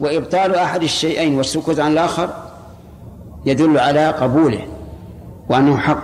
وإبطال 0.00 0.54
أحد 0.54 0.82
الشيئين 0.82 1.36
والسكوت 1.36 1.80
عن 1.80 1.92
الآخر 1.92 2.30
يدل 3.46 3.78
على 3.78 4.08
قبوله 4.08 4.66
وأنه 5.48 5.76
حق. 5.76 6.02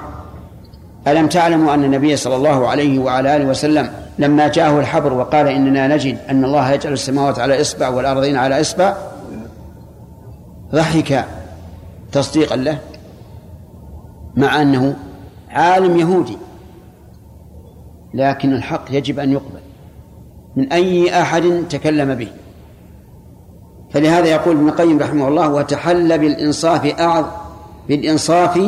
ألم 1.08 1.26
تعلموا 1.26 1.74
أن 1.74 1.84
النبي 1.84 2.16
صلى 2.16 2.36
الله 2.36 2.68
عليه 2.68 2.98
وعلى 2.98 3.36
آله 3.36 3.44
وسلم 3.44 3.90
لما 4.18 4.48
جاءه 4.48 4.80
الحبر 4.80 5.12
وقال 5.12 5.48
إننا 5.48 5.88
نجد 5.88 6.18
أن 6.30 6.44
الله 6.44 6.72
يجعل 6.72 6.92
السماوات 6.92 7.38
على 7.38 7.60
إصبع 7.60 7.88
والأرضين 7.88 8.36
على 8.36 8.60
إصبع 8.60 8.96
ضحك 10.72 11.24
تصديقا 12.12 12.56
له 12.56 12.78
مع 14.36 14.62
أنه 14.62 14.96
عالم 15.50 15.96
يهودي 15.96 16.38
لكن 18.14 18.52
الحق 18.52 18.84
يجب 18.90 19.18
أن 19.18 19.32
يقبل 19.32 19.60
من 20.56 20.72
أي 20.72 21.20
أحد 21.22 21.64
تكلم 21.70 22.14
به. 22.14 22.28
فلهذا 23.96 24.26
يقول 24.26 24.56
ابن 24.56 24.68
القيم 24.68 24.98
رحمه 24.98 25.28
الله 25.28 25.48
وتحل 25.48 26.18
بالإنصاف 26.18 27.00
أعظ 27.00 27.24
بالإنصاف 27.88 28.58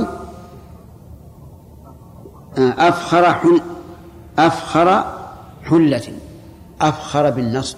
آه، 2.59 2.74
أفخر 2.88 3.33
حل 3.33 3.60
أفخر 4.38 5.05
حلة 5.64 6.02
أفخر 6.80 7.30
بالنصب 7.30 7.77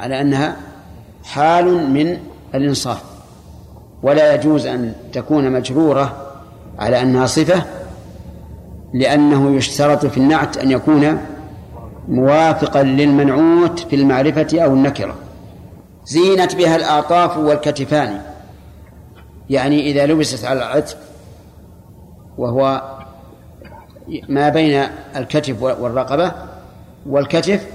على 0.00 0.20
أنها 0.20 0.56
حال 1.24 1.90
من 1.90 2.18
الإنصاف. 2.54 3.02
ولا 4.02 4.34
يجوز 4.34 4.66
أن 4.66 4.92
تكون 5.12 5.52
مجرورة 5.52 6.16
على 6.78 7.02
أنها 7.02 7.26
صفة 7.26 7.62
لأنه 8.94 9.56
يشترط 9.56 10.06
في 10.06 10.16
النعت 10.16 10.58
أن 10.58 10.70
يكون 10.70 11.18
موافقا 12.08 12.82
للمنعوت 12.82 13.78
في 13.78 13.96
المعرفة 13.96 14.60
أو 14.60 14.74
النكرة. 14.74 15.14
زينت 16.10 16.54
بها 16.54 16.76
الأعطاف 16.76 17.36
والكتفان. 17.36 18.22
يعني 19.50 19.80
إذا 19.90 20.06
لبست 20.06 20.44
على 20.44 20.58
العتق 20.58 20.96
وهو 22.38 22.96
ما 24.28 24.48
بين 24.48 24.86
الكتف 25.16 25.62
والرقبة 25.62 26.32
والكتف 27.06 27.66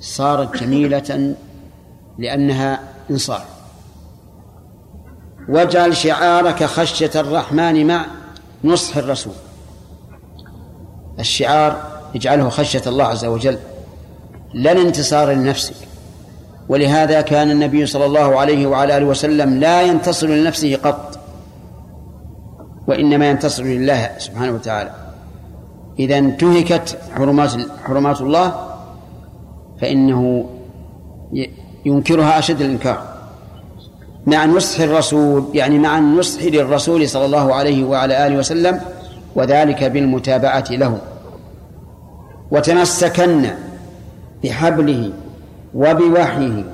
صارت 0.00 0.56
جميلة 0.56 1.34
لأنها 2.18 2.80
إنصاف 3.10 3.44
واجعل 5.48 5.96
شعارك 5.96 6.64
خشية 6.64 7.10
الرحمن 7.14 7.86
مع 7.86 8.06
نصح 8.64 8.96
الرسول. 8.96 9.34
الشعار 11.18 12.00
اجعله 12.14 12.48
خشية 12.48 12.82
الله 12.86 13.04
عز 13.04 13.24
وجل 13.24 13.58
لا 14.54 14.72
الانتصار 14.72 15.32
لنفسك. 15.32 15.91
ولهذا 16.68 17.20
كان 17.20 17.50
النبي 17.50 17.86
صلى 17.86 18.04
الله 18.06 18.40
عليه 18.40 18.66
وعلى 18.66 18.96
آله 18.96 19.06
وسلم 19.06 19.60
لا 19.60 19.82
ينتصر 19.82 20.26
لنفسه 20.26 20.76
قط 20.76 21.18
وإنما 22.86 23.30
ينتصر 23.30 23.62
لله 23.62 24.10
سبحانه 24.18 24.52
وتعالى. 24.52 24.90
إذا 25.98 26.18
انتهكت 26.18 26.98
حرمات 27.14 27.50
حرمات 27.84 28.20
الله 28.20 28.54
فإنه 29.80 30.48
ينكرها 31.84 32.38
أشد 32.38 32.60
الإنكار. 32.60 33.02
مع 34.26 34.44
نصح 34.44 34.80
الرسول 34.80 35.44
يعني 35.54 35.78
مع 35.78 35.98
النصح 35.98 36.42
للرسول 36.42 37.08
صلى 37.08 37.24
الله 37.24 37.54
عليه 37.54 37.84
وعلى 37.84 38.26
آله 38.26 38.36
وسلم 38.36 38.80
وذلك 39.34 39.84
بالمتابعة 39.84 40.64
له. 40.70 40.98
وتمسكن 42.50 43.50
بحبله 44.44 45.12
وبوحيه 45.74 46.64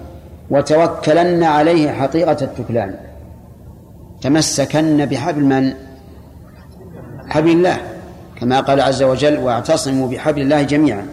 وتوكلن 0.50 1.44
عليه 1.44 1.90
حقيقة 1.90 2.36
التكلان. 2.44 2.94
تمسكن 4.20 5.06
بحبل 5.06 5.44
من؟ 5.44 5.72
حبل 7.28 7.50
الله 7.50 7.76
كما 8.40 8.60
قال 8.60 8.80
عز 8.80 9.02
وجل 9.02 9.38
واعتصموا 9.38 10.08
بحبل 10.08 10.42
الله 10.42 10.62
جميعا. 10.62 11.06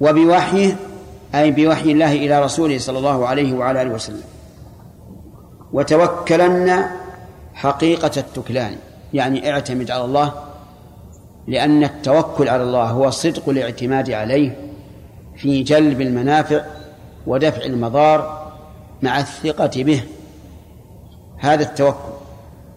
وبوحيه 0.00 0.76
أي 1.34 1.50
بوحي 1.50 1.92
الله 1.92 2.12
إلى 2.12 2.44
رسوله 2.44 2.78
صلى 2.78 2.98
الله 2.98 3.26
عليه 3.26 3.54
وعلى 3.54 3.82
آله 3.82 3.90
وسلم. 3.90 4.22
وتوكلن 5.72 6.84
حقيقة 7.54 8.10
التكلان 8.16 8.72
يعني 9.14 9.50
اعتمد 9.50 9.90
على 9.90 10.04
الله 10.04 10.32
لأن 11.48 11.84
التوكل 11.84 12.48
على 12.48 12.62
الله 12.62 12.84
هو 12.84 13.10
صدق 13.10 13.48
الاعتماد 13.48 14.10
عليه. 14.10 14.56
في 15.36 15.62
جلب 15.62 16.00
المنافع 16.00 16.60
ودفع 17.26 17.64
المضار 17.64 18.52
مع 19.02 19.18
الثقة 19.18 19.82
به. 19.82 20.02
هذا 21.38 21.62
التوكل. 21.62 22.12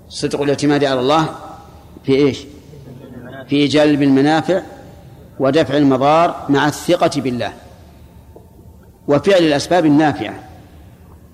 صدق 0.09 0.41
الاعتماد 0.41 0.83
على 0.83 0.99
الله 0.99 1.29
في 2.05 2.15
إيش؟ 2.15 2.39
في 3.49 3.67
جلب 3.67 4.01
المنافع 4.01 4.61
ودفع 5.39 5.77
المضار 5.77 6.45
مع 6.49 6.67
الثقة 6.67 7.21
بالله 7.21 7.53
وفعل 9.07 9.43
الأسباب 9.43 9.85
النافعة. 9.85 10.33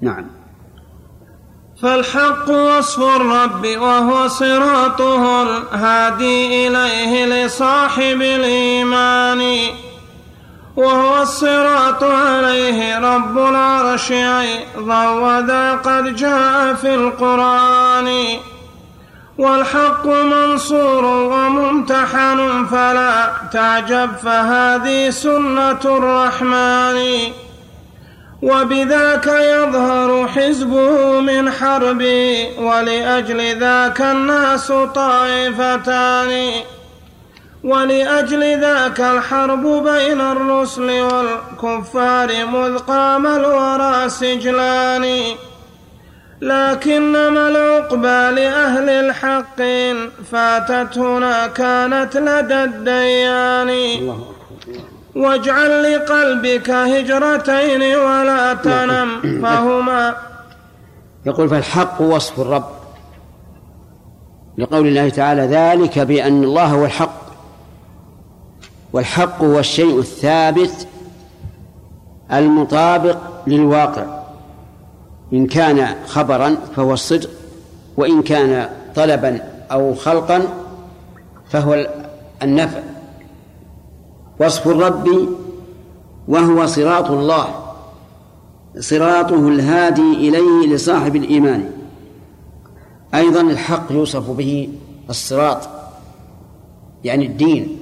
نعم. 0.02 0.28
فالحق 1.82 2.50
وصف 2.50 3.00
الرب 3.00 3.66
وهو 3.66 4.28
صراطه 4.28 5.44
الهادي 5.44 6.68
إليه 6.68 7.26
لصاحب 7.26 8.22
الإيمان. 8.22 9.42
وهو 10.76 11.22
الصراط 11.22 12.04
عليه 12.04 13.00
رب 13.00 13.38
العرش 13.38 14.12
أيضا 14.12 15.10
وذا 15.10 15.72
قد 15.72 16.16
جاء 16.16 16.74
في 16.74 16.96
القرآن. 16.96 18.38
والحق 19.38 20.06
منصور 20.06 21.06
وممتحن 21.06 22.66
فلا 22.72 23.32
تعجب 23.54 24.10
فهذه 24.24 25.10
سنة 25.10 25.80
الرحمن. 25.86 27.32
وبذاك 28.42 29.28
يظهر 29.28 30.28
حزبه 30.28 31.20
من 31.20 31.52
حربه 31.52 32.50
ولأجل 32.60 33.60
ذاك 33.60 34.02
الناس 34.02 34.72
طائفتان. 34.96 36.52
ولأجل 37.64 38.62
ذاك 38.62 39.00
الحرب 39.00 39.64
بين 39.64 40.22
الرسل 40.22 40.90
والكفار 41.02 42.46
مذ 42.46 42.78
قام 42.78 43.28
الورى 43.28 44.10
سجلان. 44.10 45.06
لكنما 46.42 47.48
العقبى 47.48 48.42
لأهل 48.42 48.90
الحق 48.90 49.62
فاتت 50.32 50.98
هنا 50.98 51.48
كانت 51.48 52.18
لدى 52.18 52.64
الديان. 52.64 53.72
واجعل 55.16 55.94
لقلبك 55.94 56.70
هجرتين 56.70 57.96
ولا 57.96 58.54
تنم 58.54 59.42
فهما. 59.44 60.16
يقول 61.26 61.50
فالحق 61.50 62.02
وصف 62.02 62.40
الرب. 62.40 62.70
لقول 64.58 64.88
الله 64.88 65.10
تعالى 65.10 65.42
ذلك 65.42 66.00
بأن 66.00 66.44
الله 66.44 66.66
هو 66.66 66.86
الحق. 66.86 67.21
والحق 68.94 69.44
هو 69.44 69.60
الشيء 69.60 70.00
الثابت 70.00 70.88
المطابق 72.32 73.18
للواقع. 73.48 74.22
إن 75.34 75.48
كان 75.48 75.96
خبرا 76.06 76.56
فهو 76.76 76.94
الصدق 76.94 77.30
وإن 77.98 78.22
كان 78.22 78.70
طلبا 78.96 79.42
أو 79.72 79.96
خلقا 79.96 80.44
فهو 81.50 81.88
النفع. 82.44 82.80
وصف 84.40 84.68
الرب 84.68 85.08
وهو 86.28 86.66
صراط 86.66 87.12
الله 87.12 87.48
صراطه 88.80 89.48
الهادي 89.48 90.14
إليه 90.14 90.76
لصاحب 90.76 91.16
الإيمان. 91.16 91.72
أيضا 93.16 93.42
الحق 93.42 93.92
يوصف 93.92 94.30
به 94.30 94.70
الصراط 95.10 95.70
يعني 97.04 97.26
الدين. 97.26 97.78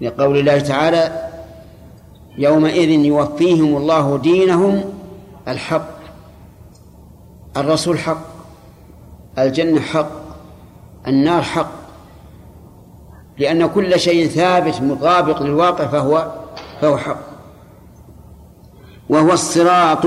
لقول 0.00 0.38
الله 0.38 0.58
تعالى 0.58 1.30
يومئذ 2.38 2.90
يوفيهم 2.90 3.76
الله 3.76 4.18
دينهم 4.18 4.84
الحق 5.48 5.88
الرسول 7.56 7.98
حق 7.98 8.26
الجنة 9.38 9.80
حق 9.80 10.10
النار 11.06 11.42
حق 11.42 11.86
لأن 13.38 13.66
كل 13.66 14.00
شيء 14.00 14.28
ثابت 14.28 14.80
مطابق 14.80 15.42
للواقع 15.42 15.86
فهو 15.86 16.32
فهو 16.80 16.96
حق. 16.96 17.20
وهو 19.08 19.32
الصراط 19.32 20.06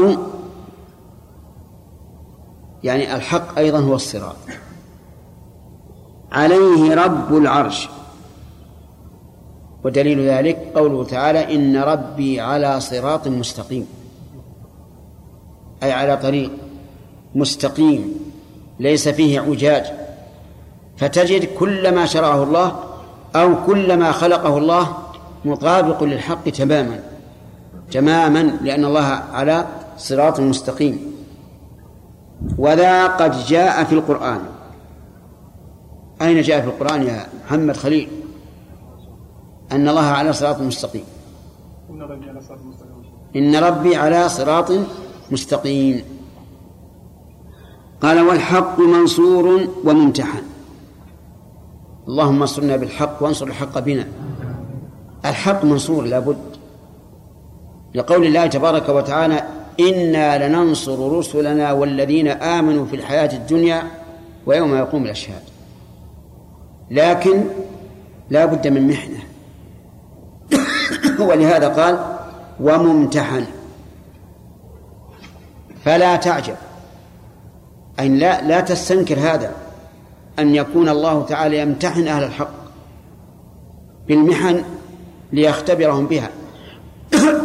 يعني 2.84 3.16
الحق 3.16 3.58
أيضا 3.58 3.80
هو 3.80 3.96
الصراط. 3.96 4.36
عليه 6.32 6.96
رب 6.96 7.38
العرش. 7.38 7.90
ودليل 9.84 10.30
ذلك 10.30 10.72
قوله 10.76 11.04
تعالى 11.04 11.56
إن 11.56 11.78
ربي 11.78 12.42
على 12.42 12.80
صراط 12.80 13.28
مستقيم. 13.28 13.88
أي 15.84 15.92
على 15.92 16.18
طريق 16.18 16.52
مستقيم 17.36 18.16
ليس 18.80 19.10
فيه 19.10 19.40
عجاج. 19.40 19.86
فتجد 20.98 21.46
كل 21.46 21.96
ما 21.96 22.06
شرعه 22.06 22.44
الله 22.44 22.80
أو 23.36 23.66
كل 23.66 23.98
ما 23.98 24.12
خلقه 24.12 24.58
الله 24.58 24.98
مطابق 25.46 26.04
للحق 26.04 26.50
تماما. 26.50 27.00
تماما 27.92 28.40
لأن 28.62 28.86
الله 28.86 29.06
على 29.34 29.66
صراط 29.98 30.40
مستقيم. 30.40 31.14
وذا 32.58 33.08
قد 33.08 33.46
جاء 33.46 33.84
في 33.84 33.94
القرآن. 33.96 34.40
أين 36.22 36.42
جاء 36.42 36.62
في 36.62 36.68
القرآن 36.68 37.04
يا 37.04 37.28
محمد 37.46 37.78
خليل؟ 37.78 38.19
أن 39.72 39.90
الله 39.90 40.02
على 40.02 40.34
صراط 40.34 40.62
مستقيم. 40.62 41.04
إن 43.36 43.56
ربي 43.56 43.96
على 43.96 44.30
صراط 44.30 44.72
مستقيم. 45.32 46.04
قال 48.02 48.22
والحق 48.22 48.80
منصور 48.80 49.68
وممتحن. 49.86 50.44
اللهم 52.08 52.42
انصرنا 52.42 52.76
بالحق 52.76 53.24
وانصر 53.24 53.48
الحق 53.48 53.80
بنا. 53.80 54.08
الحق 55.26 55.66
منصور 55.66 56.04
لابد. 56.04 56.38
لقول 57.96 58.26
الله 58.26 58.48
تبارك 58.48 58.90
وتعالى 58.90 59.44
إنا 59.80 60.48
لننصر 60.48 61.18
رسلنا 61.18 61.72
والذين 61.72 62.28
آمنوا 62.28 62.86
في 62.86 62.96
الحياة 62.96 63.38
الدنيا 63.38 63.84
ويوم 64.46 64.76
يقوم 64.76 65.04
الأشهاد. 65.04 65.42
لكن 66.92 67.44
لا 68.30 68.46
بد 68.46 68.68
من 68.68 68.88
محنة. 68.88 69.20
ولهذا 71.20 71.68
قال 71.68 72.00
وممتحن. 72.60 73.46
فلا 75.86 76.16
تعجب. 76.16 76.56
أي 78.00 78.10
لا 78.10 78.42
لا 78.42 78.60
تستنكر 78.60 79.20
هذا. 79.20 79.52
أن 80.40 80.56
يكون 80.56 80.90
الله 80.90 81.26
تعالى 81.26 81.60
يمتحن 81.60 82.08
أهل 82.08 82.24
الحق 82.24 82.50
بالمحن 84.08 84.64
ليختبرهم 85.34 86.08
بها. 86.08 86.30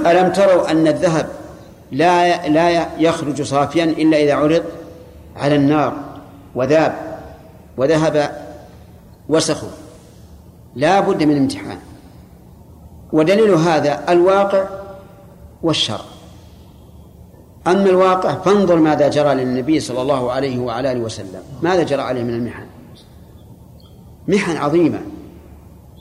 ألم 0.07 0.33
تروا 0.33 0.71
أن 0.71 0.87
الذهب 0.87 1.29
لا 1.93 2.49
لا 2.49 2.87
يخرج 2.99 3.43
صافيا 3.43 3.85
إلا 3.85 4.17
إذا 4.17 4.35
عرض 4.35 4.63
على 5.37 5.57
النار 5.57 5.95
وذاب 6.55 6.95
وذهب 7.77 8.31
وسخه 9.29 9.69
لا 10.75 11.01
بد 11.01 11.23
من 11.23 11.37
امتحان. 11.37 11.79
ودليل 13.15 13.51
هذا 13.51 14.13
الواقع 14.13 14.65
والشرع 15.63 16.05
أما 17.67 17.91
الواقع 17.91 18.35
فانظر 18.35 18.77
ماذا 18.77 19.09
جرى 19.09 19.35
للنبي 19.35 19.81
صلى 19.81 20.03
الله 20.03 20.33
عليه 20.33 20.59
وعلى 20.59 20.93
آله 20.93 21.01
وسلم. 21.01 21.43
ماذا 21.63 21.83
جرى 21.83 22.03
عليه 22.03 22.23
من 22.23 22.35
المحن؟ 22.35 22.67
محن 24.29 24.57
عظيمة. 24.57 25.01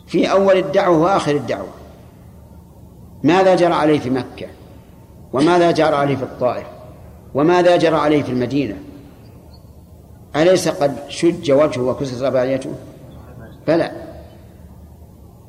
في 0.08 0.32
أول 0.32 0.58
الدعوة 0.58 0.98
وآخر 0.98 1.32
الدعوة. 1.32 1.74
ماذا 3.24 3.56
جرى 3.56 3.74
عليه 3.74 4.00
في 4.00 4.10
مكة؟ 4.10 4.48
وماذا 5.34 5.72
جرى 5.72 5.96
عليه 5.96 6.16
في 6.16 6.24
الطائف؟ 6.24 6.68
وماذا 7.34 7.78
جرى 7.78 7.96
عليه 7.96 8.24
في 8.24 8.32
المدينة؟ 8.32 8.76
أليس 10.36 10.68
قد 10.68 10.96
شج 11.10 11.52
وجهه 11.52 11.82
وكسرت 11.82 12.22
رباعيته 12.22 12.72
بلى. 13.68 13.92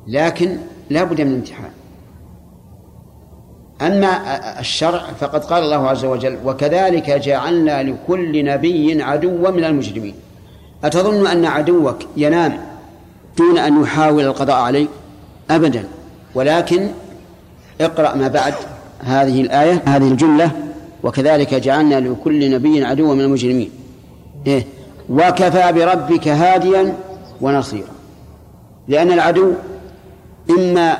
لكن 0.07 0.57
لا 0.89 1.03
بد 1.03 1.21
من 1.21 1.33
امتحان 1.33 1.71
أما 3.81 4.59
الشرع 4.59 5.01
فقد 5.19 5.45
قال 5.45 5.63
الله 5.63 5.87
عز 5.87 6.05
وجل 6.05 6.37
وكذلك 6.45 7.09
جعلنا 7.09 7.83
لكل 7.83 8.45
نبي 8.45 9.03
عدوا 9.03 9.49
من 9.49 9.63
المجرمين. 9.63 10.15
أتظن 10.83 11.27
أن 11.27 11.45
عدوك 11.45 11.97
ينام 12.17 12.57
دون 13.37 13.57
أن 13.57 13.81
يحاول 13.81 14.23
القضاء 14.23 14.55
عليك؟ 14.55 14.89
أبدا. 15.49 15.83
ولكن 16.35 16.89
اقرأ 17.81 18.15
ما 18.15 18.27
بعد 18.27 18.53
هذه 18.99 19.41
الآية 19.41 19.81
هذه 19.85 20.07
الجملة 20.07 20.51
وكذلك 21.03 21.53
جعلنا 21.53 21.99
لكل 21.99 22.51
نبي 22.51 22.85
عدوا 22.85 23.15
من 23.15 23.21
المجرمين. 23.21 23.69
إيه. 24.47 24.65
وكفى 25.09 25.71
بربك 25.71 26.27
هاديا 26.27 26.93
ونصيرا. 27.41 27.95
لأن 28.87 29.11
العدو 29.11 29.53
إما 30.49 30.97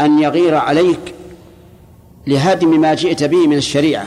أن 0.00 0.18
يغير 0.18 0.54
عليك 0.54 1.14
لهدم 2.26 2.80
ما 2.80 2.94
جئت 2.94 3.24
به 3.24 3.46
من 3.46 3.56
الشريعة 3.56 4.06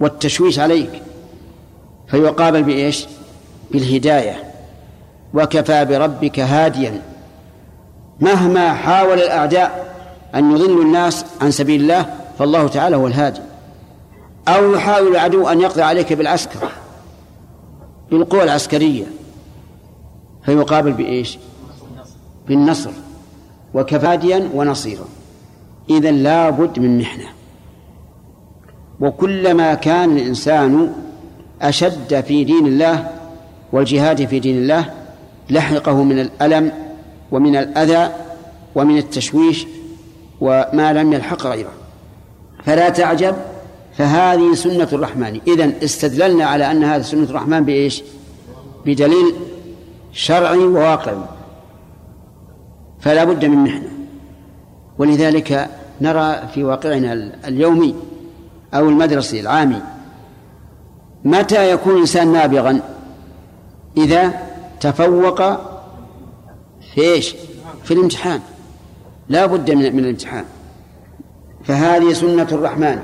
والتشويش 0.00 0.58
عليك 0.58 1.02
فيقابل 2.08 2.62
بإيش؟ 2.62 3.06
بالهداية. 3.70 4.52
وكفى 5.34 5.84
بربك 5.84 6.40
هاديا. 6.40 7.02
مهما 8.20 8.74
حاول 8.74 9.18
الأعداء 9.18 9.94
أن 10.34 10.52
يضلوا 10.52 10.82
الناس 10.82 11.24
عن 11.40 11.50
سبيل 11.50 11.80
الله 11.80 12.06
فالله 12.38 12.68
تعالى 12.68 12.96
هو 12.96 13.06
الهادي. 13.06 13.40
أو 14.48 14.72
يحاول 14.72 15.08
العدو 15.08 15.48
أن 15.48 15.60
يقضي 15.60 15.82
عليك 15.82 16.12
بالعسكر 16.12 16.68
بالقوى 18.10 18.42
العسكرية 18.42 19.04
فيقابل 20.44 20.92
بإيش؟ 20.92 21.38
بالنصر. 22.48 22.90
وكفاديا 23.74 24.48
ونصيرا. 24.54 25.04
إذا 25.90 26.10
لا 26.10 26.50
بد 26.50 26.78
من 26.78 26.98
محنة. 26.98 27.26
وكلما 29.00 29.74
كان 29.74 30.16
الإنسان 30.16 30.92
أشد 31.62 32.20
في 32.20 32.44
دين 32.44 32.66
الله 32.66 33.10
والجهاد 33.72 34.26
في 34.26 34.40
دين 34.40 34.56
الله 34.56 34.90
لحقه 35.50 36.02
من 36.02 36.18
الألم 36.18 36.72
ومن 37.32 37.56
الأذى 37.56 38.14
ومن 38.74 38.98
التشويش 38.98 39.66
وما 40.40 40.92
لم 40.92 41.12
يلحق 41.12 41.46
غيره. 41.46 41.72
فلا 42.64 42.88
تعجب 42.88 43.36
فهذه 43.98 44.54
سنة 44.54 44.88
الرحمن. 44.92 45.40
إذن 45.46 45.72
استدللنا 45.84 46.44
على 46.44 46.70
أن 46.70 46.84
هذه 46.84 47.02
سنة 47.02 47.22
الرحمن 47.22 47.64
بإيش؟ 47.64 48.02
بدليل 48.86 49.34
شرعي 50.12 50.58
وواقعي. 50.58 51.16
فلا 53.02 53.24
بد 53.24 53.44
من 53.44 53.58
محنة. 53.58 53.88
ولذلك 54.98 55.68
نرى 56.00 56.48
في 56.54 56.64
واقعنا 56.64 57.12
اليومي 57.48 57.94
أو 58.74 58.88
المدرسي 58.88 59.40
العامي 59.40 59.82
متى 61.24 61.70
يكون 61.70 61.94
الإنسان 61.94 62.32
نابغا؟ 62.32 62.80
إذا 63.96 64.32
تفوق 64.80 65.42
في 66.94 67.00
إيش؟ 67.00 67.34
في 67.84 67.94
الامتحان. 67.94 68.40
لا 69.28 69.46
بد 69.46 69.70
من, 69.70 69.96
من 69.96 69.98
الامتحان. 69.98 70.44
فهذه 71.64 72.12
سنة 72.12 72.48
الرحمن. 72.52 73.02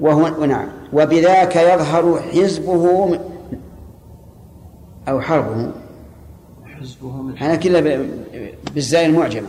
وهو 0.00 0.44
نعم 0.46 0.68
وبذاك 0.92 1.56
يظهر 1.56 2.22
حزبه 2.32 3.18
أو 5.08 5.20
حربه. 5.20 5.70
حزبه 6.82 7.22
من 7.22 7.38
أنا 7.38 7.56
كلها 7.56 7.98
بالزاي 8.74 9.06
المعجمة. 9.06 9.48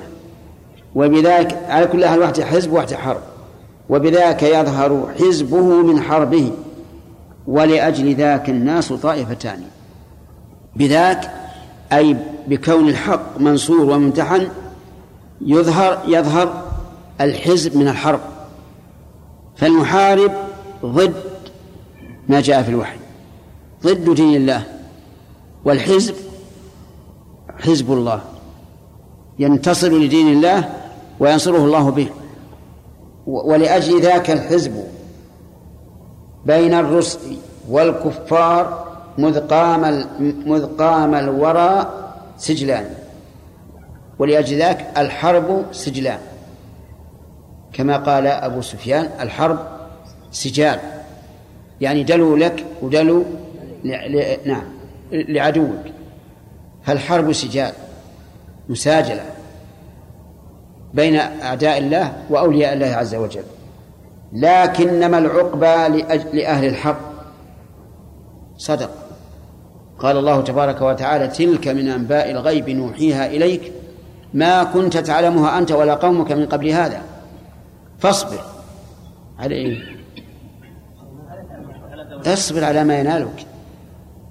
وبذاك 0.96 1.54
على 1.70 1.88
كل 1.88 2.04
أهل 2.04 2.20
واحد 2.20 2.42
حزب 2.42 2.74
واحد 2.74 2.94
حرب. 2.94 3.22
وبذاك 3.90 4.44
يظهر 4.44 5.14
حزبه 5.20 5.62
من 5.62 6.02
حربه. 6.02 6.52
ولأجل 7.48 8.16
ذاك 8.16 8.50
الناس 8.50 8.94
طائفتان. 8.94 9.64
بذاك 10.76 11.32
أي 11.94 12.18
بكون 12.48 12.90
الحق 12.90 13.40
منصور 13.40 13.82
وممتحن 13.82 14.48
يظهر 15.42 16.04
يظهر 16.08 16.64
الحزب 17.22 17.78
من 17.78 17.88
الحرب. 17.88 18.20
فالمحارب 19.56 20.32
ضد 20.86 21.14
ما 22.30 22.42
جاء 22.42 22.64
في 22.64 22.70
الوحي. 22.70 22.98
ضد 23.84 24.16
دين 24.16 24.36
الله. 24.36 24.64
والحزب 25.66 26.16
حزب 27.60 27.92
الله 27.92 28.22
ينتصر 29.40 29.92
لدين 29.92 30.28
الله 30.28 30.70
وينصره 31.20 31.58
الله 31.66 31.92
به. 31.92 32.08
ولأجل 33.28 34.02
ذاك 34.02 34.32
الحزب 34.32 34.84
بين 36.46 36.74
الرسل 36.74 37.38
والكفار 37.70 38.94
مذ 39.18 39.40
قام 39.40 40.06
مذ 40.46 40.66
قام 40.66 41.16
الورى 41.16 41.94
سجلان. 42.38 42.90
ولأجل 44.20 44.58
ذاك 44.58 44.88
الحرب 44.98 45.66
سجلان. 45.72 46.20
كما 47.74 47.98
قال 47.98 48.28
أبو 48.28 48.62
سفيان 48.62 49.10
الحرب 49.20 49.60
سجال. 50.32 50.80
يعني 51.82 52.04
دلو 52.04 52.36
لك 52.36 52.66
ودلو 52.82 53.24
نعم 54.46 54.64
لعدوك. 55.12 55.84
فالحرب 56.84 57.32
سجال؟ 57.32 57.74
مساجلة 58.70 59.24
بين 60.94 61.16
أعداء 61.16 61.78
الله 61.78 62.14
وأولياء 62.30 62.74
الله 62.74 62.88
عز 62.88 63.16
وجل. 63.16 63.44
لكنما 64.34 65.18
العقبى 65.18 66.04
لأهل 66.34 66.66
الحق. 66.66 67.00
صدق. 68.58 68.92
قال 70.00 70.18
الله 70.18 70.42
تبارك 70.42 70.82
وتعالى 70.82 71.28
تلك 71.28 71.68
من 71.68 71.90
أنباء 71.90 72.32
الغيب 72.32 72.70
نوحيها 72.70 73.28
إليك 73.28 73.72
ما 74.34 74.64
كنت 74.64 74.98
تعلمها 74.98 75.58
أنت 75.58 75.72
ولا 75.72 75.94
قومك 75.94 76.32
من 76.32 76.46
قبل 76.46 76.70
هذا. 76.70 77.02
فاصبر. 78.00 78.40
على 79.40 79.56
إيه؟ 79.56 79.78
اصبر 82.26 82.64
على 82.64 82.84
ما 82.84 83.00
ينالك. 83.00 83.46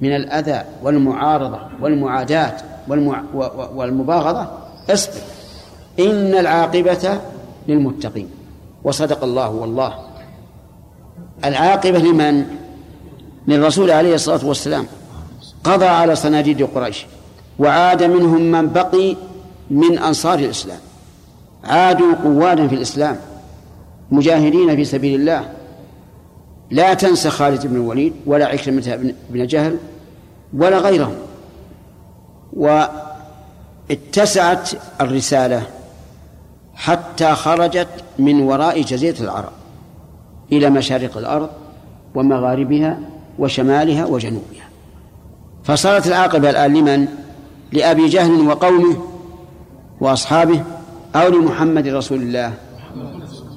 من 0.03 0.17
الأذى 0.17 0.63
والمعارضة 0.83 1.59
والمعاداة 1.81 2.57
والمع... 2.89 3.23
والمباغضة 3.75 4.49
اصبر. 4.91 5.21
إن 6.01 6.35
العاقبة 6.35 7.21
للمتقين. 7.69 8.31
وصدق 8.85 9.25
الله 9.25 9.51
والله. 9.51 9.95
العاقبة 11.45 11.99
لمن؟ 11.99 12.45
للرسول 13.49 13.91
عليه 13.91 14.15
الصلاة 14.15 14.47
والسلام. 14.47 14.87
قضى 15.65 15.87
على 15.87 16.15
صناديد 16.15 16.63
قريش. 16.63 17.07
وعاد 17.59 18.03
منهم 18.03 18.43
من 18.43 18.73
بقي 18.73 19.17
من 19.71 19.99
أنصار 19.99 20.39
الإسلام. 20.39 20.79
عادوا 21.65 22.15
قوادا 22.25 22.69
في 22.69 22.75
الإسلام. 22.75 23.17
مجاهدين 24.11 24.77
في 24.77 24.85
سبيل 24.85 25.21
الله. 25.21 25.53
لا 26.71 26.95
تنسى 26.95 27.31
خالد 27.31 27.67
بن 27.67 27.77
الوليد 27.77 28.13
ولا 28.27 28.47
عكرمة 28.47 29.15
بن 29.31 29.47
جهل 29.47 29.77
ولا 30.55 30.79
غيرهم. 30.79 31.15
واتسعت 33.89 34.71
الرسالة 35.01 35.63
حتى 36.75 37.35
خرجت 37.35 37.89
من 38.19 38.41
وراء 38.41 38.83
جزيرة 38.83 39.21
العرب 39.21 39.53
إلى 40.53 40.71
مشارق 40.71 41.17
الأرض 41.17 41.49
ومغاربها 42.15 42.99
وشمالها 43.39 44.05
وجنوبها. 44.05 44.69
فصارت 45.65 46.07
العاقبة 46.07 46.51
الآن 46.51 46.75
لمن؟ 46.75 47.09
لأبي 47.73 48.09
جهل 48.09 48.49
وقومه 48.49 48.97
وأصحابه 50.01 50.63
أو 51.15 51.29
لمحمد 51.29 51.89
رسول 51.89 52.23
الله. 52.23 52.55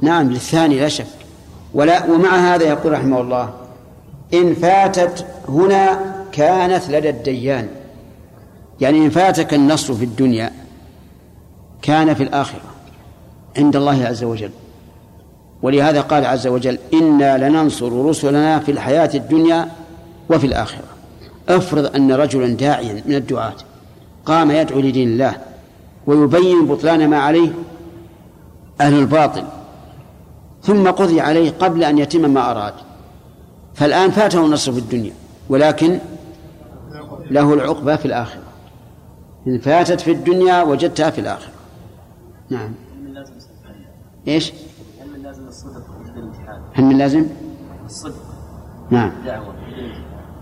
نعم 0.01 0.31
للثاني 0.31 0.79
لا 0.79 0.87
شك. 0.87 1.05
ولا 1.73 2.05
ومع 2.05 2.35
هذا 2.35 2.63
يقول 2.63 2.93
رحمه 2.93 3.21
الله 3.21 3.49
إن 4.33 4.53
فاتت 4.53 5.25
هنا 5.49 6.14
كانت 6.35 6.89
لدى 6.89 7.09
الديان. 7.09 7.67
يعني 8.81 8.97
إن 8.97 9.09
فاتك 9.09 9.53
النصر 9.53 9.93
في 9.93 10.05
الدنيا 10.05 10.51
كان 11.81 12.13
في 12.13 12.23
الآخرة 12.23 12.61
عند 13.57 13.75
الله 13.75 14.05
عز 14.05 14.23
وجل. 14.23 14.49
ولهذا 15.61 16.01
قال 16.01 16.25
عز 16.25 16.47
وجل 16.47 16.79
إنا 16.93 17.49
لننصر 17.49 18.05
رسلنا 18.05 18.59
في 18.59 18.71
الحياة 18.71 19.09
الدنيا 19.15 19.71
وفي 20.29 20.47
الآخرة. 20.47 20.87
افرض 21.49 21.95
أن 21.95 22.11
رجلا 22.11 22.47
داعيا 22.47 23.03
من 23.05 23.15
الدعاة 23.15 23.55
قام 24.25 24.51
يدعو 24.51 24.79
لدين 24.79 25.07
الله 25.07 25.35
ويبين 26.07 26.65
بطلان 26.65 27.09
ما 27.09 27.17
عليه 27.17 27.49
أهل 28.81 28.93
الباطل 28.93 29.43
ثم 30.63 30.87
قضي 30.87 31.21
عليه 31.21 31.51
قبل 31.59 31.83
أن 31.83 31.97
يتم 31.97 32.29
ما 32.29 32.51
أراد. 32.51 32.73
فالآن 33.75 34.11
فاته 34.11 34.45
النصر 34.45 34.71
في 34.71 34.79
الدنيا 34.79 35.13
ولكن 35.49 35.99
له 37.31 37.53
العقبة 37.53 37.95
في 37.95 38.05
الآخرة. 38.05 38.43
إن 39.47 39.59
فاتت 39.59 40.01
في 40.01 40.11
الدنيا 40.11 40.63
وجدتها 40.63 41.09
في 41.09 41.21
الآخرة. 41.21 41.51
نعم. 42.49 42.73
إيش؟ 44.27 44.53
هل 45.01 45.09
من 45.13 45.23
لازم 45.23 45.47
الصدق 45.47 45.85
في 46.03 46.19
الامتحان؟ 46.19 46.61
هل 46.73 46.83
من 46.83 46.97
لازم؟ 46.97 47.25
الصدق. 47.85 48.21
نعم. 48.89 49.11
دعوة 49.25 49.55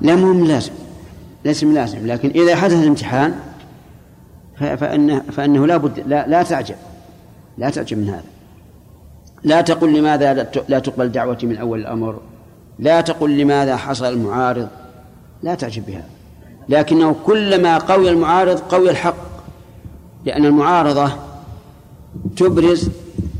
لا 0.01 0.15
مو 0.15 0.33
من 0.33 0.47
لازم. 0.47 0.71
ليس 1.45 1.63
من 1.63 1.73
لازم. 1.73 2.07
لكن 2.07 2.29
إذا 2.29 2.55
حدث 2.55 2.83
الامتحان 2.83 3.35
فإنه, 4.55 5.19
فإنه 5.19 5.67
لا 5.67 5.77
بد 5.77 5.99
لا, 5.99 6.27
لا 6.27 6.43
تعجب. 6.43 6.75
لا 7.57 7.69
تعجب 7.69 7.97
من 7.97 8.09
هذا. 8.09 8.23
لا 9.43 9.61
تقل 9.61 9.97
لماذا 9.99 10.33
لا 10.69 10.79
تقبل 10.79 11.11
دعوتي 11.11 11.47
من 11.47 11.57
أول 11.57 11.79
الأمر. 11.79 12.21
لا 12.79 13.01
تقل 13.01 13.37
لماذا 13.37 13.75
حصل 13.75 14.05
المعارض. 14.05 14.67
لا 15.43 15.55
تعجب 15.55 15.85
بهذا. 15.85 16.09
لكنه 16.69 17.15
كلما 17.25 17.77
قوي 17.77 18.09
المعارض 18.09 18.59
قوي 18.59 18.89
الحق 18.89 19.15
لأن 20.25 20.45
المعارضة 20.45 21.11
تبرز 22.37 22.89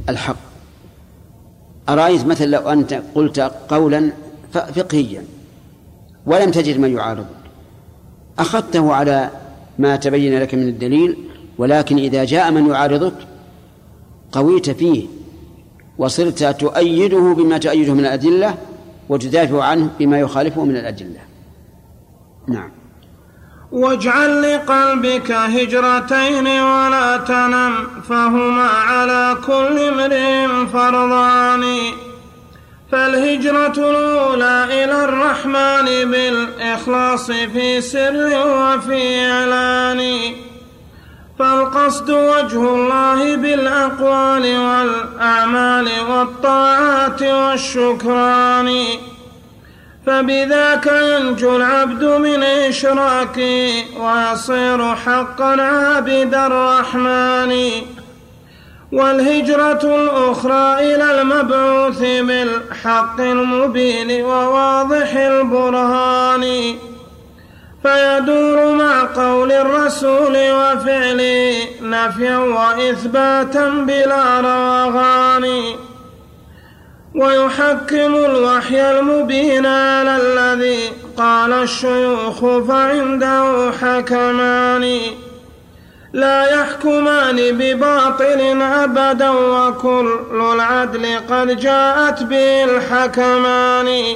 الحق. 0.09 0.35
أرأيت 1.89 2.25
مثلا 2.25 2.45
لو 2.45 2.59
أنت 2.59 3.01
قلت 3.15 3.39
قولا 3.69 4.11
فقهيا 4.51 5.23
ولم 6.25 6.51
تجد 6.51 6.79
من 6.79 6.93
يعارضك. 6.93 7.27
أخذته 8.39 8.93
على 8.93 9.29
ما 9.79 9.95
تبين 9.95 10.39
لك 10.39 10.55
من 10.55 10.67
الدليل 10.67 11.17
ولكن 11.57 11.97
إذا 11.97 12.23
جاء 12.23 12.51
من 12.51 12.67
يعارضك 12.67 13.13
قويت 14.31 14.69
فيه 14.69 15.07
وصرت 15.97 16.43
تؤيده 16.43 17.33
بما 17.33 17.57
تؤيده 17.57 17.93
من 17.93 17.99
الأدلة 17.99 18.55
وتدافع 19.09 19.63
عنه 19.63 19.89
بما 19.99 20.19
يخالفه 20.19 20.65
من 20.65 20.75
الأدلة. 20.75 21.19
نعم. 22.47 22.82
واجعل 23.73 24.41
لقلبك 24.41 25.31
هجرتين 25.31 26.47
ولا 26.47 27.17
تنم 27.17 27.73
فهما 28.09 28.67
على 28.67 29.37
كل 29.47 29.79
امرئ 29.79 30.65
فرضان. 30.73 31.77
فالهجرة 32.91 33.89
الأولى 33.89 34.65
إلى 34.69 35.03
الرحمن 35.03 36.11
بالإخلاص 36.11 37.31
في 37.31 37.81
سر 37.81 38.47
وفي 38.47 39.31
إعلان. 39.31 40.19
فالقصد 41.39 42.09
وجه 42.09 42.75
الله 42.75 43.35
بالأقوال 43.35 44.57
والأعمال 44.57 45.89
والطاعات 46.09 47.21
والشكران. 47.21 48.85
فبذاك 50.07 50.85
ينجو 50.87 51.55
العبد 51.55 52.03
من 52.03 52.43
إشراك 52.43 53.37
ويصير 53.99 54.95
حقا 54.95 55.61
عابد 55.61 56.35
الرحمن. 56.35 57.71
والهجرة 58.91 59.95
الأخرى 59.95 60.95
إلى 60.95 61.21
المبعوث 61.21 61.99
بالحق 61.99 63.19
المبين 63.19 64.25
وواضح 64.25 65.15
البرهان. 65.15 66.75
فيدور 67.83 68.71
مع 68.71 69.07
قول 69.15 69.51
الرسول 69.51 70.31
وفعله 70.31 71.55
نفيا 71.81 72.37
وإثباتا 72.37 73.69
بلا 73.69 74.39
روغان 74.39 75.75
ويحكم 77.15 78.15
الوحي 78.15 78.91
المبين 78.91 79.65
على 79.65 80.17
الذي 80.17 80.79
قال 81.17 81.53
الشيوخ 81.53 82.39
فعنده 82.39 83.71
حكمان. 83.81 84.99
لا 86.13 86.61
يحكمان 86.61 87.35
بباطل 87.35 88.61
أبدا 88.61 89.29
وكل 89.29 90.19
العدل 90.53 91.19
قد 91.29 91.59
جاءت 91.59 92.23
به 92.23 92.63
الحكمان. 92.63 94.15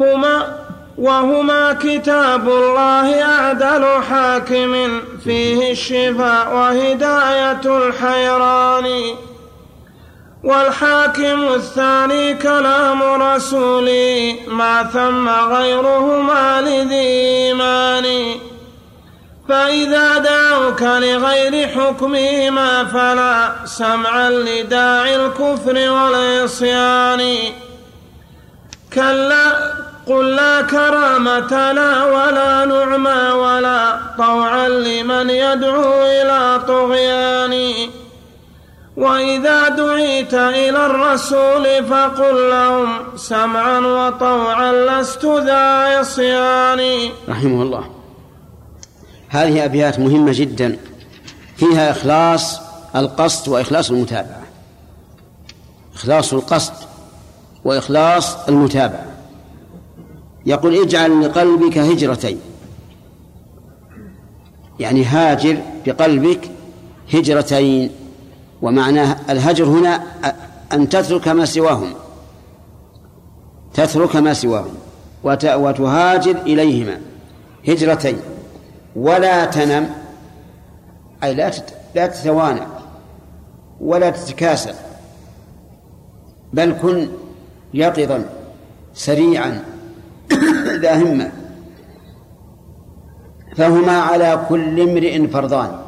هما 0.00 0.58
وهما 0.98 1.72
كتاب 1.72 2.48
الله 2.48 3.22
أعدل 3.22 4.02
حاكم 4.10 5.00
فيه 5.24 5.72
الشفاء 5.72 6.54
وهداية 6.54 7.78
الحيران. 7.78 8.86
والحاكم 10.44 11.48
الثاني 11.54 12.34
كلام 12.34 13.02
رسولي 13.02 14.36
ما 14.48 14.82
ثم 14.92 15.28
غيرهما 15.28 16.60
لذي 16.60 16.94
إيمان. 16.94 18.06
فإذا 19.48 20.18
دعوك 20.18 20.82
لغير 20.82 21.68
حكمهما 21.68 22.84
فلا 22.84 23.52
سمعا 23.64 24.30
لداعي 24.30 25.16
الكفر 25.16 25.90
والعصيان. 25.90 27.36
كلا 28.94 29.46
قل 30.06 30.30
لا 30.30 30.62
كرامة 30.62 31.72
لا 31.72 32.04
ولا 32.04 32.64
نعمى 32.64 33.32
ولا 33.32 33.96
طوعا 34.18 34.68
لمن 34.68 35.30
يدعو 35.30 36.02
إلى 36.02 36.60
طغيان. 36.68 37.90
وإذا 38.96 39.68
دعيت 39.68 40.34
إلى 40.34 40.86
الرسول 40.86 41.84
فقل 41.86 42.50
لهم 42.50 43.16
سمعا 43.16 43.78
وطوعا 43.78 44.72
لست 44.72 45.24
ذا 45.24 45.98
عصيان 45.98 47.10
رحمه 47.28 47.62
الله. 47.62 47.90
هذه 49.28 49.64
أبيات 49.64 49.98
مهمة 49.98 50.32
جدا. 50.32 50.78
فيها 51.56 51.90
إخلاص 51.90 52.60
القصد 52.96 53.48
وإخلاص 53.48 53.90
المتابعة. 53.90 54.42
إخلاص 55.94 56.32
القصد 56.32 56.74
وإخلاص 57.64 58.48
المتابعة. 58.48 59.06
يقول 60.46 60.82
اجعل 60.82 61.20
لقلبك 61.20 61.78
هجرتين. 61.78 62.40
يعني 64.80 65.04
هاجر 65.04 65.56
بقلبك 65.86 66.50
هجرتين. 67.14 67.99
ومعناه 68.62 69.16
الهجر 69.30 69.64
هنا 69.64 70.02
أن 70.72 70.88
تترك 70.88 71.28
ما 71.28 71.44
سواهم. 71.44 71.94
تترك 73.74 74.16
ما 74.16 74.34
سواهم. 74.34 74.74
وتهاجر 75.24 76.36
إليهما. 76.36 77.00
هجرتين. 77.68 78.18
ولا 78.96 79.44
تنم. 79.44 79.90
أي 81.24 81.34
لا 81.34 81.50
لا 81.94 82.06
تتوانى 82.06 82.60
ولا 83.80 84.10
تتكاسل. 84.10 84.74
بل 86.52 86.74
كن 86.82 87.08
يقظا 87.74 88.24
سريعا 88.94 89.62
ذا 90.82 91.02
همة. 91.02 91.32
فهما 93.56 93.98
على 93.98 94.46
كل 94.48 94.80
امرئ 94.80 95.26
فرضان. 95.26 95.78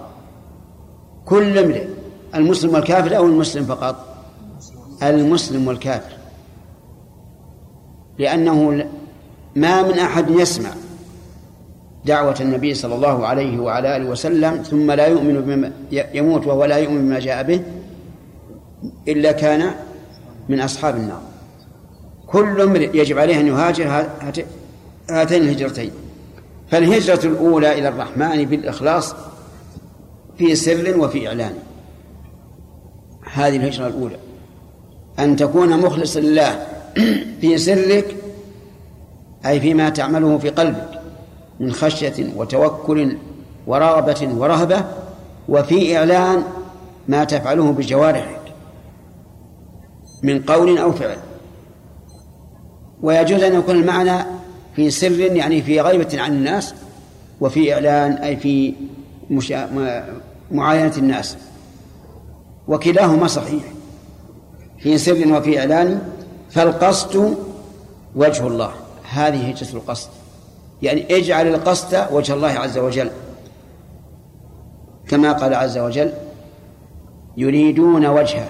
كل 1.24 1.58
امرئ. 1.58 1.91
المسلم 2.34 2.74
والكافر 2.74 3.16
أو 3.16 3.26
المسلم 3.26 3.64
فقط؟ 3.64 3.96
المسلم 5.02 5.68
والكافر. 5.68 6.12
لأنه 8.18 8.86
ما 9.56 9.82
من 9.82 9.98
أحد 9.98 10.30
يسمع 10.30 10.70
دعوة 12.04 12.36
النبي 12.40 12.74
صلى 12.74 12.94
الله 12.94 13.26
عليه 13.26 13.58
وعلى 13.58 13.96
آله 13.96 14.08
وسلم 14.08 14.62
ثم 14.62 14.90
لا 14.90 15.06
يؤمن 15.06 15.40
بما 15.40 15.72
يموت 16.14 16.46
وهو 16.46 16.64
لا 16.64 16.76
يؤمن 16.76 17.06
بما 17.06 17.20
جاء 17.20 17.42
به 17.42 17.62
إلا 19.08 19.32
كان 19.32 19.70
من 20.48 20.60
أصحاب 20.60 20.96
النار. 20.96 21.22
كل 22.26 22.60
امرئ 22.60 22.98
يجب 22.98 23.18
عليه 23.18 23.40
أن 23.40 23.46
يهاجر 23.46 24.06
هاتين 25.10 25.42
الهجرتين. 25.42 25.90
فالهجرة 26.70 27.26
الأولى 27.26 27.78
إلى 27.78 27.88
الرحمن 27.88 28.44
بالإخلاص 28.44 29.14
في 30.38 30.54
سر 30.54 30.98
وفي 30.98 31.28
إعلان. 31.28 31.54
هذه 33.32 33.56
الهجرة 33.56 33.86
الأولى 33.86 34.16
أن 35.18 35.36
تكون 35.36 35.80
مخلصا 35.80 36.20
لله 36.20 36.66
في 37.40 37.58
سرك 37.58 38.16
أي 39.46 39.60
فيما 39.60 39.88
تعمله 39.88 40.38
في 40.38 40.48
قلبك 40.48 41.00
من 41.60 41.72
خشية 41.72 42.32
وتوكل 42.36 43.16
ورغبة 43.66 44.28
ورهبة 44.36 44.84
وفي 45.48 45.96
إعلان 45.98 46.42
ما 47.08 47.24
تفعله 47.24 47.72
بجوارحك 47.72 48.40
من 50.22 50.42
قول 50.42 50.78
أو 50.78 50.92
فعل 50.92 51.16
ويجوز 53.02 53.42
أن 53.42 53.58
يكون 53.58 53.76
المعنى 53.76 54.24
في 54.76 54.90
سر 54.90 55.20
يعني 55.20 55.62
في 55.62 55.80
غيبة 55.80 56.22
عن 56.22 56.32
الناس 56.32 56.74
وفي 57.40 57.74
إعلان 57.74 58.12
أي 58.12 58.36
في. 58.36 58.74
معاينة 60.50 60.96
الناس 60.96 61.36
وكلاهما 62.72 63.26
صحيح. 63.26 63.62
في 64.78 64.98
سر 64.98 65.32
وفي 65.32 65.60
إعلان 65.60 66.02
فالقصد 66.50 67.36
وجه 68.16 68.46
الله. 68.46 68.70
هذه 69.10 69.48
هجرة 69.48 69.76
القصد. 69.76 70.08
يعني 70.82 71.16
اجعل 71.16 71.46
القصد 71.46 72.06
وجه 72.12 72.34
الله 72.34 72.48
عز 72.48 72.78
وجل. 72.78 73.10
كما 75.08 75.32
قال 75.32 75.54
عز 75.54 75.78
وجل 75.78 76.12
يريدون 77.36 78.06
وجهه. 78.06 78.48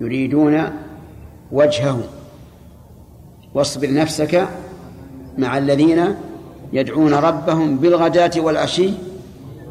يريدون 0.00 0.64
وجهه. 1.52 2.00
واصبر 3.54 3.92
نفسك 3.92 4.48
مع 5.38 5.58
الذين 5.58 6.14
يدعون 6.72 7.14
ربهم 7.14 7.76
بالغداة 7.78 8.30
والعشي 8.36 8.90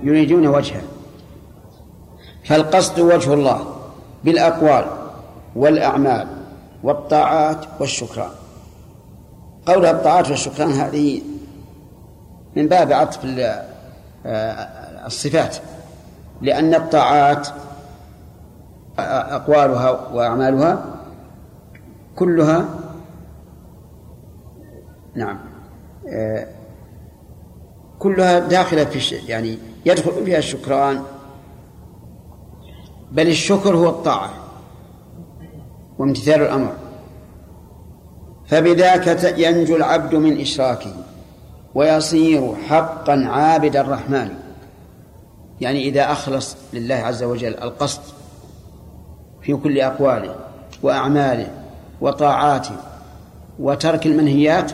يريدون 0.04 0.48
وجهه. 0.48 0.82
فالقصد 2.50 3.00
وجه 3.00 3.34
الله 3.34 3.66
بالأقوال 4.24 4.86
والأعمال 5.56 6.28
والطاعات 6.84 7.66
والشكران. 7.80 8.30
قول 9.66 9.86
الطاعات 9.86 10.30
والشكران 10.30 10.72
هذه 10.72 11.22
من 12.56 12.68
باب 12.68 12.94
عطف 12.94 13.26
آه، 14.26 15.06
الصفات 15.06 15.58
لأن 16.42 16.74
الطاعات 16.74 17.48
أقوالها 19.00 19.90
وأعمالها 20.14 20.86
كلها 22.16 22.66
نعم 25.16 25.40
آه، 26.08 26.48
كلها 28.00 28.40
داخلة 28.40 28.86
في 28.86 29.16
يعني 29.16 29.58
يدخل 29.86 30.26
فيها 30.26 30.38
الشكران 30.38 31.04
بل 33.12 33.28
الشكر 33.28 33.76
هو 33.76 33.90
الطاعة 33.90 34.30
وامتثال 36.00 36.42
الأمر. 36.42 36.74
فبذاك 38.48 39.38
ينجو 39.38 39.76
العبد 39.76 40.16
من 40.16 40.42
إشراكه 40.42 40.94
ويصير 41.76 42.56
حقا 42.56 43.26
عابد 43.26 43.78
الرحمن. 43.78 44.30
يعني 45.62 45.84
إذا 45.84 46.12
أخلص 46.12 46.56
لله 46.74 46.96
عز 46.96 47.24
وجل 47.24 47.56
القصد 47.64 48.02
في 49.42 49.54
كل 49.56 49.80
أقواله 49.80 50.36
وأعماله 50.84 51.52
وطاعاته 52.02 52.76
وترك 53.60 54.06
المنهيات 54.06 54.72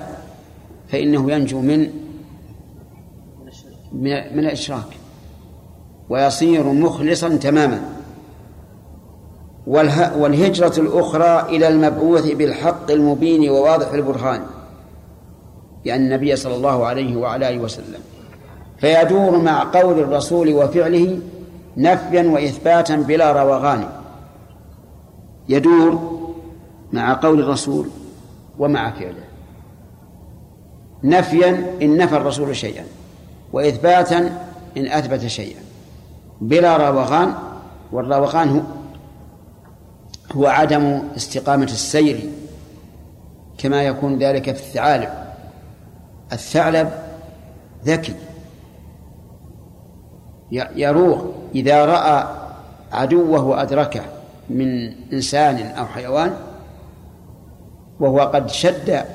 فإنه 0.88 1.32
ينجو 1.32 1.62
من 1.62 1.90
من 3.92 4.40
الإشراك 4.40 4.98
ويصير 6.10 6.64
مخلصا 6.64 7.36
تماما. 7.36 7.95
والهجرة 9.68 10.74
الأخرى 10.78 11.56
إلى 11.58 11.68
المبعوث 11.68 12.32
بالحق 12.32 12.92
المبين 12.92 13.50
وواضح 13.50 13.92
البرهان 13.92 14.42
لأن 15.86 16.02
النبي 16.02 16.36
صلى 16.36 16.56
الله 16.56 16.86
عليه 16.86 17.16
وعلى 17.16 17.50
آله 17.50 17.60
وسلم 17.60 18.00
فيدور 18.78 19.38
مع 19.38 19.64
قول 19.64 20.00
الرسول 20.00 20.54
وفعله 20.54 21.20
نفيا 21.78 22.24
وإثباتا 22.24 22.96
بلا 22.96 23.44
روغان. 23.44 23.90
يدور 25.50 26.20
مع 26.94 27.14
قول 27.14 27.40
الرسول 27.40 27.90
ومع 28.60 28.92
فعله. 28.92 29.24
نفيا 31.04 31.74
إن 31.82 31.98
نفى 31.98 32.18
الرسول 32.18 32.56
شيئا 32.56 32.86
وإثباتا 33.54 34.18
إن 34.78 34.86
أثبت 34.88 35.26
شيئا. 35.26 35.60
بلا 36.42 36.90
روغان 36.90 37.34
والروغان 37.92 38.64
هو 40.36 40.46
عدم 40.46 41.02
استقامة 41.16 41.64
السير 41.64 42.30
كما 43.58 43.84
يكون 43.84 44.20
ذلك 44.20 44.44
في 44.44 44.62
الثعالب. 44.62 45.10
الثعلب 46.34 46.92
ذكي 47.86 48.16
يروغ 50.52 51.26
إذا 51.56 51.86
رأى 51.86 52.28
عدوه 52.92 53.44
وأدركه 53.44 54.02
من 54.50 54.94
إنسان 55.14 55.58
أو 55.58 55.86
حيوان 55.86 56.34
وهو 58.00 58.20
قد 58.20 58.50
شد 58.50 59.06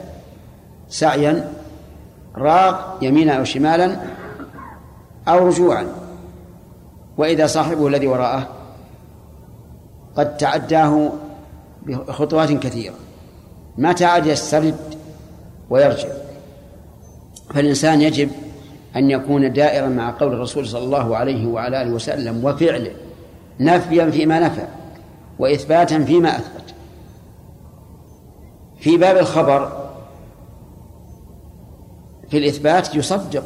سعيا 0.88 1.52
راغ 2.37 2.76
يمينا 3.02 3.33
أو 3.33 3.44
شمالا 3.44 3.96
أو 5.28 5.46
رجوعا. 5.46 5.87
وإذا 7.16 7.46
صاحبه 7.46 7.87
الذي 7.87 8.06
وراءه 8.06 8.60
قد 10.16 10.37
تعداه 10.37 11.12
بخطوات 11.83 12.53
كثيرة. 12.53 12.94
متى 13.79 14.05
عاد 14.05 14.27
يسترد 14.27 14.77
ويرجع. 15.70 16.09
فالإنسان 17.55 18.03
يجب 18.03 18.31
أن 18.96 19.11
يكون 19.11 19.53
دائرا 19.53 19.88
مع 19.88 20.18
قول 20.18 20.33
الرسول 20.33 20.66
صلى 20.66 20.85
الله 20.85 21.16
عليه 21.16 21.46
وعلى 21.46 21.83
آله 21.83 21.90
وسلم 21.90 22.44
وفعله 22.44 22.92
نفيا 23.61 24.11
فيما 24.11 24.40
نفى 24.40 24.64
وإثباتا 25.38 26.05
فيما 26.05 26.37
أثبت. 26.37 26.75
في 28.81 28.96
باب 28.96 29.16
الخبر 29.16 29.90
في 32.31 32.38
الإثبات 32.38 32.94
يصدق 32.94 33.44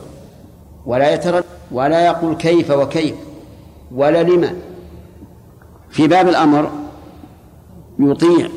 ولا 0.87 1.15
يتردد 1.15 1.45
ولا 1.73 2.07
يقول 2.07 2.37
كيف 2.37 2.71
وكيف 2.71 3.15
ولا 3.95 4.23
لما 4.23 4.55
في 5.95 6.07
باب 6.07 6.29
الأمر 6.29 6.71
يطيع 7.99 8.49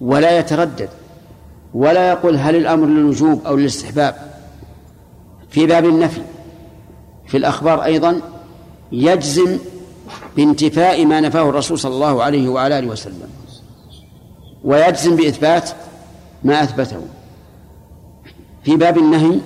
ولا 0.00 0.38
يتردد 0.38 0.88
ولا 1.74 2.08
يقول 2.08 2.36
هل 2.36 2.56
الأمر 2.56 2.86
للوجوب 2.86 3.46
أو 3.46 3.56
للاستحباب. 3.56 4.16
في 5.50 5.66
باب 5.66 5.84
النفي 5.84 6.20
في 7.26 7.36
الأخبار 7.36 7.84
أيضا 7.84 8.20
يجزم 8.92 9.58
بانتفاء 10.36 11.06
ما 11.06 11.20
نفاه 11.20 11.48
الرسول 11.48 11.78
صلى 11.78 11.94
الله 11.94 12.22
عليه 12.22 12.48
وعلى 12.48 12.78
آله 12.78 12.86
وسلم 12.88 13.28
ويجزم 14.64 15.16
بإثبات 15.16 15.70
ما 16.44 16.62
أثبته. 16.62 17.00
في 18.64 18.76
باب 18.76 18.98
النهي 18.98 19.40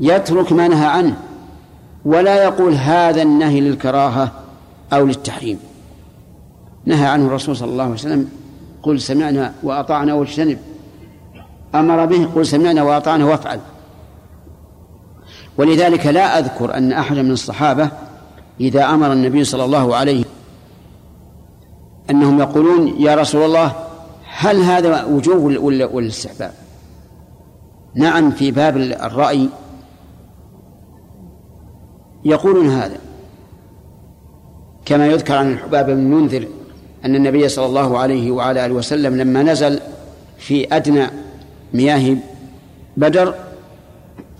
يترك 0.00 0.52
ما 0.52 0.68
نهى 0.68 0.86
عنه 0.86 1.16
ولا 2.04 2.44
يقول 2.44 2.74
هذا 2.74 3.22
النهي 3.22 3.60
للكراهة 3.60 4.32
أو 4.92 5.06
للتحريم. 5.06 5.71
نهى 6.84 7.06
عنه 7.06 7.26
الرسول 7.26 7.56
صلى 7.56 7.70
الله 7.70 7.84
عليه 7.84 7.94
وسلم 7.94 8.28
قل 8.82 9.00
سمعنا 9.00 9.54
وأطعنا 9.62 10.14
واجتنب. 10.14 10.58
أمر 11.74 12.06
به 12.06 12.26
قل 12.34 12.46
سمعنا 12.46 12.82
وأطعنا 12.82 13.24
وافعل. 13.24 13.60
ولذلك 15.58 16.06
لا 16.06 16.38
أذكر 16.38 16.74
أن 16.74 16.92
أحدا 16.92 17.22
من 17.22 17.30
الصحابة 17.30 17.90
إذا 18.60 18.84
أمر 18.84 19.12
النبي 19.12 19.44
صلى 19.44 19.64
الله 19.64 19.96
عليه 19.96 20.24
أنهم 22.10 22.40
يقولون 22.40 22.88
يا 23.00 23.14
رسول 23.14 23.42
الله 23.42 23.72
هل 24.36 24.60
هذا 24.60 25.04
وجوب 25.04 25.42
ولا 25.92 26.08
استحباب؟ 26.08 26.52
نعم 27.94 28.30
في 28.30 28.50
باب 28.50 28.76
الرأي 28.76 29.48
يقولون 32.24 32.68
هذا. 32.68 32.98
كما 34.84 35.06
يذكر 35.06 35.36
عن 35.36 35.52
الحباب 35.52 35.86
بن 35.86 36.04
منذر 36.04 36.48
أن 37.04 37.14
النبي 37.14 37.48
صلى 37.48 37.66
الله 37.66 37.98
عليه 37.98 38.30
وعلى 38.30 38.66
آله 38.66 38.74
وسلم 38.74 39.16
لما 39.16 39.42
نزل 39.42 39.80
في 40.38 40.76
أدنى 40.76 41.06
مياه 41.74 42.16
بدر 42.96 43.34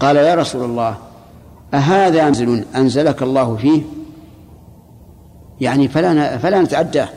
قال 0.00 0.16
يا 0.16 0.34
رسول 0.34 0.64
الله 0.64 0.96
أهذا 1.74 2.26
منزل 2.26 2.64
أنزلك 2.76 3.22
الله 3.22 3.56
فيه؟ 3.56 3.82
يعني 5.60 5.88
فلا 5.88 6.38
فلا 6.38 6.60
نتعداه. 6.60 7.08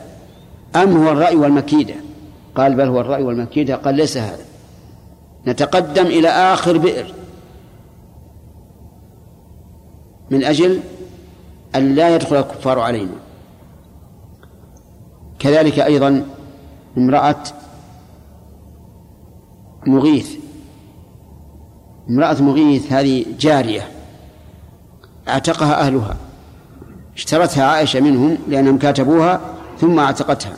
أم 0.76 0.96
هو 0.96 1.12
الرأي 1.12 1.36
والمكيدة؟ 1.36 1.94
قال 2.54 2.74
بل 2.74 2.88
هو 2.88 3.00
الرأي 3.00 3.22
والمكيدة. 3.22 3.76
قال 3.76 3.94
ليس 3.94 4.16
هذا. 4.16 4.44
نتقدم 5.46 6.06
إلى 6.06 6.28
آخر 6.28 6.78
بئر. 6.78 7.14
من 10.30 10.44
أجل 10.44 10.80
أن 11.74 11.94
لا 11.94 12.14
يدخل 12.14 12.36
الكفار 12.36 12.78
علينا. 12.78 13.25
كذلك 15.38 15.78
أيضا 15.78 16.26
امرأة 16.98 17.42
مغيث. 19.86 20.30
امرأة 22.10 22.42
مغيث 22.42 22.92
هذه 22.92 23.26
جارية 23.38 23.88
اعتقها 25.28 25.80
أهلها 25.80 26.16
اشترتها 27.16 27.64
عائشة 27.64 28.00
منهم 28.00 28.38
لأنهم 28.48 28.78
كاتبوها 28.78 29.40
ثم 29.80 29.98
اعتقتها. 29.98 30.56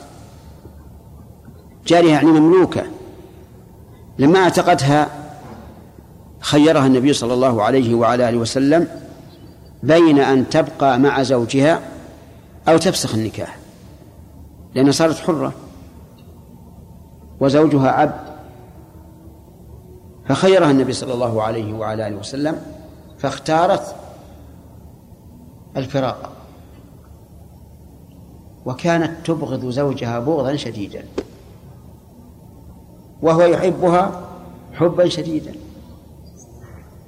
جارية 1.87 2.11
يعني 2.11 2.27
مملوكة. 2.27 2.83
لما 4.19 4.39
اعتقتها 4.39 5.09
خيرها 6.39 6.87
النبي 6.87 7.13
صلى 7.13 7.33
الله 7.33 7.63
عليه 7.63 7.95
وعلى 7.95 8.29
آله 8.29 8.37
وسلم 8.37 8.87
بين 9.83 10.19
أن 10.19 10.49
تبقى 10.49 10.99
مع 10.99 11.23
زوجها 11.23 11.81
أو 12.67 12.77
تفسخ 12.77 13.15
النكاح. 13.15 13.58
لأنها 14.75 14.91
صارت 14.91 15.15
حرة. 15.15 15.53
وزوجها 17.39 17.89
عبد. 17.91 18.29
فخيرها 20.25 20.71
النبي 20.71 20.93
صلى 20.93 21.13
الله 21.13 21.43
عليه 21.43 21.73
وعلى 21.73 22.07
آله 22.07 22.15
وسلم 22.15 22.61
فاختارت 23.17 23.95
الفراق. 25.77 26.31
وكانت 28.65 29.25
تبغض 29.25 29.69
زوجها 29.69 30.19
بغضا 30.19 30.55
شديدا. 30.55 31.05
وهو 33.21 33.41
يحبها 33.41 34.21
حبا 34.73 35.09
شديدا. 35.09 35.53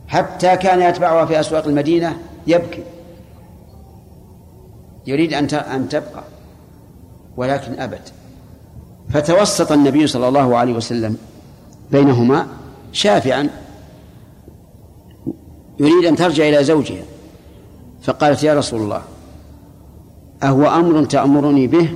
حتى 0.07 0.57
كان 0.57 0.81
يتبعها 0.81 1.25
في 1.25 1.39
أسواق 1.39 1.65
المدينة 1.65 2.17
يبكي. 2.47 2.83
يريد 5.07 5.33
أن 5.33 5.45
أن 5.45 5.89
تبقى. 5.89 6.23
ولكن 7.41 7.79
أبت 7.79 8.13
فتوسط 9.09 9.71
النبي 9.71 10.07
صلى 10.07 10.27
الله 10.27 10.57
عليه 10.57 10.73
وسلم 10.73 11.17
بينهما 11.91 12.47
شافعا. 12.91 13.49
يريد 15.79 16.05
أن 16.05 16.15
ترجع 16.15 16.49
إلى 16.49 16.63
زوجها. 16.63 17.03
فقالت 18.01 18.43
يا 18.43 18.53
رسول 18.53 18.81
الله 18.81 19.01
أهو 20.43 20.65
أمر 20.65 21.05
تأمرني 21.05 21.67
به؟ 21.67 21.93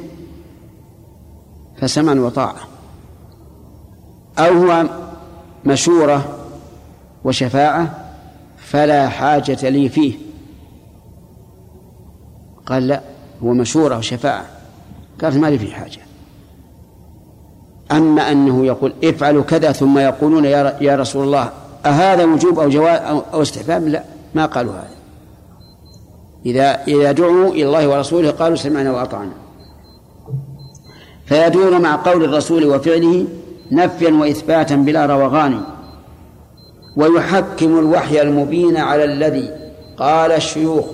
فسمعا 1.78 2.16
وطاعة. 2.16 2.68
أو 4.40 4.54
هو 4.54 4.86
مشورة 5.66 6.38
وشفاعة؟ 7.24 8.12
فلا 8.58 9.10
حاجة 9.10 9.70
لي 9.70 9.90
فيه. 9.90 10.14
قال 12.66 12.88
لا 12.88 13.02
هو 13.44 13.54
مشورة 13.54 13.98
وشفاعة. 13.98 14.55
قالت 15.22 15.36
ما 15.36 15.48
لي 15.48 15.58
فيه 15.58 15.74
حاجة. 15.74 16.00
أما 17.92 18.32
أنه 18.32 18.66
يقول 18.66 18.94
افعلوا 19.04 19.44
كذا 19.44 19.72
ثم 19.72 19.98
يقولون 19.98 20.46
يا 20.46 20.96
رسول 20.96 21.24
الله 21.24 21.50
أهذا 21.86 22.26
وجوب 22.26 22.60
أو 22.60 22.70
جواز 22.70 23.00
أو 23.34 23.42
استحباب؟ 23.42 23.88
لا 23.88 24.04
ما 24.36 24.46
قالوا 24.46 24.74
هذا. 24.74 24.96
إذا 26.46 26.84
إذا 26.88 27.12
دعوا 27.12 27.50
إلى 27.50 27.66
الله 27.66 27.88
ورسوله 27.88 28.32
قالوا 28.32 28.56
سمعنا 28.56 28.92
وأطعنا. 28.92 29.32
فيدور 31.26 31.80
مع 31.80 31.96
قول 31.96 32.24
الرسول 32.24 32.66
وفعله 32.66 33.28
نفيا 33.72 34.14
وإثباتا 34.14 34.76
بلا 34.76 35.06
روغان. 35.06 35.62
ويحكم 36.98 37.80
الوحي 37.80 38.22
المبين 38.22 38.78
على 38.78 39.04
الذي 39.04 39.50
قال 39.98 40.32
الشيوخ 40.32 40.86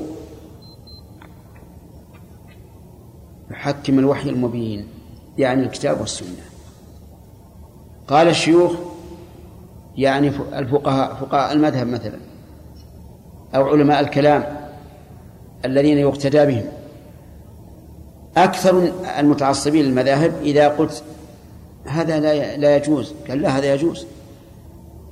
يحكم 3.61 3.99
الوحي 3.99 4.29
المبين 4.29 4.87
يعني 5.37 5.63
الكتاب 5.63 5.99
والسنة. 6.01 6.43
قال 8.07 8.27
الشيوخ 8.27 8.71
يعني 9.97 10.27
الفقهاء 10.53 11.15
فقهاء 11.15 11.53
المذهب 11.53 11.87
مثلا 11.87 12.19
أو 13.55 13.67
علماء 13.67 13.99
الكلام 13.99 14.43
الذين 15.65 15.97
يقتدى 15.97 16.45
بهم 16.45 16.65
أكثر 18.37 18.91
المتعصبين 19.19 19.85
للمذاهب 19.85 20.33
إذا 20.41 20.67
قلت 20.67 21.03
هذا 21.85 22.19
لا 22.19 22.57
لا 22.57 22.75
يجوز 22.75 23.13
قال 23.27 23.41
لا 23.41 23.57
هذا 23.57 23.73
يجوز. 23.73 24.05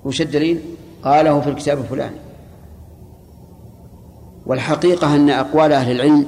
وش 0.05 0.21
الدليل؟ 0.21 0.61
قاله 1.03 1.41
في 1.41 1.49
الكتاب 1.49 1.77
الفلاني. 1.77 2.15
والحقيقة 4.45 5.15
أن 5.15 5.29
أقوال 5.29 5.73
أهل 5.73 5.91
العلم 5.91 6.25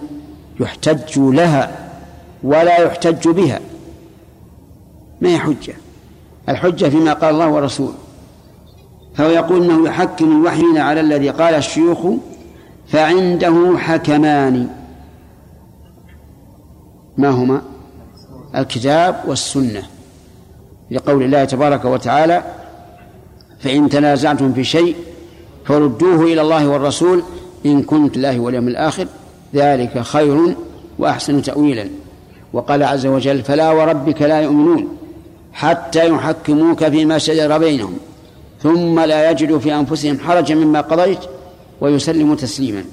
يحتج 0.60 1.20
لها 1.20 1.81
ولا 2.44 2.78
يحتج 2.78 3.30
بها. 3.30 3.60
ما 5.22 5.30
هي 5.30 5.38
حجة؟ 5.38 5.74
الحجة 6.50 6.90
فيما 6.90 7.14
قال 7.14 7.34
الله 7.34 7.50
ورسوله. 7.50 7.94
فهو 9.16 9.30
يقول 9.30 9.64
إنه 9.64 9.88
يحكم 9.88 10.42
الوحيين 10.42 10.78
على 10.78 11.00
الذي 11.00 11.30
قال 11.30 11.54
الشيوخ 11.54 12.08
فعنده 12.88 13.78
حكمان. 13.78 14.70
ما 17.18 17.30
هما؟ 17.30 17.62
الكتاب 18.56 19.24
والسنة. 19.28 19.84
لقول 20.92 21.24
الله 21.24 21.46
تبارك 21.46 21.86
وتعالى 21.86 22.44
فإن 23.60 23.90
تنازعتم 23.90 24.54
في 24.54 24.64
شيء 24.64 24.96
فردوه 25.66 26.24
إلى 26.24 26.42
الله 26.42 26.68
والرسول 26.68 27.24
إن 27.66 27.84
كنت 27.84 28.18
الله 28.18 28.40
واليوم 28.40 28.68
الآخر. 28.68 29.08
ذلك 29.56 30.00
خير 30.02 30.56
وأحسن 31.00 31.42
تأويلا. 31.42 31.90
وقال 32.54 32.84
عز 32.84 33.06
وجل 33.06 33.44
فلا 33.44 33.72
وربك 33.72 34.22
لا 34.22 34.42
يؤمنون 34.42 34.98
حتى 35.54 36.10
يحكموك 36.10 36.86
فيما 36.86 37.18
شجر 37.18 37.58
بينهم 37.58 37.98
ثم 38.64 39.00
لا 39.00 39.32
يجدوا 39.32 39.60
في 39.60 39.76
أنفسهم 39.76 40.20
حرجا 40.20 40.56
مما 40.56 40.82
قضيت 40.82 41.20
ويسلموا 41.82 42.36
تسليما. 42.36 42.84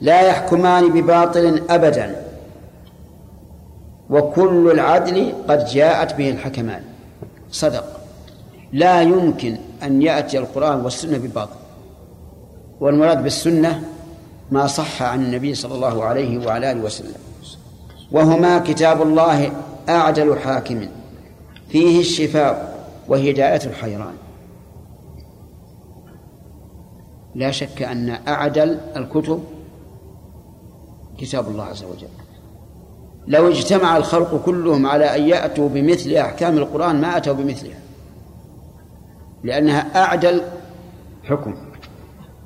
لا 0.00 0.20
يحكمان 0.20 0.88
بباطل 0.88 1.62
أبدا 1.70 2.26
وكل 4.10 4.70
العدل 4.70 5.32
قد 5.48 5.64
جاءت 5.64 6.14
به 6.14 6.30
الحكمان. 6.30 6.82
صدق. 7.52 7.84
لا 8.72 9.02
يمكن 9.02 9.56
أن 9.82 10.02
يأتي 10.02 10.38
القرآن 10.38 10.80
والسنة 10.80 11.18
بباطل. 11.18 11.60
والمراد 12.80 13.22
بالسنة 13.22 13.82
ما 14.50 14.66
صح 14.66 15.02
عن 15.02 15.24
النبي 15.24 15.54
صلى 15.54 15.74
الله 15.74 16.04
عليه 16.04 16.46
وعلى 16.46 16.72
آله 16.72 16.80
وسلم. 16.80 17.14
وهما 18.12 18.58
كتاب 18.58 19.02
الله 19.02 19.52
أعدل 19.88 20.38
حاكم. 20.38 20.88
فيه 21.68 22.00
الشفاء 22.00 22.86
وهداية 23.08 23.60
الحيران. 23.66 24.14
لا 27.34 27.50
شك 27.50 27.82
أن 27.82 28.18
أعدل 28.28 28.80
الكتب 28.96 29.44
كتاب 31.18 31.48
الله 31.48 31.64
عز 31.64 31.84
وجل. 31.84 32.08
لو 33.26 33.48
اجتمع 33.48 33.96
الخلق 33.96 34.44
كلهم 34.44 34.86
على 34.86 35.16
أن 35.16 35.22
يأتوا 35.22 35.68
بمثل 35.68 36.12
أحكام 36.12 36.58
القرآن 36.58 37.00
ما 37.00 37.16
أتوا 37.16 37.34
بمثلها. 37.34 37.78
لأنها 39.44 40.04
أعدل 40.04 40.42
حكم. 41.24 41.54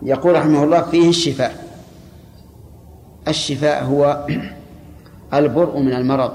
يقول 0.03 0.35
رحمه 0.35 0.65
الله 0.65 0.83
فيه 0.83 1.09
الشفاء. 1.09 1.65
الشفاء 3.29 3.85
هو 3.85 4.27
البرء 5.39 5.79
من 5.79 5.93
المرض. 5.93 6.33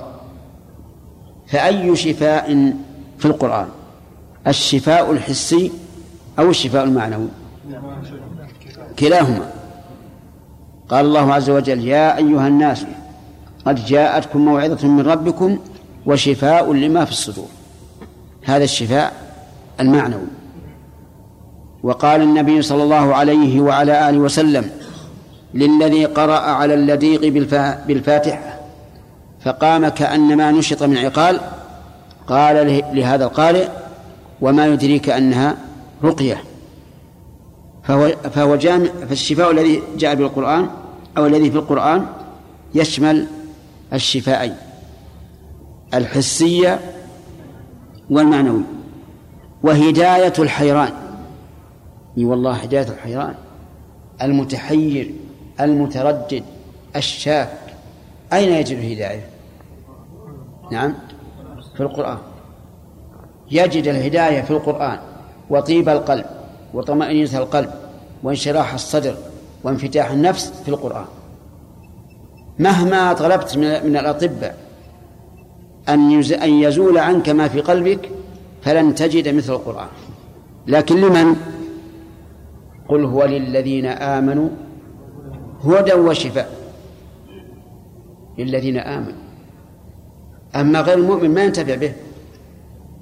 فأي 1.47 1.95
شفاء 1.95 2.73
في 3.17 3.25
القرآن؟ 3.25 3.67
الشفاء 4.47 5.11
الحسي 5.11 5.71
أو 6.39 6.49
الشفاء 6.49 6.83
المعنوي؟ 6.83 7.27
كلاهما. 8.99 9.49
قال 10.89 11.05
الله 11.05 11.33
عز 11.33 11.49
وجل 11.49 11.87
يا 11.87 12.17
أيها 12.17 12.47
الناس 12.47 12.85
قد 13.65 13.85
جاءتكم 13.85 14.45
موعظة 14.45 14.87
من 14.87 15.01
ربكم 15.01 15.59
وشفاء 16.05 16.73
لما 16.73 17.05
في 17.05 17.11
الصدور. 17.11 17.47
هذا 18.43 18.63
الشفاء 18.63 19.13
المعنوي. 19.79 20.27
وقال 21.83 22.21
النبي 22.21 22.61
صلى 22.61 22.83
الله 22.83 23.15
عليه 23.15 23.61
وعلى 23.61 24.09
آله 24.09 24.17
وسلم 24.17 24.69
للذي 25.53 26.05
قرأ 26.05 26.39
على 26.39 26.73
اللديق 26.73 27.21
بالفاتحة. 27.87 28.48
فقام 29.41 29.87
كأنما 29.87 30.51
نشط 30.51 30.83
من 30.83 30.97
عقال 30.97 31.39
قال 32.27 32.83
لهذا 32.93 33.25
القارئ 33.25 33.67
وما 34.41 34.67
يدريك 34.67 35.09
أنها 35.09 35.55
رقية. 36.03 36.43
فهو, 37.83 38.07
فهو 38.07 38.55
جامع 38.55 38.89
فالشفاء 39.09 39.51
الذي 39.51 39.81
جاء 39.97 40.15
بالقرآن 40.15 40.69
أو 41.17 41.25
الذي 41.25 41.51
في 41.51 41.57
القرآن 41.57 42.05
يشمل 42.75 43.27
الشفاءين 43.93 44.55
الحسية 45.93 46.79
والمعنوي 48.09 48.63
وهداية 49.63 50.33
الحيران. 50.39 50.91
إي 52.17 52.25
والله 52.25 52.53
هداية 52.53 52.87
الحيران 52.87 53.35
المتحير 54.21 55.11
المتردد 55.59 56.43
الشاك 56.95 57.68
أين 58.33 58.53
يجد 58.53 58.77
الهداية؟ 58.77 59.29
نعم 60.71 60.93
في 61.75 61.83
القرآن 61.83 62.17
يجد 63.51 63.87
الهداية 63.87 64.41
في 64.41 64.51
القرآن 64.51 64.99
وطيب 65.49 65.89
القلب 65.89 66.25
وطمأنينة 66.73 67.37
القلب 67.37 67.69
وانشراح 68.23 68.73
الصدر 68.73 69.15
وانفتاح 69.63 70.11
النفس 70.11 70.53
في 70.63 70.69
القرآن 70.69 71.05
مهما 72.59 73.13
طلبت 73.13 73.57
من 73.57 73.97
الأطباء 73.97 74.57
أن 75.89 76.21
أن 76.21 76.49
يزول 76.49 76.97
عنك 76.97 77.29
ما 77.29 77.47
في 77.47 77.61
قلبك 77.61 78.09
فلن 78.61 78.95
تجد 78.95 79.35
مثل 79.35 79.53
القرآن 79.53 79.87
لكن 80.67 81.01
لمن؟ 81.01 81.35
قل 82.89 83.03
هو 83.03 83.25
للذين 83.25 83.85
آمنوا 83.85 84.49
هدى 85.65 85.93
وشفاء 85.93 86.58
للذين 88.39 88.77
آمنوا. 88.77 89.19
أما 90.55 90.81
غير 90.81 90.97
المؤمن 90.97 91.33
ما 91.33 91.43
ينتفع 91.43 91.75
به. 91.75 91.93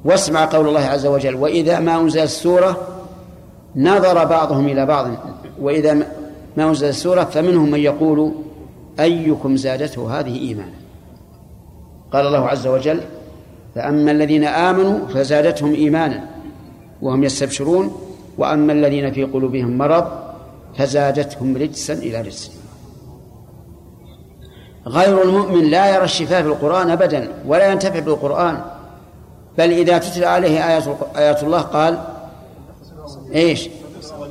واسمع 0.06 0.46
قول 0.46 0.68
الله 0.68 0.80
عز 0.80 1.06
وجل 1.06 1.36
وإذا 1.36 1.80
ما 1.80 2.02
أنزل 2.02 2.22
السورة 2.22 2.88
نظر 3.76 4.26
بعضهم 4.26 4.68
إلى 4.68 4.86
بعض. 4.86 5.08
وإذا 5.62 5.94
ما 6.58 6.64
أنزل 6.70 6.88
السورة 6.88 7.24
فمنهم 7.24 7.72
من 7.72 7.80
يقول 7.80 8.32
أيكم 9.00 9.56
زادته 9.56 10.20
هذه 10.20 10.40
إيمانا؟ 10.40 10.74
قال 12.14 12.28
الله 12.28 12.48
عز 12.48 12.68
وجل 12.68 13.02
فأما 13.76 14.12
الذين 14.12 14.44
آمنوا 14.44 15.08
فزادتهم 15.08 15.74
إيمانا 15.74 16.30
وهم 17.02 17.24
يستبشرون 17.24 17.92
وأما 18.38 18.74
الذين 18.74 19.12
في 19.12 19.24
قلوبهم 19.24 19.78
مرض 19.78 20.06
فزادتهم 20.78 21.58
رجسا 21.58 21.94
إلى 21.94 22.22
رجس 22.22 22.52
غير 24.88 25.24
المؤمن 25.24 25.64
لا 25.64 25.96
يرى 25.96 26.04
الشفاء 26.04 26.42
في 26.42 26.48
القرآن 26.48 26.90
أبدا 26.90 27.28
ولا 27.48 27.72
ينتفع 27.72 28.00
بالقرآن. 28.00 28.62
بل 29.58 29.72
إذا 29.72 29.98
تتلى 29.98 30.26
عليه 30.26 30.68
آيات 30.68 30.84
آيات 31.18 31.44
الله 31.44 31.62
قال 31.62 32.00
إيش؟ 33.36 33.70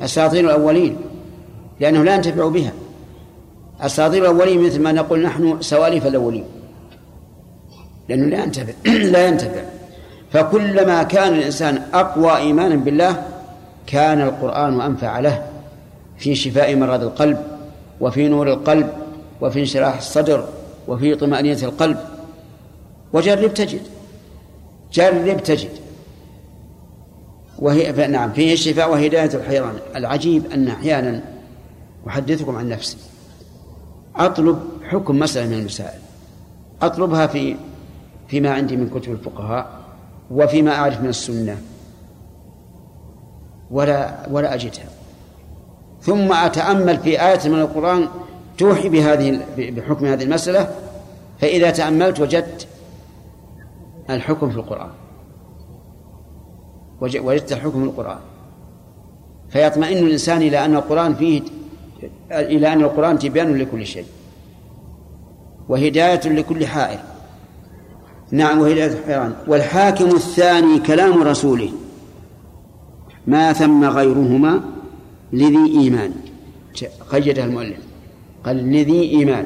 أساطير 0.01 0.45
الأولين 0.45 0.97
لأنه 1.79 2.03
لا 2.03 2.15
ينتفع 2.15 2.47
بها. 2.47 2.71
أساطير 3.81 4.21
الأولين 4.21 4.63
مثل 4.63 4.81
ما 4.81 4.91
نقول 4.91 5.23
نحن 5.23 5.57
سواليف 5.61 6.07
الأولين. 6.07 6.45
لأنه 8.09 8.25
لا 8.25 8.43
ينتفع 8.43 8.73
لا 9.13 9.27
ينتفع. 9.27 9.61
فكلما 10.31 11.03
كان 11.03 11.33
الإنسان 11.33 11.81
أقوى 11.93 12.37
إيمانا 12.37 12.75
بالله 12.75 13.23
كان 13.87 14.21
القرآن 14.21 14.81
أنفع 14.81 15.19
له 15.19 15.43
في 16.17 16.35
شفاء 16.35 16.75
مرض 16.75 17.03
القلب 17.03 17.37
وفي 18.01 18.27
نور 18.27 18.47
القلب 18.47 18.89
وفي 19.41 19.59
انشراح 19.59 19.97
الصدر 19.97 20.47
وفي 20.87 21.15
طمأنينة 21.15 21.63
القلب. 21.63 21.97
وجرب 23.13 23.53
تجد. 23.53 23.81
جرب 24.93 25.43
تجد. 25.43 25.71
وهي 27.59 28.07
نعم 28.07 28.31
فيه 28.33 28.53
الشفاء 28.53 28.91
وهداية 28.91 29.35
الحيران. 29.35 29.75
العجيب 29.95 30.51
أن 30.51 30.67
أحيانا 30.67 31.21
أحدثكم 32.07 32.55
عن 32.55 32.69
نفسي. 32.69 32.97
أطلب 34.15 34.59
حكم 34.83 35.19
مسألة 35.19 35.47
من 35.47 35.59
المسائل 35.59 35.99
أطلبها 36.81 37.27
في 37.27 37.55
فيما 38.27 38.53
عندي 38.53 38.77
من 38.77 38.89
كتب 38.89 39.11
الفقهاء 39.11 39.81
وفيما 40.31 40.71
أعرف 40.71 41.01
من 41.01 41.09
السنة. 41.09 41.57
ولا 43.71 44.27
ولا 44.31 44.53
أجدها. 44.53 44.89
ثم 46.01 46.33
أتأمل 46.33 46.97
في 46.99 47.21
آية 47.21 47.49
من 47.49 47.59
القرآن 47.59 48.07
توحي 48.57 48.89
بهذه 48.89 49.41
بحكم 49.57 50.05
هذه 50.05 50.23
المسألة 50.23 50.75
فإذا 51.39 51.71
تأملت 51.71 52.19
وجدت 52.19 52.67
الحكم 54.09 54.49
في 54.49 54.57
القرآن. 54.57 54.89
وجدت 57.01 57.51
الحكم 57.51 57.79
في 57.79 57.85
القرآن. 57.85 58.19
فيطمئن 59.49 59.97
الإنسان 59.97 60.41
إلى 60.41 60.65
أن 60.65 60.75
القرآن 60.75 61.15
فيه 61.15 61.41
إلى 62.31 62.73
أن 62.73 62.81
القرآن 62.81 63.19
تبيان 63.19 63.57
لكل 63.57 63.85
شيء. 63.85 64.05
وهداية 65.69 66.29
لكل 66.29 66.67
حائر. 66.67 66.99
نعم 68.31 68.59
وهداية 68.59 68.87
الحيران. 68.87 69.33
والحاكم 69.47 70.05
الثاني 70.05 70.79
كلام 70.79 71.23
رسوله. 71.23 71.71
ما 73.27 73.53
ثم 73.53 73.85
غيرهما 73.85 74.61
لذي 75.33 75.79
إيمان. 75.79 76.13
قيدها 77.11 77.45
المؤلف. 77.45 77.86
قال 78.47 78.71
لذي 78.71 79.01
إيمان. 79.01 79.45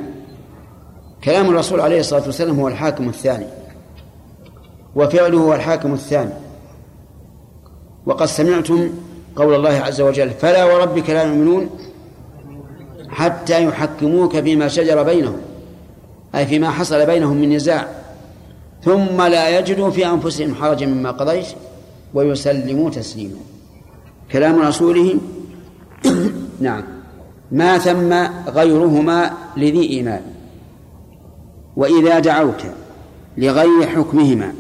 كلام 1.24 1.50
الرسول 1.50 1.82
عليه 1.82 2.00
الصلاة 2.00 2.26
والسلام 2.26 2.60
هو 2.60 2.68
الحاكم 2.68 3.10
الثاني. 3.10 3.46
وفعله 4.96 5.38
هو 5.38 5.54
الحاكم 5.54 5.94
الثاني. 5.94 6.34
وقد 8.06 8.26
سمعتم 8.26 8.90
قول 9.36 9.56
الله 9.56 9.70
عز 9.70 10.02
وجل 10.02 10.30
فلا 10.30 10.66
وربك 10.66 11.10
لا 11.10 11.24
يؤمنون 11.24 11.70
حتى 13.10 13.64
يحكموك 13.64 14.40
فيما 14.40 14.68
شجر 14.68 15.04
بينهم 15.04 15.38
أي 16.36 16.46
فيما 16.46 16.70
حصل 16.70 17.06
بينهم 17.06 17.38
من 17.38 17.56
نزاع 17.56 17.88
ثم 18.84 19.22
لا 19.22 19.60
يجدوا 19.60 19.90
في 19.90 20.08
أنفسهم 20.08 20.56
حرجا 20.56 20.86
مما 20.86 21.12
قضيت 21.12 21.46
ويسلموا 22.14 22.90
تسليما. 22.90 23.38
كلام 24.32 24.62
رسوله. 24.62 25.16
نعم. 26.60 27.01
ما 27.52 27.78
ثم 27.78 28.14
غيرهما 28.50 29.32
لذي 29.58 29.90
إيمان. 29.90 30.22
وإذا 31.76 32.20
دعوت 32.20 32.64
لغير 33.38 33.88
حكمهما 33.88 34.54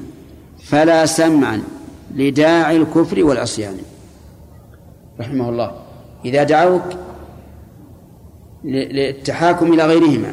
فلا 0.63 1.05
سمعا 1.05 1.61
لداعي 2.15 2.77
الكفر 2.77 3.23
والعصيان. 3.23 3.77
رحمه 5.19 5.49
الله. 5.49 5.71
إذا 6.25 6.43
دعوك 6.43 6.83
للتحاكم 8.63 9.73
إلى 9.73 9.85
غيرهما 9.85 10.31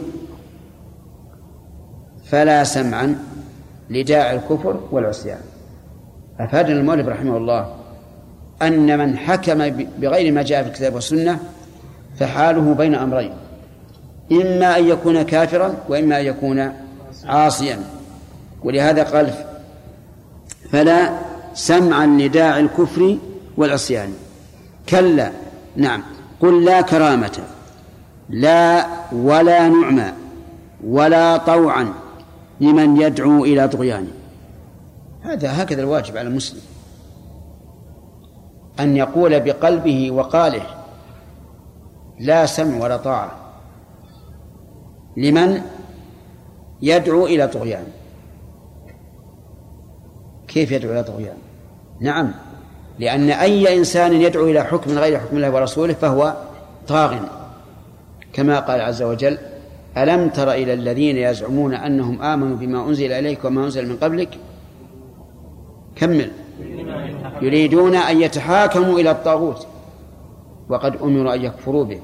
فلا 2.25 2.65
سمعا 2.65 3.19
لداعي 3.91 4.37
الكفر 4.37 4.81
والعصيان. 4.91 5.41
أفادنا 6.41 6.81
المؤلف 6.81 7.09
رحمه 7.09 7.37
الله 7.37 7.75
أن 8.63 8.99
من 8.99 9.19
حكم 9.19 9.69
بغير 9.99 10.33
ما 10.33 10.43
جاء 10.43 10.63
في 10.63 10.69
الكتاب 10.69 10.95
والسنة 10.95 11.41
فحاله 12.19 12.75
بين 12.75 12.95
أمرين. 12.95 13.33
إما 14.33 14.79
أن 14.79 14.89
يكون 14.89 15.23
كافرا 15.23 15.75
وإما 15.89 16.21
أن 16.21 16.27
يكون 16.27 16.73
عاصيا. 17.25 17.81
ولهذا 18.65 19.03
قال 19.03 19.31
فلا 20.71 21.19
سمعا 21.55 22.07
لداعي 22.07 22.61
الكفر 22.61 23.17
والعصيان. 23.57 24.15
كلا 24.89 25.31
نعم. 25.77 26.03
قل 26.41 26.65
لا 26.65 26.81
كرامة 26.81 27.39
لا 28.29 28.87
ولا 29.13 29.69
نعمى 29.69 30.13
ولا 30.87 31.37
طوعا 31.37 31.93
لمن 32.61 33.01
يدعو 33.01 33.45
إلى 33.45 33.69
طغيانه 33.69 34.11
هذا 35.23 35.63
هكذا 35.63 35.83
الواجب 35.83 36.17
على 36.17 36.29
المسلم. 36.29 36.61
أن 38.81 38.97
يقول 38.97 39.41
بقلبه 39.41 40.11
وقاله 40.11 40.78
لا 42.21 42.47
سمع 42.47 42.85
ولا 42.85 42.97
طاعة. 42.97 43.33
لمن 45.17 45.61
يدعو 46.83 47.27
إلى 47.27 47.49
طغيان. 47.49 47.85
كيف 50.49 50.73
يدعو 50.73 50.93
إلى 50.93 51.05
طغيان؟ 51.05 51.37
نعم 52.01 52.35
لأن 52.99 53.31
أي 53.31 53.79
إنسان 53.79 54.13
يدعو 54.13 54.45
إلى 54.45 54.65
حكم 54.65 54.99
غير 54.99 55.19
حكم 55.19 55.37
الله 55.37 55.51
ورسوله 55.51 55.95
فهو 55.95 56.37
طاغ. 56.89 57.17
كما 58.33 58.61
قال 58.61 58.81
عز 58.81 59.03
وجل 59.03 59.39
ألم 59.97 60.29
تر 60.29 60.53
إلى 60.53 60.73
الذين 60.73 61.17
يزعمون 61.17 61.75
أنهم 61.75 62.23
آمنوا 62.23 62.57
بما 62.57 62.89
أنزل 62.89 63.13
إليك 63.13 63.45
وما 63.45 63.65
أنزل 63.65 63.89
من 63.89 63.97
قبلك؟ 63.97 64.39
كمل. 65.97 66.31
يريدون 67.43 67.95
أن 67.95 68.21
يتحاكموا 68.21 68.99
إلى 68.99 69.11
الطاغوت. 69.11 69.67
وقد 70.69 70.97
أمروا 71.03 71.35
أن 71.35 71.45
يكفروا 71.45 71.85
به. 71.85 72.01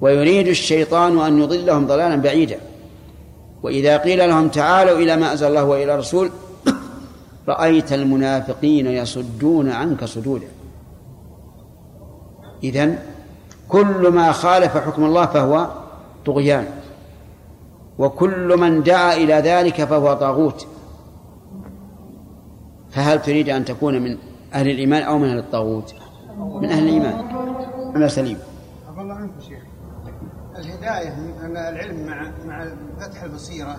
ويريد 0.00 0.48
الشيطان 0.48 1.18
أن 1.18 1.38
يضلهم 1.42 1.86
ضلالا 1.86 2.16
بعيدا. 2.16 2.60
وإذا 3.62 3.96
قيل 3.96 4.28
لهم 4.28 4.48
تعالوا 4.48 4.98
إلى 4.98 5.16
ما 5.16 5.32
أنزل 5.32 5.46
الله 5.46 5.64
وإلى 5.64 5.94
الرسول 5.94 6.30
رأيت 7.48 7.92
المنافقين 7.92 8.86
يصدون 8.86 9.70
عنك 9.70 10.04
صدودا. 10.04 10.46
إذن 12.64 12.98
كل 13.68 14.08
ما 14.08 14.32
خالف 14.32 14.76
حكم 14.76 15.04
الله 15.04 15.26
فهو 15.26 15.68
طغيان. 16.26 16.66
وكل 17.98 18.56
من 18.56 18.82
دعا 18.82 19.14
إلى 19.16 19.34
ذلك 19.34 19.84
فهو 19.84 20.14
طاغوت. 20.14 20.66
فهل 22.90 23.22
تريد 23.22 23.48
أن 23.48 23.64
تكون 23.64 24.02
من 24.02 24.16
أهل 24.54 24.70
الإيمان 24.70 25.02
أو 25.02 25.18
من 25.18 25.28
أهل 25.28 25.38
الطاغوت؟ 25.38 25.94
من 26.38 26.70
أهل 26.70 26.82
الإيمان. 26.82 27.14
أنا 27.96 28.08
سليم 28.08 28.38
الله 28.98 29.14
عنك 29.14 29.30
شيخ 29.40 29.62
الهداية 30.56 31.14
أن 31.44 31.56
العلم 31.56 32.06
مع 32.06 32.30
مع 32.46 32.66
فتح 33.00 33.22
البصيرة 33.22 33.76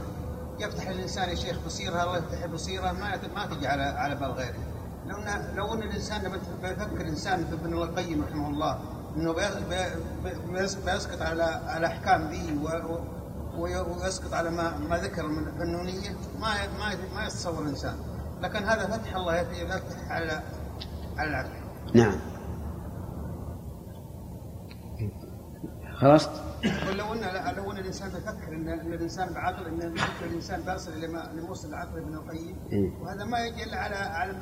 يفتح 0.60 0.88
الإنسان 0.88 1.30
يا 1.30 1.36
شيخ 1.36 1.58
بصيرة 1.66 2.04
الله 2.04 2.18
يفتح 2.18 2.44
البصيرة 2.44 2.92
ما 2.92 3.20
ما 3.36 3.46
تجي 3.46 3.68
على 3.68 3.84
على 3.84 4.16
بال 4.16 4.32
غيره. 4.32 4.56
لو 5.08 5.18
أن 5.18 5.56
لو 5.56 5.74
أن 5.74 5.82
الإنسان 5.82 6.22
لما 6.22 6.38
يفكر 6.64 7.08
إنسان 7.08 7.46
في 7.46 7.54
ابن 7.54 7.74
القيم 7.74 8.24
رحمه 8.24 8.50
الله 8.50 8.80
إنه 9.18 9.36
بيسقط 10.86 11.22
على 11.22 11.44
على 11.44 11.88
أحكام 11.88 12.30
ذي 12.30 12.60
ويسقط 13.58 14.34
على 14.34 14.50
ما 14.50 14.78
ما 14.78 14.98
ذكر 14.98 15.28
من 15.28 15.48
الفنونية 15.48 16.10
ما 16.40 16.54
ما 16.80 16.96
ما 17.16 17.26
يتصور 17.26 17.64
الإنسان. 17.64 17.96
لكن 18.42 18.64
هذا 18.64 18.88
فتح 18.88 19.16
الله 19.16 19.36
يفتح 19.36 20.12
على 20.12 20.42
على 21.18 21.30
العبد 21.30 21.50
نعم. 21.94 22.16
خلاص 26.02 26.30
لو 26.98 27.14
ان 27.14 27.56
لو 27.58 27.72
أن 27.72 27.78
الإنسان 27.78 28.10
بيفكر 28.10 28.54
ان 28.54 28.94
الإنسان 28.94 29.34
بعقل 29.34 29.66
أن 29.68 29.94
الإنسان 30.30 30.62
بيصل 30.62 30.92
إلى 30.92 31.08
ما 31.08 31.30
موصل 31.48 31.70
العقل 31.70 31.98
ابن 31.98 32.14
القيم 32.14 32.56
إيه. 32.72 32.90
وهذا 33.02 33.26
ما 33.26 33.40
يجي 33.40 33.64
الا 33.64 33.78
على 33.78 33.96
على 33.96 34.34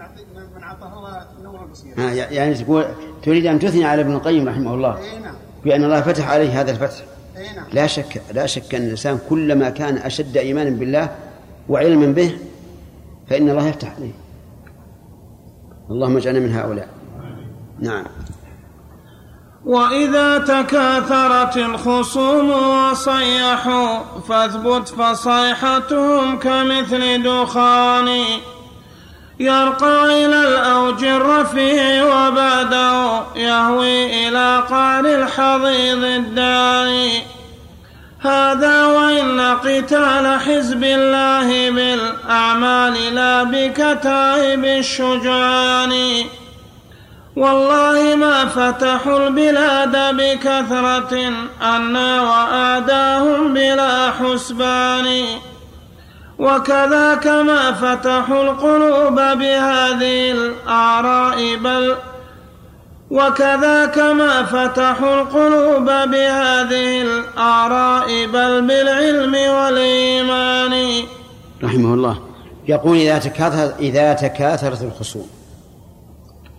من 0.56 0.64
أعطاه 0.64 0.98
الله 0.98 1.28
نور 1.44 1.64
البصيره. 1.64 2.00
آه 2.00 2.12
يعني 2.12 2.54
تقول 2.54 2.86
تريد 3.24 3.46
أن 3.46 3.60
تثني 3.60 3.86
على 3.86 4.02
ابن 4.02 4.12
القيم 4.12 4.50
رحمه 4.50 4.74
الله 4.74 4.98
اي 4.98 5.20
نعم 5.20 5.36
بأن 5.64 5.84
الله 5.84 6.02
فتح 6.02 6.30
عليه 6.30 6.62
هذا 6.62 6.72
الفتح. 6.72 7.04
اي 7.38 7.56
نعم 7.56 7.66
لا 7.74 7.88
شك 7.88 8.22
لا 8.34 8.46
شك 8.46 8.76
أن 8.76 8.82
الإنسان 8.82 9.20
كلما 9.30 9.70
كان 9.70 9.98
أشد 9.98 10.38
إيمانا 10.38 10.70
بالله 10.70 11.16
وعلما 11.70 12.06
به 12.06 12.38
فإن 13.28 13.50
الله 13.50 13.68
يفتح 13.68 13.96
عليه. 13.96 14.14
اللهم 15.90 16.18
اجعلنا 16.18 16.40
من 16.40 16.56
هؤلاء. 16.56 16.88
نعم. 17.80 18.06
وإذا 19.70 20.38
تكاثرت 20.38 21.58
الخصوم 21.58 22.50
وصيحوا 22.52 24.00
فاثبت 24.30 24.90
فصيحتهم 24.90 26.40
كمثل 26.40 27.24
دخان 27.24 28.24
يرقى 29.40 30.26
إلى 30.26 30.48
الأوج 30.48 31.04
الرفيع 31.04 32.04
وبعده 32.04 33.22
يهوي 33.36 34.28
إلى 34.28 34.64
قعر 34.70 35.06
الحضيض 35.06 36.04
الداني 36.04 37.24
هذا 38.22 38.86
وإن 38.86 39.42
قتال 39.42 40.40
حزب 40.40 40.84
الله 40.84 41.70
بالأعمال 41.70 43.16
لا 43.16 43.44
بكتائب 43.44 44.66
الشجعان. 44.66 45.94
والله 47.36 47.89
فتحوا 48.46 49.28
البلاد 49.28 50.16
بكثرة 50.16 51.34
أنا 51.62 52.22
وآداهم 52.22 53.54
بلا 53.54 54.12
حسبان. 54.12 55.26
وكذاك 56.40 57.28
ما 57.28 57.72
فتحوا 57.72 58.44
القلوب 58.44 59.16
بهذه 59.16 60.32
الآراء 60.32 61.56
بل 61.56 61.96
وكذاك 63.12 63.98
ما 63.98 64.44
فتحوا 64.44 65.22
القلوب 65.22 65.86
بهذه 65.86 67.02
الآراء 67.02 68.26
بل 68.26 68.62
بالعلم 68.62 69.34
والإيمان. 69.34 71.04
رحمه 71.64 71.94
الله 71.94 72.20
يقول 72.68 72.98
إذا 72.98 73.18
تكاثر 73.18 73.74
إذا 73.80 74.14
تكاثرت 74.14 74.82
الخصوم 74.82 75.28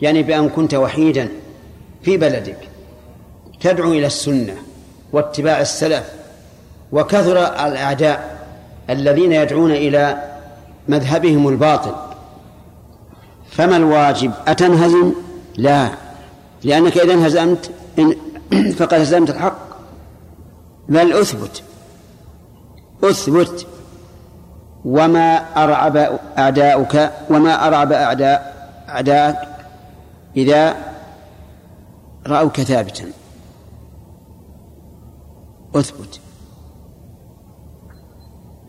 يعني 0.03 0.23
بأن 0.23 0.49
كنت 0.49 0.75
وحيدا 0.75 1.29
في 2.03 2.17
بلدك 2.17 2.69
تدعو 3.61 3.93
إلى 3.93 4.07
السنة 4.07 4.57
واتباع 5.13 5.61
السلف 5.61 6.13
وكثر 6.93 7.39
الأعداء 7.39 8.47
الذين 8.91 9.33
يدعون 9.33 9.71
إلى 9.71 10.23
مذهبهم 10.89 11.49
الباطل. 11.49 11.95
فما 13.51 13.77
الواجب؟ 13.77 14.33
أتنهزم؟ 14.49 15.13
لا 15.57 15.91
لأنك 16.65 16.99
إذا 16.99 17.13
انهزمت 17.15 17.71
فقد 18.79 18.95
هزمت 18.95 19.31
الحق. 19.31 19.59
بل 20.89 21.13
أثبت 21.13 21.63
أثبت 23.05 23.67
وما 24.85 25.45
أرعب 25.57 26.19
أعداؤك 26.39 27.11
وما 27.31 27.67
أرعب 27.67 27.93
أعداء 27.93 28.71
أعداءك 28.89 29.37
إذا 30.37 30.77
رأوك 32.27 32.61
ثابتا. 32.61 33.05
أثبت 35.75 36.21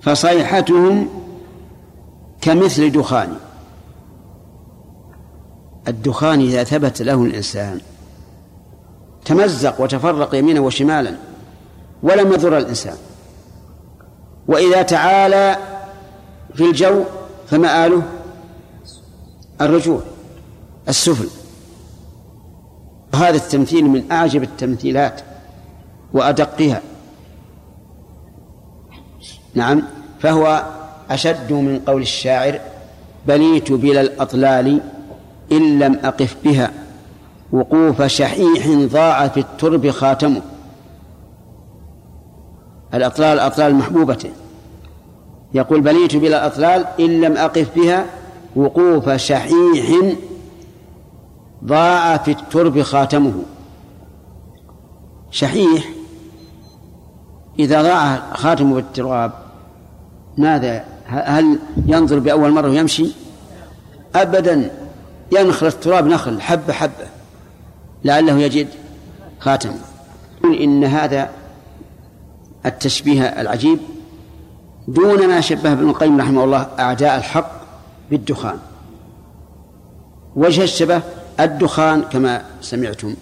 فصيحتهم 0.02 1.10
كمثل 2.42 2.92
دخان. 2.92 3.36
الدخان 5.88 6.40
إذا 6.40 6.64
ثبت 6.64 7.02
له 7.02 7.24
الإنسان 7.24 7.82
تمزق 9.26 9.82
وتفرق 9.82 10.36
يمينا 10.36 10.60
وشمالا 10.60 11.16
ولم 12.04 12.34
يضر 12.34 12.58
الإنسان. 12.58 12.98
وإذا 14.48 14.82
تعالى 14.82 15.58
في 16.56 16.64
الجو 16.64 17.04
فمآله 17.48 18.04
الرجوع 19.62 20.02
السفل. 20.90 21.41
هذا 23.16 23.36
التمثيل 23.36 23.86
من 23.86 24.12
أعجب 24.12 24.44
التمثيلات 24.44 25.22
وأدقها. 26.14 26.82
نعم 29.56 29.84
فهو 30.20 30.64
أشد 31.10 31.54
من 31.54 31.80
قول 31.80 32.02
الشاعر 32.02 32.60
بليت 33.28 33.72
بلا 33.72 34.02
الأطلال 34.02 34.82
إن 35.52 35.80
لم 35.80 36.00
أقف 36.04 36.36
بها 36.44 36.72
وقوف 37.52 38.02
شحيح 38.02 38.68
ضاع 38.68 39.28
في 39.28 39.40
الترب 39.40 39.90
خاتمه. 39.90 40.42
الأطلال 42.94 43.40
أطلال 43.40 43.76
محبوبته 43.76 44.30
يقول 45.54 45.82
بليت 45.82 46.16
بلا 46.16 46.46
أطلال 46.46 46.86
إن 47.00 47.22
لم 47.22 47.38
أقف 47.38 47.68
بها 47.76 48.06
وقوف 48.56 49.10
شحيح 49.10 50.16
ضاع 51.66 52.18
في 52.18 52.32
الترب 52.32 52.82
خاتمه. 52.82 53.34
شحيح 55.32 55.90
إذا 57.60 57.82
ضاع 57.82 58.34
خاتمه 58.34 58.76
بالتراب 58.76 59.32
ماذا؟ 60.38 60.86
هل 61.06 61.60
ينظر 61.86 62.20
بأول 62.20 62.52
مرة 62.52 62.70
ويمشي؟ 62.70 63.08
أبدا 64.16 64.72
ينخل 65.32 65.68
التراب 65.68 66.08
نخل 66.08 66.42
حبة 66.42 66.74
حبة 66.74 67.08
لعله 68.04 68.40
يجد 68.40 68.68
خاتم. 69.40 69.74
إن 70.46 70.84
هذا 70.84 71.30
التشبيه 72.66 73.24
العجيب 73.24 73.80
دون 74.88 75.28
ما 75.28 75.42
شبه 75.42 75.74
ابن 75.74 75.90
القيم 75.90 76.22
رحمه 76.22 76.44
الله 76.44 76.68
أعداء 76.80 77.18
الحق 77.18 77.52
بالدخان. 78.10 78.58
وجه 80.36 80.64
الشبه؟ 80.64 81.02
الدخان 81.40 82.02
كما 82.02 82.46
سمعتم. 82.62 83.16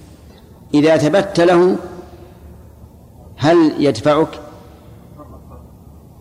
إذا 0.74 0.98
ثبت 0.98 1.40
له 1.40 1.78
هل 3.38 3.74
يدفعك؟ 3.80 4.40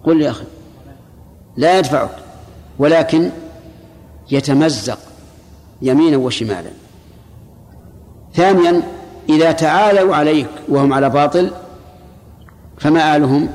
قل 0.05 0.22
يا 0.22 0.30
أخي 0.30 0.45
لا 1.57 1.78
يدفعك 1.78 2.11
ولكن 2.78 3.30
يتمزق 4.30 4.99
يمينا 5.82 6.16
وشمالا. 6.16 6.70
ثانيا 8.34 8.82
إذا 9.28 9.53
تعالوا 9.53 10.16
عليك 10.16 10.49
وهم 10.68 10.93
على 10.93 11.11
باطل 11.11 11.51
فمآلهم 12.78 13.49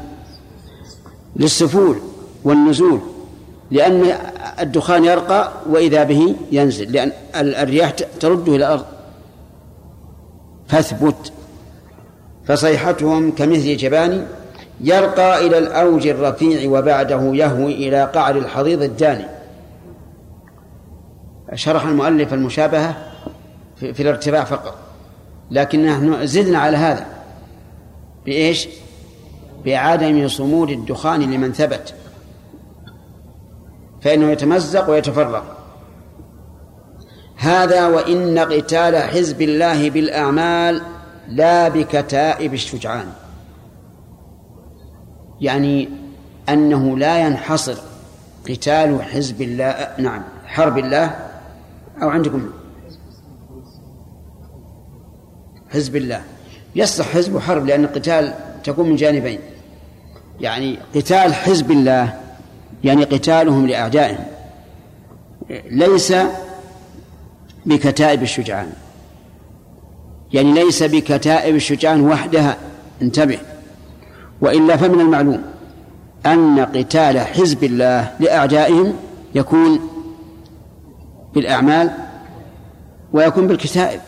للسفول 1.35 1.97
والنزول. 2.43 3.01
لأن 3.73 4.13
الدخان 4.59 5.05
يرقى 5.05 5.51
وإذا 5.69 6.03
به 6.03 6.35
ينزل 6.51 6.91
لأن 6.91 7.11
الرياح 7.35 7.91
ترده 8.19 8.55
إلى 8.55 8.65
الأرض. 8.65 8.85
فاثبت. 10.67 11.33
فصيحتهم 12.47 13.31
كمثل 13.31 13.77
جبان 13.77 14.27
يرقى 14.81 15.47
إلى 15.47 15.57
الأوج 15.57 16.07
الرفيع 16.07 16.69
وبعده 16.69 17.35
يهوي 17.35 17.73
إلى 17.73 18.03
قعر 18.03 18.37
الحضيض 18.37 18.81
الداني. 18.81 19.25
شرح 21.55 21.85
المؤلف 21.85 22.33
المشابهة 22.33 22.95
في, 23.75 24.01
الارتفاع 24.01 24.43
فقط. 24.43 24.77
لكن 25.51 25.85
نحن 25.85 26.27
زدنا 26.27 26.59
على 26.59 26.77
هذا. 26.77 27.05
بإيش؟ 28.25 28.67
بعدم 29.65 30.27
صمود 30.27 30.69
الدخان 30.69 31.21
لمن 31.21 31.53
ثبت. 31.53 31.93
فإنه 34.03 34.31
يتمزق 34.31 34.89
ويتفرق. 34.89 35.57
هذا 37.35 37.87
وإن 37.87 38.39
قتال 38.39 38.95
حزب 38.95 39.41
الله 39.41 39.89
بالأعمال 39.89 40.81
لا 41.27 41.69
بكتائب 41.69 42.53
الشجعان. 42.53 43.07
يعني 45.41 45.89
أنه 46.49 46.97
لا 46.97 47.27
ينحصر 47.27 47.77
قتال 48.49 49.03
حزب 49.03 49.41
الله 49.41 49.87
نعم 49.97 50.23
حرب 50.45 50.77
الله 50.77 51.15
أو 52.01 52.09
عندكم 52.09 52.49
حزب 55.69 55.95
الله. 55.95 56.21
يصلح 56.75 57.07
حزب 57.07 57.35
وحرب 57.35 57.65
لأن 57.65 57.83
القتال 57.83 58.33
تكون 58.63 58.89
من 58.89 58.95
جانبين. 58.95 59.39
يعني 60.39 60.79
قتال 60.95 61.33
حزب 61.33 61.71
الله 61.71 62.22
يعني 62.83 63.03
قتالهم 63.03 63.67
لأعدائهم. 63.67 64.25
ليس 65.71 66.13
بكتائب 67.65 68.23
الشجعان. 68.23 68.69
يعني 70.33 70.51
ليس 70.53 70.83
بكتائب 70.83 71.55
الشجعان 71.55 72.01
وحدها. 72.01 72.57
انتبه. 73.01 73.39
وإلا 74.41 74.77
فمن 74.77 74.99
المعلوم 74.99 75.43
أن 76.25 76.59
قتال 76.59 77.19
حزب 77.19 77.63
الله 77.63 78.11
لأعدائهم 78.19 78.93
يكون 79.35 79.79
بالأعمال 81.33 81.91
ويكون 83.13 83.47
بالكتائب. 83.47 84.01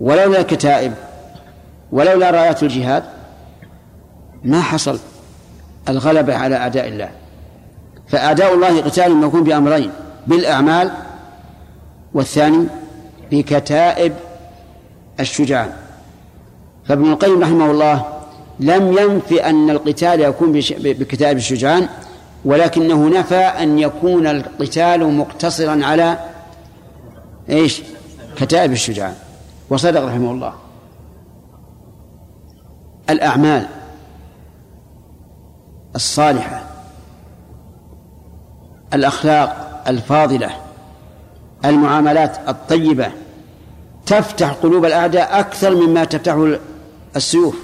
ولولا 0.00 0.40
الكتائب 0.40 0.92
ولولا 1.92 2.30
رايات 2.30 2.62
الجهاد 2.62 3.04
ما 4.44 4.60
حصل 4.60 4.98
الغلبة 5.88 6.34
على 6.36 6.56
أعداء 6.56 6.88
الله. 6.88 7.10
فأعداء 8.08 8.54
الله 8.54 8.80
قتال 8.80 9.24
يكون 9.24 9.44
بأمرين 9.44 9.90
بالأعمال 10.26 10.90
والثاني 12.14 12.66
بكتائب 13.30 14.12
الشجعان 15.20 15.72
فابن 16.84 17.12
القيم 17.12 17.42
رحمه 17.42 17.70
الله 17.70 18.04
لم 18.60 18.98
ينف 18.98 19.32
أن 19.32 19.70
القتال 19.70 20.20
يكون 20.20 20.52
بكتائب 20.78 21.36
الشجعان 21.36 21.88
ولكنه 22.44 23.08
نفى 23.08 23.36
أن 23.36 23.78
يكون 23.78 24.26
القتال 24.26 25.18
مقتصرا 25.18 25.84
على 25.84 26.18
إيش؟ 27.50 27.82
كتائب 28.36 28.72
الشجعان 28.72 29.14
وصدق 29.70 30.04
رحمه 30.04 30.30
الله. 30.30 30.54
الأعمال 33.10 33.66
الصالحة. 35.94 36.65
الأخلاق 38.94 39.82
الفاضلة 39.88 40.50
المعاملات 41.64 42.48
الطيبة 42.48 43.12
تفتح 44.06 44.50
قلوب 44.50 44.84
الأعداء 44.84 45.40
أكثر 45.40 45.74
مما 45.74 46.04
تفتحه 46.04 46.58
السيوف. 47.16 47.56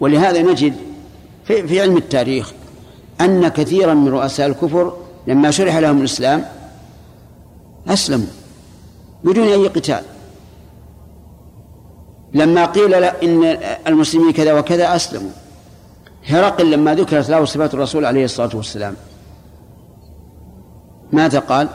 ولهذا 0.00 0.42
نجد 0.42 0.74
في, 1.44 1.68
في 1.68 1.80
علم 1.80 1.96
التاريخ 1.96 2.52
أن 3.20 3.48
كثيرا 3.48 3.94
من 3.94 4.08
رؤساء 4.08 4.46
الكفر 4.46 4.96
لما 5.26 5.50
شرح 5.50 5.76
لهم 5.76 5.98
الإسلام 5.98 6.44
أسلموا 7.88 8.26
بدون 9.24 9.48
أي 9.48 9.68
قتال. 9.68 10.02
لما 12.34 12.66
قيل 12.66 12.94
إن 12.94 13.44
المسلمين 13.86 14.32
كذا 14.32 14.58
وكذا 14.58 14.96
أسلموا. 14.96 15.30
هرقل 16.30 16.70
لما 16.70 16.94
ذكرت 16.94 17.30
له 17.30 17.44
صفات 17.44 17.74
الرسول 17.74 18.04
عليه 18.04 18.24
الصلاة 18.24 18.56
والسلام. 18.56 18.94
ماذا 21.12 21.38
قال؟ 21.38 21.68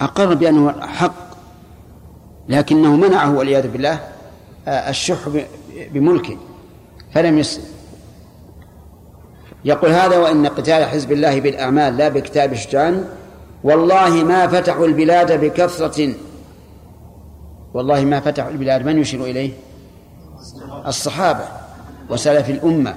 أقر 0.00 0.34
بأنه 0.34 0.80
حق 0.80 1.26
لكنه 2.48 2.96
منعه 2.96 3.34
والعياذ 3.36 3.68
بالله 3.68 4.00
الشح 4.68 5.18
بملكه 5.92 6.36
فلم 7.12 7.38
يسلم. 7.38 7.64
يقول 9.64 9.90
هذا 9.90 10.18
وإن 10.18 10.46
قتال 10.46 10.84
حزب 10.84 11.12
الله 11.12 11.40
بالأعمال 11.40 11.96
لا 11.96 12.08
بكتاب 12.08 12.52
الشجعان 12.52 13.04
والله 13.64 14.24
ما 14.24 14.46
فتحوا 14.46 14.86
البلاد 14.86 15.40
بكثرة. 15.44 16.14
والله 17.74 18.04
ما 18.04 18.20
فتحوا 18.20 18.50
البلاد 18.50 18.86
من 18.86 18.98
يشير 18.98 19.24
إليه؟ 19.24 19.52
الصحابة 20.86 21.44
وسلف 22.10 22.50
الأمة. 22.50 22.94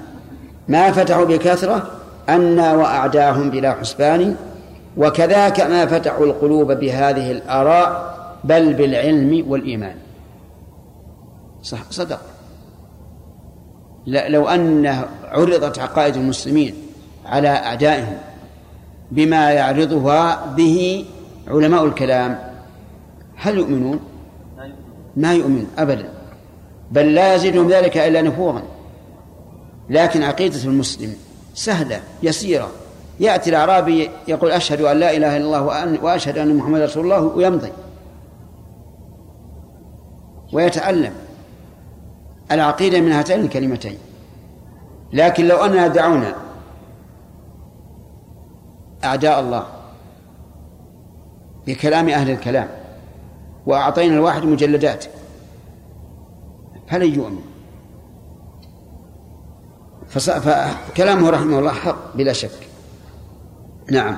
ما 0.70 0.92
فتحوا 0.92 1.26
بكثرة 1.26 1.92
أنا 2.30 2.74
وأعداهم 2.74 3.50
بلا 3.50 3.74
حسبان 3.74 4.36
وكذاك 4.98 5.60
ما 5.62 5.86
فتحوا 5.86 6.26
القلوب 6.26 6.72
بهذه 6.72 7.32
الآراء 7.32 8.16
بل 8.44 8.74
بالعلم 8.74 9.46
والإيمان. 9.48 9.96
صح 11.64 11.80
صدق. 11.90 12.20
لو 14.08 14.48
أن 14.48 15.04
عرضت 15.24 15.80
عقائد 15.80 16.16
المسلمين 16.16 16.76
على 17.26 17.48
أعدائهم 17.48 18.18
بما 19.12 19.52
يعرضها 19.52 20.46
به 20.58 21.06
علماء 21.48 21.86
الكلام 21.86 22.40
هل 23.36 23.58
يؤمنون؟ 23.58 24.00
ما 25.18 25.34
يؤمن 25.34 25.68
أبدا. 25.78 26.10
بل 26.92 27.16
لا 27.16 27.36
يزيدهم 27.36 27.70
ذلك 27.70 27.98
إلا 27.98 28.22
نفورا. 28.22 28.62
لكن 29.90 30.24
عقيدة 30.24 30.64
المسلم 30.64 31.16
سهلة 31.54 32.02
يسيرة. 32.24 32.72
يأتي 33.20 33.50
الأعرابي 33.50 34.10
يقول 34.28 34.52
أشهد 34.52 34.82
أن 34.82 34.98
لا 34.98 35.18
إله 35.18 35.38
إلا 35.38 35.46
الله 35.46 36.04
وأشهد 36.04 36.38
أن 36.38 36.56
محمد 36.56 36.82
رسول 36.82 37.04
الله 37.04 37.22
ويمضي. 37.22 37.72
ويتعلم 40.54 41.14
العقيدة 42.52 43.02
من 43.02 43.12
هاتين 43.12 43.40
الكلمتين. 43.40 43.98
لكن 45.14 45.48
لو 45.48 45.58
أننا 45.58 45.88
دعونا 45.88 46.36
أعداء 49.04 49.40
الله 49.40 49.66
بكلام 51.68 52.10
أهل 52.10 52.30
الكلام 52.30 52.68
وأعطينا 53.66 54.16
الواحد 54.16 54.44
مجلدات 54.44 55.06
فلن 56.88 57.14
يؤمن. 57.14 57.49
فكلامه 60.10 61.30
رحمه 61.30 61.60
الله 61.60 61.72
حق 61.72 62.16
بلا 62.16 62.34
شك. 62.34 62.52
نعم. 63.92 64.18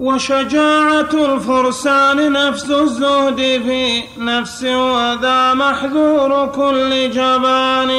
وشجاعة 0.00 1.34
الفرسان 1.34 2.32
نفس 2.32 2.70
الزهد 2.70 3.36
في 3.36 4.02
نفس 4.18 4.62
وذا 4.64 5.54
محذور 5.54 6.46
كل 6.46 7.10
جبان. 7.10 7.90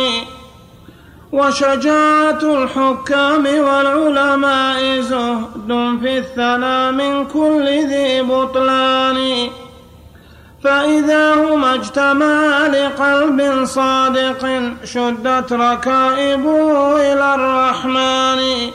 وشجاعة 1.32 2.64
الحكام 2.64 3.46
والعلماء 3.46 5.02
زهد 5.02 6.00
في 6.02 6.18
الثنى 6.18 6.92
من 6.92 7.26
كل 7.26 7.88
ذي 7.88 8.22
بطلان. 8.22 9.50
فإذا 10.64 11.34
هما 11.34 11.74
اجتمعا 11.74 12.68
لقلب 12.68 13.66
صادق 13.66 14.62
شدت 14.84 15.54
ركائبه 15.54 16.96
إلى 16.96 17.36
الرحمن. 17.36 18.72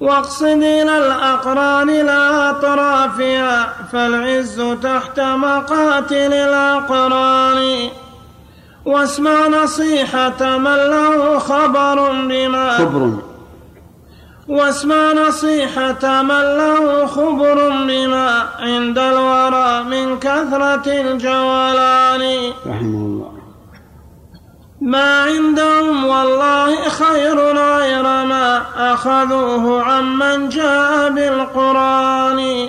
واقصد 0.00 0.62
إلى 0.62 0.98
الأقران 0.98 1.90
لا 1.90 2.50
أطرافها 2.50 3.72
فالعز 3.92 4.62
تحت 4.82 5.20
مقاتل 5.20 6.32
الأقران. 6.32 7.88
واسمع 8.84 9.48
نصيحة 9.48 10.58
من 10.58 10.76
له 10.76 11.38
خبر 11.38 12.12
بما 12.12 12.78
خبر. 12.78 13.33
واسمع 14.48 15.12
نصيحة 15.12 16.22
من 16.22 16.44
له 16.60 17.06
خبر 17.06 17.68
بما 17.68 18.48
عند 18.58 18.98
الورى 18.98 19.82
من 19.82 20.18
كثرة 20.18 20.86
الجولان 20.86 22.52
رحمه 22.66 22.98
الله. 23.06 23.32
ما 24.80 25.22
عندهم 25.22 26.04
والله 26.04 26.88
خير 26.88 27.38
غير 27.40 28.02
ما 28.02 28.62
أخذوه 28.92 29.82
عمن 29.82 30.48
جاء 30.48 31.10
بالقرآن. 31.10 32.68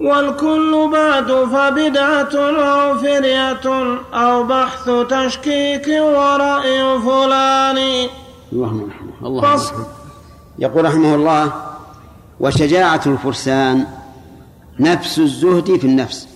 والكل 0.00 0.90
بعد 0.92 1.26
فبدعة 1.26 2.34
أو 2.60 2.98
فرية 2.98 3.98
أو 4.14 4.42
بحث 4.42 4.90
تشكيك 5.08 5.88
ورأي 5.88 6.98
فلان. 6.98 8.08
اللهم 8.52 8.90
الله. 9.24 10.05
يقول 10.58 10.84
رحمه 10.84 11.14
الله 11.14 11.52
وشجاعة 12.40 13.00
الفرسان 13.06 13.86
نفس 14.80 15.18
الزهد 15.18 15.76
في 15.76 15.86
النفس. 15.86 16.28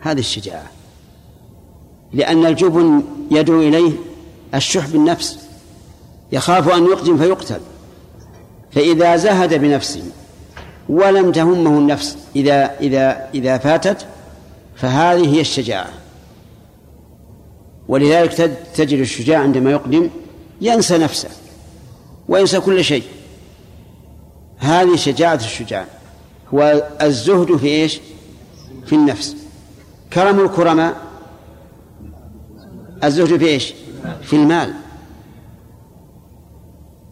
هذه 0.00 0.18
الشجاعة. 0.18 0.66
لأن 2.12 2.46
الجبن 2.46 3.02
يدعو 3.30 3.60
إليه 3.60 3.92
الشح 4.54 4.86
بالنفس 4.86 5.38
يخاف 6.32 6.68
أن 6.68 6.84
يقدم 6.84 7.18
فيقتل. 7.18 7.60
فإذا 8.70 9.16
زهد 9.16 9.54
بنفسه 9.54 10.02
ولم 10.88 11.32
تهمه 11.32 11.78
النفس 11.78 12.16
إذا 12.36 12.78
إذا 12.80 13.28
إذا 13.34 13.58
فاتت 13.58 14.06
فهذه 14.76 15.34
هي 15.34 15.40
الشجاعة. 15.40 15.90
ولذلك 17.88 18.32
تجد 18.74 18.98
الشجاع 18.98 19.40
عندما 19.40 19.70
يقدم 19.70 20.10
ينسى 20.60 20.98
نفسه. 20.98 21.28
وينسى 22.28 22.60
كل 22.60 22.84
شيء. 22.84 23.02
هذه 24.58 24.96
شجاعة 24.96 25.34
الشجاع. 25.34 25.84
هو 26.54 26.88
الزهد 27.02 27.56
في 27.56 27.66
إيش؟ 27.66 28.00
في 28.86 28.94
النفس. 28.94 29.36
كرم 30.12 30.40
الكرماء. 30.40 30.96
الزهد 33.04 33.36
في 33.36 33.46
إيش؟ 33.46 33.74
في 34.22 34.36
المال. 34.36 34.74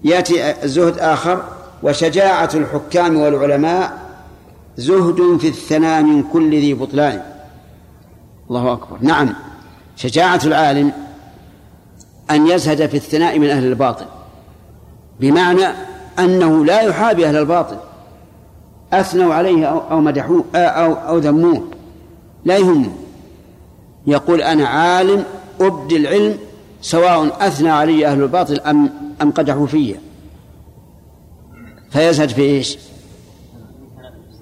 يأتي 0.04 0.64
الزهد 0.64 0.98
آخر 0.98 1.44
وشجاعة 1.82 2.50
الحكام 2.54 3.16
والعلماء 3.16 4.06
زهد 4.76 5.36
في 5.36 5.48
الثناء 5.48 6.02
من 6.02 6.22
كل 6.22 6.50
ذي 6.50 6.74
بطلان. 6.74 7.22
الله 8.50 8.72
أكبر. 8.72 8.98
نعم. 9.00 9.34
شجاعة 9.96 10.40
العالم 10.44 10.92
أن 12.30 12.46
يزهد 12.46 12.86
في 12.86 12.96
الثناء 12.96 13.38
من 13.38 13.50
أهل 13.50 13.66
الباطل. 13.66 14.15
بمعنى 15.20 15.66
أنه 16.18 16.64
لا 16.64 16.80
يحابي 16.80 17.26
أهل 17.26 17.36
الباطل. 17.36 17.76
أثنوا 18.92 19.34
عليه 19.34 19.66
أو 19.66 20.00
مدحوه 20.00 20.44
أو 20.54 20.92
أو 20.92 21.18
ذموه. 21.18 21.64
لا 22.44 22.56
يهمه 22.56 22.92
يقول 24.06 24.42
أنا 24.42 24.68
عالم 24.68 25.24
أبدي 25.60 25.96
العلم 25.96 26.38
سواء 26.80 27.46
أثنى 27.46 27.70
علي 27.70 28.06
أهل 28.06 28.22
الباطل 28.22 28.60
أم 28.60 28.90
أم 29.22 29.30
قدحوا 29.30 29.66
فيه 29.66 29.94
فيزهد 31.90 32.28
في 32.28 32.42
إيش؟ 32.42 32.78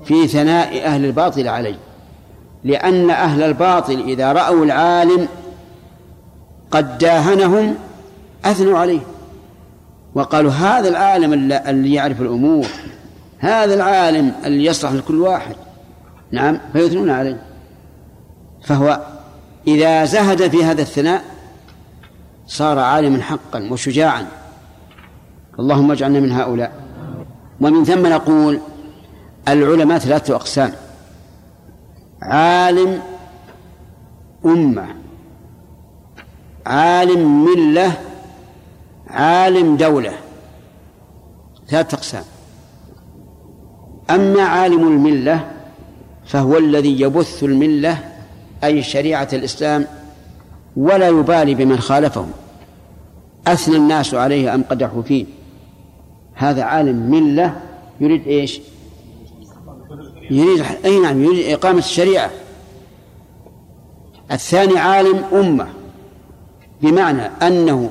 في 0.05 0.29
ثناء 0.29 0.87
أهل 0.87 1.05
الباطل 1.05 1.49
عليه 1.49 1.79
لأن 2.65 3.11
أهل 3.11 3.43
الباطل 3.43 4.01
إذا 4.01 4.33
رأوا 4.33 4.65
العالم 4.65 5.29
قد 6.71 6.99
داهنهم 6.99 7.75
أثنوا 8.45 8.79
عليه. 8.79 9.01
وقالوا 10.15 10.51
هذا 10.51 10.89
العالم 10.89 11.33
اللي 11.53 11.95
يعرف 11.95 12.21
الأمور 12.21 12.67
هذا 13.39 13.75
العالم 13.75 14.33
اللي 14.45 14.65
يصلح 14.65 14.93
لكل 14.93 15.21
واحد. 15.21 15.57
نعم 16.31 16.61
فيثنون 16.73 17.11
عليه. 17.11 17.43
فهو 18.65 19.01
إذا 19.67 20.05
زهد 20.05 20.49
في 20.49 20.65
هذا 20.65 20.83
الثناء 20.83 21.25
صار 22.47 22.79
عالما 22.79 23.23
حقا 23.23 23.69
وشجاعا. 23.71 24.27
اللهم 25.59 25.91
اجعلنا 25.91 26.21
من 26.21 26.33
هؤلاء. 26.33 26.73
ومن 27.61 27.85
ثم 27.85 28.07
نقول 28.07 28.61
العلماء 29.49 29.99
ثلاثة 29.99 30.37
أقسام. 30.37 30.73
عالم 32.23 33.03
أمة 34.47 34.87
عالم 36.67 37.45
ملة 37.45 37.93
عالم 39.15 39.77
دولة 39.77 40.13
ثلاثة 41.69 41.97
أقسام. 41.97 42.25
أما 44.11 44.43
عالم 44.43 44.89
الملة 44.89 45.51
فهو 46.27 46.59
الذي 46.59 47.01
يبث 47.01 47.45
الملة 47.45 47.99
أي 48.65 48.83
شريعة 48.83 49.29
الإسلام 49.33 49.87
ولا 50.77 51.09
يبالي 51.09 51.55
بمن 51.55 51.79
خالفهم. 51.79 52.31
أثنى 53.47 53.77
الناس 53.77 54.15
عليه 54.15 54.55
أم 54.55 54.63
قدحوا 54.63 55.03
فيه 55.03 55.27
هذا 56.35 56.63
عالم 56.63 57.11
ملة 57.11 57.61
يريد 58.01 58.27
إيش؟ 58.27 58.61
يريد 60.31 60.65
أي 60.85 61.01
نعم 61.01 61.25
يريد 61.25 61.53
إقامة 61.53 61.79
الشريعة. 61.79 62.31
الثاني 64.33 64.79
عالم 64.79 65.25
أمة 65.33 65.69
بمعنى 66.83 67.23
أنه 67.23 67.91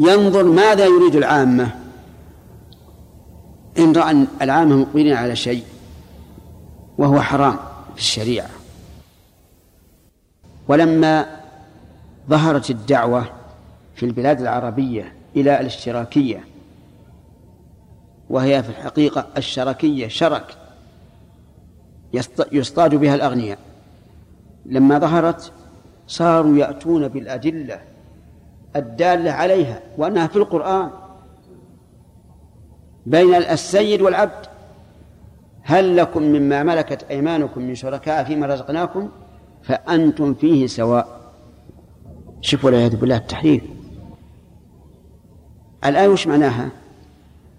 ينظر 0.00 0.44
ماذا 0.44 0.84
يريد 0.86 1.16
العامة. 1.16 1.70
إن 3.78 3.92
رأى 3.92 4.26
العامة 4.42 4.76
مقبلين 4.76 5.14
على 5.14 5.36
شيء 5.36 5.64
وهو 6.98 7.20
حرام 7.20 7.56
في 7.94 8.00
الشريعة. 8.00 8.48
ولما 10.68 11.26
ظهرت 12.28 12.70
الدعوة 12.70 13.24
في 13.94 14.06
البلاد 14.06 14.40
العربية 14.40 15.12
إلى 15.36 15.60
الاشتراكية 15.60 16.44
وهي 18.30 18.62
في 18.62 18.68
الحقيقة 18.68 19.26
الشركية 19.36 20.08
شرك 20.08 20.56
يصطاد 22.52 22.94
بها 22.94 23.14
الأغنياء. 23.14 23.58
لما 24.66 24.98
ظهرت 24.98 25.52
صاروا 26.06 26.56
يأتون 26.56 27.08
بالأدلة 27.08 27.80
الدالة 28.76 29.30
عليها 29.32 29.80
وأنها 29.98 30.26
في 30.26 30.36
القرآن. 30.36 30.90
بين 33.06 33.34
السيد 33.34 34.02
والعبد 34.02 34.46
هل 35.62 35.96
لكم 35.96 36.22
مما 36.22 36.62
ملكت 36.62 37.02
أيمانكم 37.10 37.62
من 37.62 37.74
شركاء 37.74 38.24
فيما 38.24 38.46
رزقناكم؟ 38.46 39.08
فأنتم 39.62 40.34
فيه 40.34 40.66
سواء. 40.66 41.20
شوفوا 42.40 42.70
والعياذ 42.70 42.96
بالله 42.96 43.16
التحريف. 43.16 43.62
الآية 45.84 46.08
وش 46.08 46.26
معناها؟ 46.26 46.68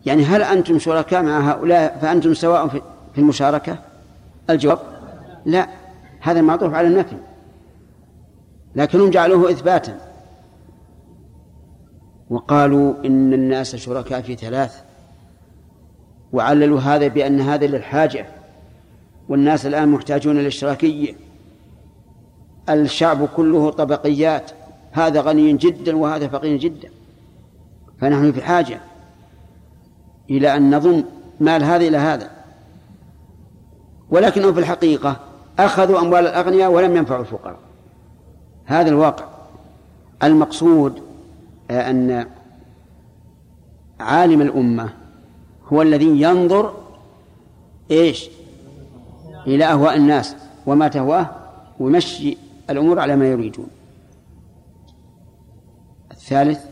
يعني 0.05 0.23
هل 0.23 0.41
أنتم 0.41 0.79
شركاء 0.79 1.23
مع 1.23 1.51
هؤلاء 1.51 1.97
فأنتم 2.01 2.33
سواء 2.33 2.67
في 2.67 2.81
المشاركة؟ 3.17 3.77
الجواب 4.49 4.79
لا. 5.45 5.67
هذا 6.21 6.41
معطوف 6.41 6.73
على 6.73 6.87
النفي. 6.87 7.17
لكنهم 8.75 9.09
جعلوه 9.09 9.51
إثباتا. 9.51 9.97
وقالوا 12.29 12.93
إن 13.05 13.33
الناس 13.33 13.75
شركاء 13.75 14.21
في 14.21 14.35
ثلاث 14.35 14.81
وعللوا 16.33 16.79
هذا 16.79 17.07
بأن 17.07 17.41
هذا 17.41 17.67
للحاجة 17.67 18.25
والناس 19.29 19.65
الآن 19.65 19.89
محتاجون 19.89 20.37
للاشتراكية. 20.37 21.15
الشعب 22.69 23.27
كله 23.27 23.69
طبقيات 23.69 24.51
هذا 24.91 25.21
غني 25.21 25.53
جدا 25.53 25.97
وهذا 25.97 26.27
فقير 26.27 26.57
جدا. 26.57 26.89
فنحن 28.01 28.31
في 28.31 28.41
حاجة 28.41 28.79
إلى 30.29 30.55
أن 30.55 30.75
نضم 30.75 31.03
مال 31.39 31.63
هذا 31.63 31.87
إلى 31.87 31.97
هذا. 31.97 32.29
ولكنهم 34.09 34.53
في 34.53 34.59
الحقيقة 34.59 35.19
أخذوا 35.59 35.99
أموال 35.99 36.27
الأغنياء 36.27 36.71
ولم 36.71 36.97
ينفعوا 36.97 37.21
الفقراء. 37.21 37.59
هذا 38.65 38.89
الواقع. 38.89 39.25
المقصود 40.23 41.06
أن 41.71 42.27
عالم 43.99 44.41
الأمة 44.41 44.93
هو 45.73 45.81
الذي 45.81 46.21
ينظر 46.21 46.73
إيش؟ 47.91 48.29
إلى 49.47 49.65
أهواء 49.65 49.97
الناس 49.97 50.35
وما 50.65 50.87
تهواه 50.87 51.29
ويمشي 51.79 52.37
الأمور 52.69 52.99
على 52.99 53.15
ما 53.15 53.27
يريدون. 53.27 53.67
الثالث 56.11 56.65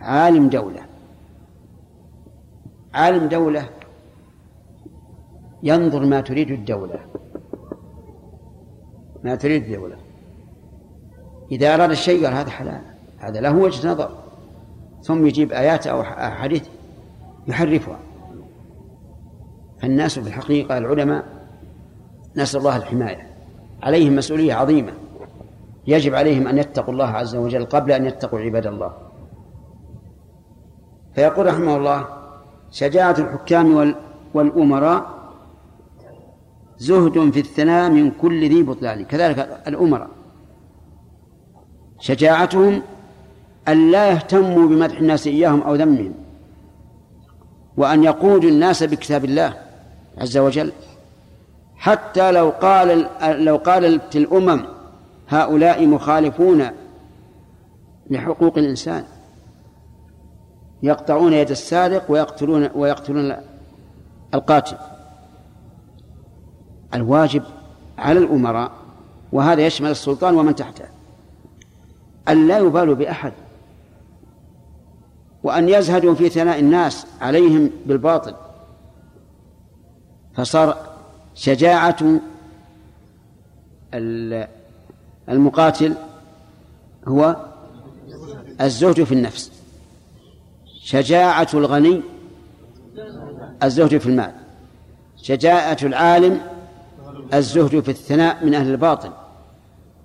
عالم 0.00 0.48
دولة. 0.48 0.82
عالم 2.94 3.28
دولة 3.28 3.68
ينظر 5.62 6.06
ما 6.06 6.20
تريد 6.20 6.50
الدولة. 6.50 7.00
ما 9.24 9.34
تريد 9.34 9.62
الدولة. 9.62 9.96
إذا 11.52 11.74
أراد 11.74 11.90
الشيء 11.90 12.24
قال 12.24 12.34
هذا 12.34 12.50
حلال. 12.50 12.97
هذا 13.18 13.40
له 13.40 13.56
وجه 13.56 13.88
نظر. 13.88 14.10
ثم 15.02 15.26
يجيب 15.26 15.52
آيات 15.52 15.86
أو 15.86 16.00
أحاديث 16.00 16.68
يحرفها. 17.46 17.98
فالناس 19.78 20.18
في 20.18 20.28
الحقيقة 20.28 20.78
العلماء 20.78 21.24
نسأل 22.36 22.60
الله 22.60 22.76
الحماية. 22.76 23.26
عليهم 23.82 24.16
مسؤولية 24.16 24.54
عظيمة. 24.54 24.92
يجب 25.86 26.14
عليهم 26.14 26.48
أن 26.48 26.58
يتقوا 26.58 26.92
الله 26.92 27.06
عز 27.08 27.36
وجل 27.36 27.64
قبل 27.64 27.92
أن 27.92 28.06
يتقوا 28.06 28.40
عباد 28.40 28.66
الله. 28.66 28.92
فيقول 31.14 31.46
رحمه 31.46 31.76
الله 31.76 32.06
شجاعة 32.70 33.14
الحكام 33.18 33.94
والأمراء 34.34 35.18
زهد 36.78 37.30
في 37.30 37.40
الثناء 37.40 37.90
من 37.90 38.10
كل 38.10 38.48
ذي 38.48 38.62
بطلان. 38.62 39.04
كذلك 39.04 39.38
الأمراء. 39.66 40.08
شجاعتهم 41.98 42.82
أن 43.68 43.90
لا 43.90 44.10
يهتموا 44.10 44.68
بمدح 44.68 44.98
الناس 44.98 45.26
إياهم 45.26 45.60
أو 45.62 45.74
ذمهم 45.74 46.14
وأن 47.76 48.04
يقودوا 48.04 48.50
الناس 48.50 48.82
بكتاب 48.82 49.24
الله 49.24 49.54
عز 50.18 50.38
وجل. 50.38 50.72
حتى 51.76 52.32
لو 52.32 52.50
قال 52.50 53.08
لو 53.44 53.56
قالت 53.56 54.16
الأمم 54.16 54.64
هؤلاء 55.28 55.86
مخالفون 55.86 56.66
لحقوق 58.10 58.58
الإنسان 58.58 59.04
يقطعون 60.82 61.32
يد 61.32 61.50
السارق 61.50 62.10
ويقتلون 62.10 62.68
ويقتلون 62.74 63.36
القاتل. 64.34 64.76
الواجب 66.94 67.42
على 67.98 68.18
الأمراء 68.18 68.72
وهذا 69.32 69.66
يشمل 69.66 69.90
السلطان 69.90 70.34
ومن 70.34 70.54
تحته 70.54 70.84
أن 72.28 72.48
لا 72.48 72.58
يبالوا 72.58 72.94
بأحد. 72.94 73.32
وأن 75.48 75.68
يزهدوا 75.68 76.14
في 76.14 76.28
ثناء 76.28 76.58
الناس 76.58 77.06
عليهم 77.20 77.70
بالباطل. 77.86 78.34
فصار 80.34 80.76
شجاعة 81.34 81.96
المقاتل 85.28 85.94
هو 87.08 87.36
الزهد 88.60 89.04
في 89.04 89.12
النفس. 89.12 89.52
شجاعة 90.82 91.48
الغني 91.54 92.02
الزهد 93.62 93.98
في 93.98 94.06
المال. 94.06 94.32
شجاعة 95.16 95.78
العالم 95.82 96.40
الزهد 97.34 97.80
في 97.80 97.90
الثناء 97.90 98.44
من 98.44 98.54
أهل 98.54 98.70
الباطل. 98.70 99.10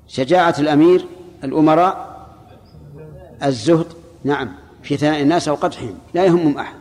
شجاعة 0.07 0.55
الأمير 0.59 1.05
الأمراء 1.43 2.27
الزهد 3.43 3.87
نعم. 4.23 4.62
في 4.83 4.97
ثناء 4.97 5.21
الناس 5.21 5.47
أو 5.47 5.55
قدحهم 5.55 5.97
لا 6.13 6.25
يهمهم 6.25 6.57
أحد. 6.57 6.75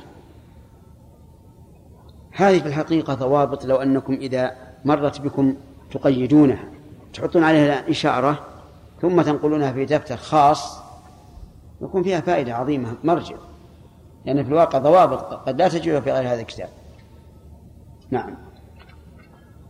هذه 2.32 2.60
في 2.60 2.66
الحقيقة 2.66 3.14
ضوابط 3.14 3.64
لو 3.64 3.76
أنكم 3.76 4.12
إذا 4.12 4.56
مرت 4.84 5.20
بكم 5.20 5.54
تقيدونها 5.90 6.64
تحطون 7.14 7.44
عليها 7.44 7.90
إشارة 7.90 8.46
ثم 9.02 9.22
تنقلونها 9.22 9.72
في 9.72 9.84
دفتر 9.84 10.16
خاص 10.16 10.78
يكون 11.80 12.02
فيها 12.02 12.20
فائدة 12.20 12.54
عظيمة 12.54 12.94
مرجع. 13.04 13.36
لأن 14.24 14.44
في 14.44 14.48
الواقع 14.48 14.78
ضوابط 14.78 15.34
قد 15.48 15.58
لا 15.58 15.68
تجدها 15.68 16.00
في 16.00 16.12
غير 16.12 16.32
هذا 16.32 16.40
الكتاب. 16.40 16.68
نعم. 18.10 18.34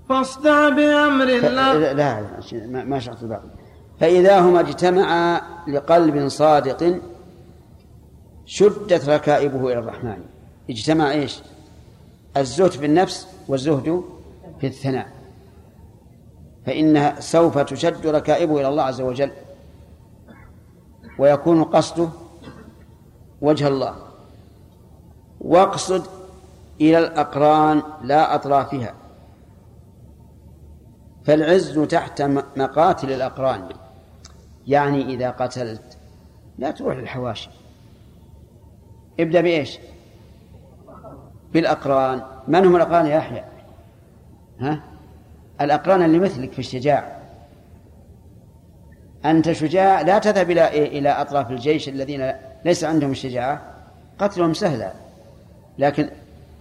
فاصدع 0.09 0.69
بأمر 0.69 1.29
الله. 1.29 1.73
لا 1.73 1.93
لا 1.93 2.85
ما 2.85 2.99
شرط 2.99 3.23
الباقي. 3.23 3.49
فإذا 4.01 4.41
هما 4.41 4.61
اجتمعا 4.61 5.41
لقلب 5.69 6.29
صادق 6.29 7.01
شدت 8.47 9.09
ركائبه 9.09 9.67
إلى 9.67 9.79
الرحمن. 9.79 10.25
اجتمع 10.71 11.11
إيش؟ 11.11 11.39
الزهد 12.37 12.71
في 12.71 12.87
النفس 12.87 13.29
والزهد 13.49 14.05
في 14.61 14.67
الثناء 14.67 15.13
فإنها 16.67 17.21
سوف 17.21 17.59
تشد 17.59 18.07
ركائبه 18.07 18.61
إلى 18.61 18.69
الله 18.69 18.83
عز 18.83 19.01
وجل 19.01 19.31
ويكون 21.19 21.65
قصده 21.65 22.09
وجه 23.41 23.69
الله. 23.69 23.97
واقصد 25.41 26.07
إلى 26.81 26.99
الأقران 26.99 27.83
لا 28.03 28.35
أطرافها. 28.35 28.95
فالعز 31.25 31.79
تحت 31.79 32.23
مقاتل 32.57 33.13
الأقران. 33.13 33.69
يعني 34.67 35.15
إذا 35.15 35.31
قتلت 35.31 35.99
لا 36.59 36.71
تروح 36.71 36.97
للحواشي. 36.97 37.51
ابدأ 39.21 39.41
بإيش؟ 39.41 39.79
بالأقران. 41.53 42.23
من 42.49 42.67
هم 42.67 42.77
الأقران 42.77 43.07
يا 43.07 43.17
يحيى؟ 43.17 43.45
ها؟ 44.61 44.83
الأقران 45.61 46.03
اللي 46.03 46.19
مثلك 46.19 46.53
في 46.53 46.59
الشجاعة 46.59 47.23
أنت 49.25 49.53
شجاع 49.53 50.01
لا 50.01 50.19
تذهب 50.19 50.51
إلى 50.51 50.69
إلى 50.99 51.09
أطراف 51.09 51.51
الجيش 51.51 51.89
الذين 51.89 52.33
ليس 52.65 52.85
عندهم 52.85 53.11
الشجاعة. 53.11 53.63
قتلهم 54.19 54.55
سهلا 54.55 54.93
لكن 55.79 56.11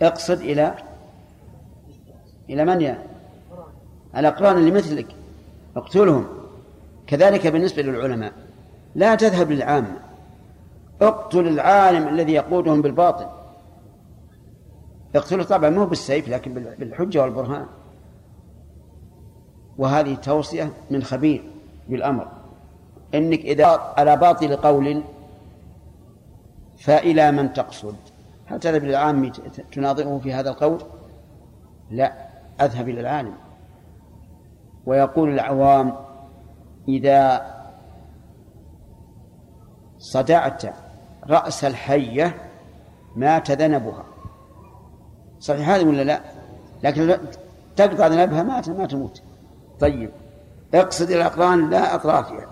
اقصد 0.01 0.41
إلى 0.41 0.75
إلى 2.49 2.65
من 2.65 2.81
يا؟ 2.81 3.03
الأقران 4.17 4.57
اللي 4.57 4.71
مثلك. 4.71 5.07
اقتلهم. 5.75 6.27
كذلك 7.07 7.47
بالنسبة 7.47 7.81
للعلماء. 7.81 8.33
لا 8.95 9.15
تذهب 9.15 9.51
للعامة. 9.51 9.97
اقتل 11.01 11.47
العالم 11.47 12.07
الذي 12.07 12.33
يقودهم 12.33 12.81
بالباطل. 12.81 13.27
اقتله 15.15 15.43
طبعا 15.43 15.69
مو 15.69 15.85
بالسيف 15.85 16.29
لكن 16.29 16.53
بالحجة 16.53 17.21
والبرهان. 17.21 17.65
وهذه 19.77 20.15
توصية 20.15 20.71
من 20.91 21.03
خبير 21.03 21.43
بالأمر. 21.89 22.27
إنك 23.15 23.39
إذا 23.39 23.65
على 23.97 24.17
باطل 24.17 24.55
قول 24.55 25.03
فإلى 26.77 27.31
من 27.31 27.53
تقصد؟ 27.53 27.95
هل 28.45 28.59
تذهب 28.59 28.83
إلى 28.83 28.89
العام 28.89 29.31
تناظره 29.71 30.19
في 30.23 30.33
هذا 30.33 30.49
القول؟ 30.49 30.83
لا 31.91 32.27
أذهب 32.61 32.89
إلى 32.89 32.99
العالم. 32.99 33.33
ويقول 34.85 35.29
العوام 35.29 35.95
إذا 36.87 37.51
صدعت 39.97 40.90
رأس 41.29 41.65
الحية 41.65 42.35
مات 43.15 43.51
ذنبها 43.51 44.05
صحيح 45.39 45.69
هذا 45.69 45.87
ولا 45.87 46.01
لا؟ 46.01 46.21
لكن 46.83 47.17
تقطع 47.75 48.07
ذنبها 48.07 48.43
ما 48.43 48.61
ما 48.67 48.85
تموت. 48.85 49.21
طيب. 49.79 50.11
اقصد 50.73 51.11
الأقران 51.11 51.69
لا 51.69 51.95
أطرافها 51.95 52.47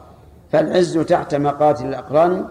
فالعز 0.51 0.97
تحت 0.97 1.36
مقاتل 1.36 1.86
الأقران 1.86 2.47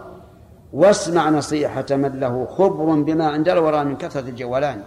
واسمع 0.72 1.30
نصيحة 1.30 1.86
من 1.90 2.20
له 2.20 2.46
خبر 2.46 2.94
بما 2.94 3.26
عند 3.26 3.48
الورى 3.48 3.84
من 3.84 3.96
كثرة 3.96 4.28
الجولان 4.28 4.82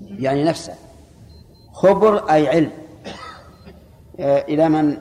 يعني 0.00 0.44
نفسه. 0.44 0.74
خبر 1.72 2.30
أي 2.30 2.48
علم. 2.48 2.70
إلى 4.20 4.68
من 4.68 4.98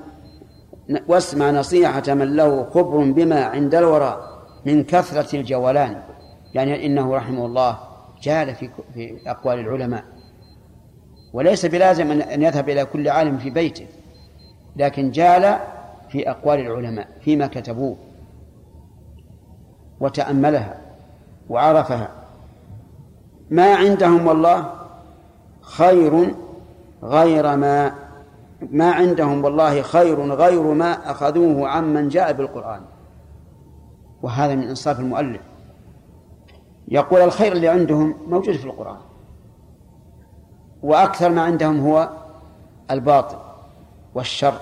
واسمع 1.07 1.51
نصيحة 1.51 2.03
من 2.07 2.35
له 2.35 2.69
خبر 2.69 3.11
بما 3.11 3.45
عند 3.45 3.75
الورى. 3.75 4.36
من 4.65 4.83
كثرة 4.83 5.35
الجولان 5.35 6.01
يعني 6.53 6.85
إنه 6.85 7.15
رحمه 7.15 7.45
الله 7.45 7.77
جال 8.21 8.55
في 8.55 8.69
في 8.93 9.17
أقوال 9.27 9.59
العلماء. 9.59 10.03
وليس 11.33 11.65
بلازم 11.65 12.11
أن 12.11 12.41
يذهب 12.41 12.69
إلى 12.69 12.85
كل 12.85 13.09
عالم 13.09 13.37
في 13.37 13.49
بيته 13.49 13.87
لكن 14.75 15.11
جال 15.11 15.59
في 16.09 16.29
أقوال 16.29 16.59
العلماء 16.59 17.07
فيما 17.21 17.47
كتبوه 17.47 17.97
وتأملها 19.99 20.77
وعرفها. 21.49 22.09
ما 23.49 23.75
عندهم 23.75 24.27
والله 24.27 24.73
خير 25.61 26.35
غير 27.03 27.55
ما 27.55 27.93
ما 28.61 28.91
عندهم 28.91 29.43
والله 29.43 29.81
خير 29.81 30.33
غير 30.33 30.61
ما 30.61 31.11
أخذوه 31.11 31.67
عمن 31.67 32.09
جاء 32.09 32.33
بالقرآن. 32.33 32.81
وهذا 34.21 34.55
من 34.55 34.63
إنصاف 34.63 34.99
المؤلف. 34.99 35.41
يقول 36.87 37.21
الخير 37.21 37.51
اللي 37.51 37.67
عندهم 37.67 38.15
موجود 38.27 38.55
في 38.55 38.65
القرآن 38.65 38.97
وأكثر 40.83 41.29
ما 41.29 41.41
عندهم 41.41 41.79
هو 41.79 42.09
الباطل 42.91 43.37
والشر. 44.15 44.59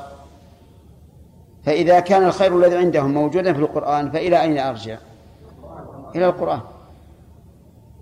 فإذا 1.63 1.99
كان 1.99 2.23
الخير 2.23 2.57
الذي 2.57 2.77
عندهم 2.77 3.13
موجودا 3.13 3.53
في 3.53 3.59
القرآن 3.59 4.11
فإلى 4.11 4.41
أين 4.41 4.57
أرجع؟ 4.57 4.97
إلى 6.15 6.25
القرآن. 6.25 6.61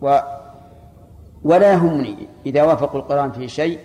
و 0.02 0.20
ولا 1.44 1.74
يهمني 1.74 2.28
إذا 2.46 2.64
وافقوا 2.64 3.00
القرآن 3.00 3.32
في 3.32 3.48
شيء 3.48 3.80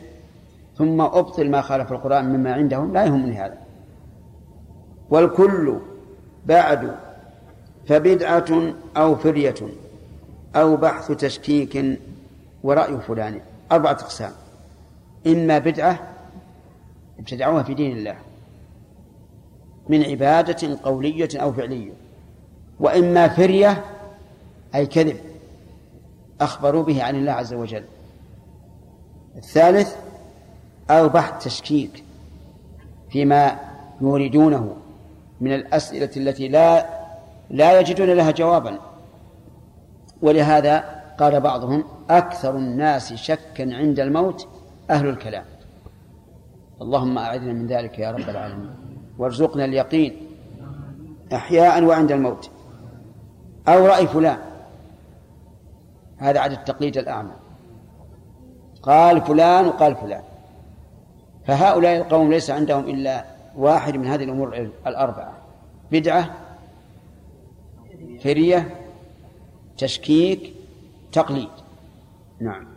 ثم 0.76 1.00
أبطل 1.00 1.50
ما 1.50 1.60
خالف 1.60 1.92
القرآن 1.92 2.24
مما 2.24 2.54
عندهم 2.54 2.92
لا 2.92 3.04
يهمني 3.04 3.36
هذا. 3.38 3.58
والكل 5.10 5.78
بعد 6.46 6.94
فبدعة 7.88 8.74
أو 8.96 9.16
فرية 9.16 9.54
أو 10.56 10.76
بحث 10.76 11.12
تشكيك 11.12 11.84
ورأي 12.62 13.00
فلان. 13.00 13.40
أربعة 13.72 13.92
أقسام. 13.92 14.32
إما 15.26 15.58
بدعة 15.58 16.08
ابتدعوها 17.18 17.62
في 17.62 17.74
دين 17.74 17.96
الله. 17.96 18.16
من 19.88 20.04
عبادة 20.04 20.78
قولية 20.82 21.28
أو 21.34 21.52
فعلية. 21.52 21.92
وإما 22.80 23.28
فرية 23.28 23.84
أي 24.74 24.86
كذب. 24.86 25.16
أخبروا 26.40 26.82
به 26.82 27.04
عن 27.04 27.16
الله 27.16 27.32
عز 27.32 27.54
وجل. 27.54 27.84
الثالث 29.36 29.96
أو 30.90 31.08
بحث 31.08 31.44
تشكيك 31.44 32.04
فيما 33.10 33.58
يريدونه 34.00 34.76
من 35.40 35.52
الأسئلة 35.52 36.10
التي 36.16 36.48
لا 36.48 36.97
لا 37.50 37.80
يجدون 37.80 38.10
لها 38.10 38.30
جوابا. 38.30 38.78
ولهذا 40.22 40.84
قال 41.18 41.40
بعضهم 41.40 41.84
أكثر 42.10 42.56
الناس 42.56 43.12
شكا 43.12 43.76
عند 43.76 44.00
الموت 44.00 44.48
أهل 44.90 45.08
الكلام. 45.08 45.44
اللهم 46.82 47.18
أعذنا 47.18 47.52
من 47.52 47.66
ذلك 47.66 47.98
يا 47.98 48.10
رب 48.10 48.28
العالمين. 48.28 48.70
وارزقنا 49.18 49.64
اليقين 49.64 50.16
أحياء 51.32 51.84
وعند 51.84 52.12
الموت. 52.12 52.50
أو 53.68 53.86
رأي 53.86 54.06
فلان. 54.06 54.38
هذا 56.18 56.40
عدد 56.40 56.52
التقليد 56.52 56.98
الأعمى. 56.98 57.32
قال 58.82 59.20
فلان 59.20 59.66
وقال 59.66 59.96
فلان. 59.96 60.22
فهؤلاء 61.46 61.96
القوم 61.96 62.30
ليس 62.30 62.50
عندهم 62.50 62.84
إلا 62.84 63.24
واحد 63.56 63.96
من 63.96 64.06
هذه 64.06 64.24
الأمور 64.24 64.70
الأربعة. 64.86 65.32
بدعة 65.92 66.30
فرية 68.24 68.80
تشكيك 69.78 70.54
تقليد. 71.12 71.48
نعم. 72.40 72.68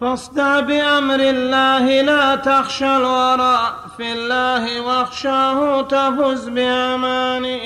فاصدع 0.00 0.60
بأمر 0.60 1.20
الله 1.20 2.02
لا 2.02 2.36
تخشى 2.36 2.96
الورى 2.96 3.58
في 3.96 4.12
الله 4.12 4.80
واخشاه 4.80 5.82
تفز 5.82 6.48
بأماني. 6.48 7.60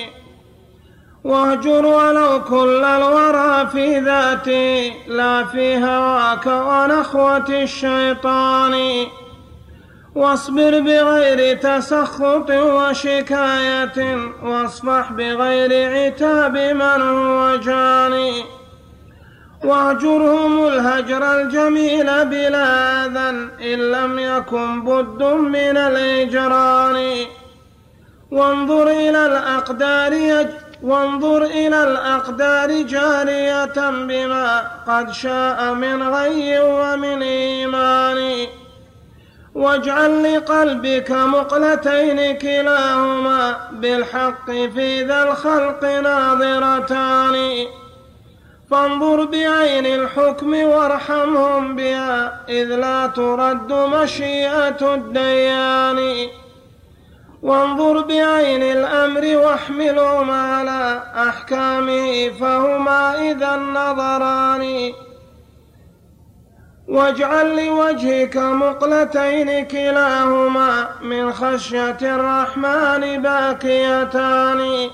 واهجر 1.24 1.86
ولو 1.86 2.44
كل 2.44 2.84
الورى 2.84 3.66
في 3.66 3.98
ذاتي 4.00 4.92
لا 5.08 5.44
في 5.44 5.76
هواك 5.76 6.46
ونخوة 6.46 7.62
الشيطان. 7.62 9.06
واصبر 10.14 10.80
بغير 10.80 11.56
تسخط 11.56 12.50
وشكاية 12.50 14.18
واصفح 14.42 15.12
بغير 15.12 15.90
عتاب 15.96 16.56
من 16.56 17.02
هو 17.02 17.56
جاني. 17.56 18.44
واهجرهم 19.64 20.66
الهجر 20.66 21.40
الجميل 21.40 22.24
بلا 22.24 23.04
أذى 23.04 23.28
إن 23.74 23.78
لم 23.78 24.18
يكن 24.18 24.84
بد 24.84 25.22
من 25.22 25.76
الإجران 25.76 27.26
وانظر 28.30 28.88
إلى 28.88 29.26
الأقدار 29.26 30.46
وانظر 30.82 31.42
إلى 31.44 31.82
الأقدار 31.82 32.82
جارية 32.82 33.90
بما 33.90 34.62
قد 34.86 35.12
شاء 35.12 35.74
من 35.74 36.02
غي 36.02 36.60
ومن 36.60 37.22
إيمان. 37.22 38.46
واجعل 39.54 40.36
لقلبك 40.36 41.10
مقلتين 41.10 42.38
كلاهما 42.38 43.56
بالحق 43.72 44.50
في 44.50 45.02
ذا 45.02 45.22
الخلق 45.22 45.84
ناظرتان. 45.84 47.66
فانظر 48.70 49.24
بعين 49.24 49.86
الحكم 49.86 50.54
وارحمهم 50.54 51.76
بها 51.76 52.40
إذ 52.48 52.64
لا 52.64 53.06
ترد 53.06 53.72
مشيئة 53.72 54.94
الديان. 54.94 56.28
وانظر 57.42 58.00
بعين 58.00 58.62
الأمر 58.62 59.36
واحملهم 59.36 60.30
على 60.30 61.02
أحكامه 61.28 62.28
فهما 62.40 63.30
إذا 63.30 63.54
النظران 63.54 64.92
واجعل 66.88 67.66
لوجهك 67.66 68.36
مقلتين 68.36 69.64
كلاهما 69.66 70.88
من 71.02 71.32
خشية 71.32 71.98
الرحمن 72.02 73.22
باكيتان. 73.22 74.90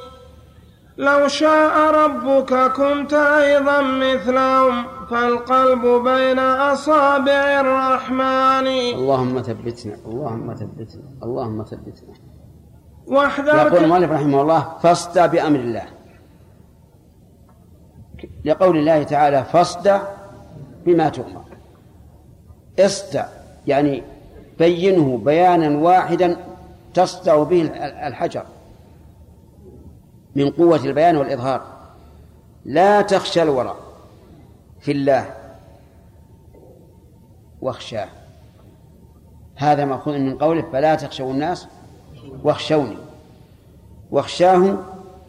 لو 0.98 1.28
شاء 1.28 1.94
ربك 1.94 2.72
كنت 2.72 3.12
أيضا 3.14 3.80
مثلهم 3.80 4.86
فالقلب 5.10 5.84
بين 6.08 6.38
أصابع 6.38 7.60
الرحمن. 7.60 8.66
اللهم 8.94 9.42
ثبتنا 9.42 9.96
اللهم 10.06 10.54
ثبتنا 10.54 11.02
اللهم 11.22 11.64
ثبتنا. 11.64 12.14
واحذر 13.06 13.66
يقول 13.66 13.84
المؤلف 13.84 14.10
رحمه 14.10 14.42
الله 14.42 14.78
فاصدع 14.82 15.26
بأمر 15.26 15.60
الله. 15.60 15.86
لقول 18.44 18.76
الله 18.76 19.02
تعالى 19.02 19.44
فاصدع 19.44 20.00
بما 20.86 21.08
تؤمر. 21.08 21.47
اصدع 22.80 23.26
يعني 23.66 24.02
بينه 24.58 25.18
بيانا 25.18 25.78
واحدا 25.78 26.36
تصدع 26.94 27.42
به 27.42 27.62
الحجر 28.06 28.44
من 30.36 30.50
قوة 30.50 30.84
البيان 30.84 31.16
والإظهار. 31.16 31.62
لا 32.64 33.02
تخشى 33.02 33.42
الورى 33.42 33.76
في 34.80 34.92
الله. 34.92 35.34
واخشاه. 37.60 38.08
هذا 39.56 39.84
مأخوذ 39.84 40.18
من 40.18 40.38
قوله 40.38 40.64
فلا 40.72 40.94
تخشوا 40.94 41.32
الناس 41.32 41.66
واخشوني. 42.42 42.96
واخشاه 44.10 44.76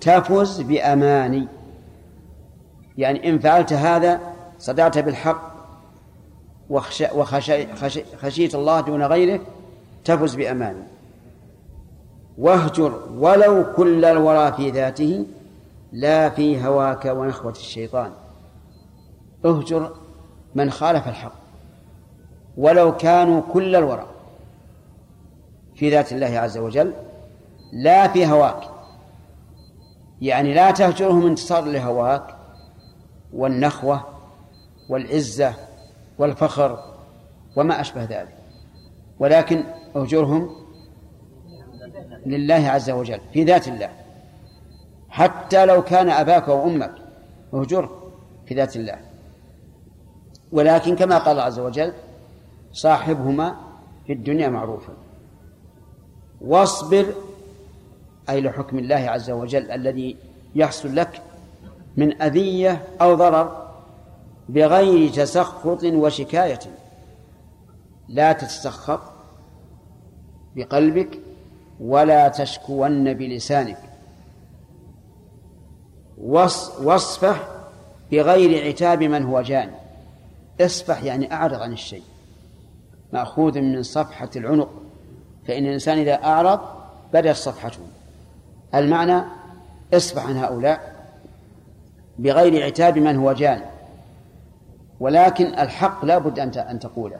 تفز 0.01 0.61
بأماني. 0.61 1.47
يعني 2.97 3.29
إن 3.29 3.39
فعلت 3.39 3.73
هذا 3.73 4.19
صدعت 4.59 4.97
بالحق 4.97 5.48
وخشيت 6.69 8.55
الله 8.55 8.81
دون 8.81 9.03
غيره 9.03 9.39
تفز 10.05 10.35
بأماني. 10.35 10.83
واهجر 12.37 13.01
ولو 13.13 13.65
كل 13.75 14.05
الورى 14.05 14.53
في 14.53 14.71
ذاته 14.71 15.25
لا 15.91 16.29
في 16.29 16.65
هواك 16.65 17.05
ونخوة 17.05 17.51
الشيطان. 17.51 18.11
اهجر 19.45 19.91
من 20.55 20.71
خالف 20.71 21.07
الحق. 21.07 21.33
ولو 22.57 22.97
كانوا 22.97 23.41
كل 23.53 23.75
الورى 23.75 24.05
في 25.75 25.89
ذات 25.89 26.13
الله 26.13 26.39
عز 26.39 26.57
وجل 26.57 26.93
لا 27.73 28.07
في 28.07 28.27
هواك. 28.27 28.69
يعني 30.21 30.53
لا 30.53 30.71
تهجرهم 30.71 31.25
انتصار 31.25 31.65
لهواك 31.65 32.35
والنخوة 33.33 34.03
والعزة 34.89 35.53
والفخر 36.19 36.95
وما 37.55 37.81
أشبه 37.81 38.03
ذلك. 38.03 38.35
ولكن 39.19 39.63
اهجرهم 39.95 40.49
لله 42.25 42.69
عز 42.69 42.89
وجل 42.89 43.19
في 43.33 43.43
ذات 43.43 43.67
الله. 43.67 43.89
حتى 45.09 45.65
لو 45.65 45.81
كان 45.81 46.09
أباك 46.09 46.47
وأمك 46.47 46.95
اهجره 47.53 48.11
في 48.45 48.55
ذات 48.55 48.75
الله. 48.75 48.99
ولكن 50.51 50.95
كما 50.95 51.17
قال 51.17 51.39
عز 51.39 51.59
وجل 51.59 51.93
صاحبهما 52.71 53.55
في 54.07 54.13
الدنيا 54.13 54.49
معروفا 54.49 54.93
واصبر 56.41 57.05
أي 58.29 58.41
لحكم 58.41 58.79
الله 58.79 58.95
عز 58.95 59.31
وجل 59.31 59.71
الذي 59.71 60.17
يحصل 60.55 60.95
لك 60.95 61.21
من 61.97 62.21
أذية 62.21 62.83
أو 63.01 63.15
ضرر. 63.15 63.68
بغير 64.49 65.09
تسخط 65.09 65.83
وشكاية. 65.83 66.59
لا 68.07 68.31
تتسخط 68.33 69.01
بقلبك 70.55 71.19
ولا 71.79 72.27
تشكون 72.27 73.13
بلسانك. 73.13 73.77
واصفح 76.17 77.47
بغير 78.11 78.67
عتاب 78.67 79.03
من 79.03 79.23
هو 79.23 79.41
جاني. 79.41 79.75
اصفح 80.61 81.03
يعني 81.03 81.33
أعرض 81.33 81.61
عن 81.61 81.73
الشيء. 81.73 82.03
مأخوذ 83.13 83.61
من 83.61 83.83
صفحة 83.83 84.29
العنق. 84.35 84.69
فإن 85.47 85.65
الإنسان 85.65 85.97
إذا 85.97 86.13
أعرض 86.13 86.59
بدأت 87.13 87.35
صفحته. 87.35 87.81
المعنى 88.75 89.21
اصفح 89.93 90.25
عن 90.25 90.37
هؤلاء 90.37 90.95
بغير 92.19 92.65
عتاب 92.65 92.97
من 92.97 93.15
هو 93.15 93.33
جان 93.33 93.61
ولكن 94.99 95.45
الحق 95.45 96.05
لا 96.05 96.17
بد 96.17 96.39
أن 96.39 96.79
تقوله. 96.79 97.19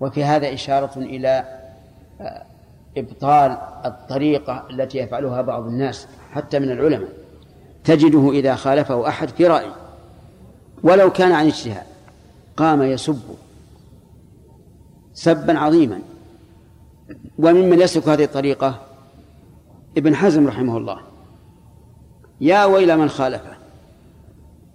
وفي 0.00 0.24
هذا 0.24 0.54
إشارة 0.54 0.98
إلى 0.98 1.44
آه، 2.20 2.42
إبطال 2.96 3.58
الطريقة 3.84 4.66
التي 4.70 4.98
يفعلها 4.98 5.42
بعض 5.42 5.66
الناس 5.66 6.08
حتى 6.32 6.58
من 6.58 6.70
العلماء. 6.70 7.08
تجده 7.84 8.30
إذا 8.30 8.54
خالفه 8.54 9.08
أحد 9.08 9.28
في 9.28 9.46
رأي. 9.46 9.70
ولو 10.82 11.12
كان 11.12 11.32
عن 11.32 11.46
اجتهاد 11.46 11.86
قام 12.56 12.82
يسب 12.82 13.20
سبا 15.14 15.58
عظيما. 15.58 15.98
وممن 17.38 17.80
يسلك 17.80 18.08
هذه 18.08 18.24
الطريقة 18.24 18.78
ابن 19.96 20.14
حزم 20.14 20.46
رحمه 20.46 20.76
الله. 20.76 21.00
يا 22.40 22.64
ويل 22.64 22.96
من 22.96 23.08
خالفه. 23.08 23.56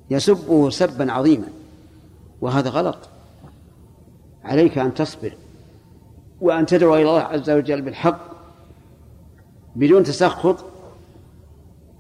يسبه 0.10 0.70
سبا 0.70 1.12
عظيما. 1.12 1.48
وهذا 2.44 2.70
غلط. 2.70 2.98
عليك 4.44 4.78
أن 4.78 4.94
تصبر 4.94 5.34
وأن 6.42 6.66
تدعو 6.66 6.96
إلى 6.96 7.02
الله 7.02 7.22
عز 7.22 7.50
وجل 7.50 7.82
بالحق 7.82 8.20
بدون 9.76 10.04
تسخط. 10.04 10.66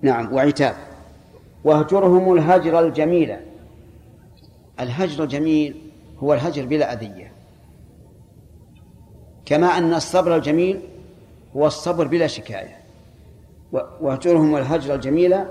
نعم 0.01 0.33
وعتاب. 0.33 0.75
وأهجرهم 1.63 2.33
الهجر 2.33 2.79
الجميل. 2.79 3.37
الهجر 4.79 5.23
الجميل 5.23 5.91
هو 6.23 6.33
الهجر 6.33 6.65
بلا 6.65 6.93
أذية. 6.93 7.31
كما 9.45 9.67
أن 9.67 9.93
الصبر 9.93 10.35
الجميل 10.35 10.81
هو 11.55 11.67
الصبر 11.67 12.07
بلا 12.07 12.27
شكاية. 12.27 12.77
وأهجرهم 13.71 14.55
الهجر 14.55 14.95
الجميل 14.95 15.45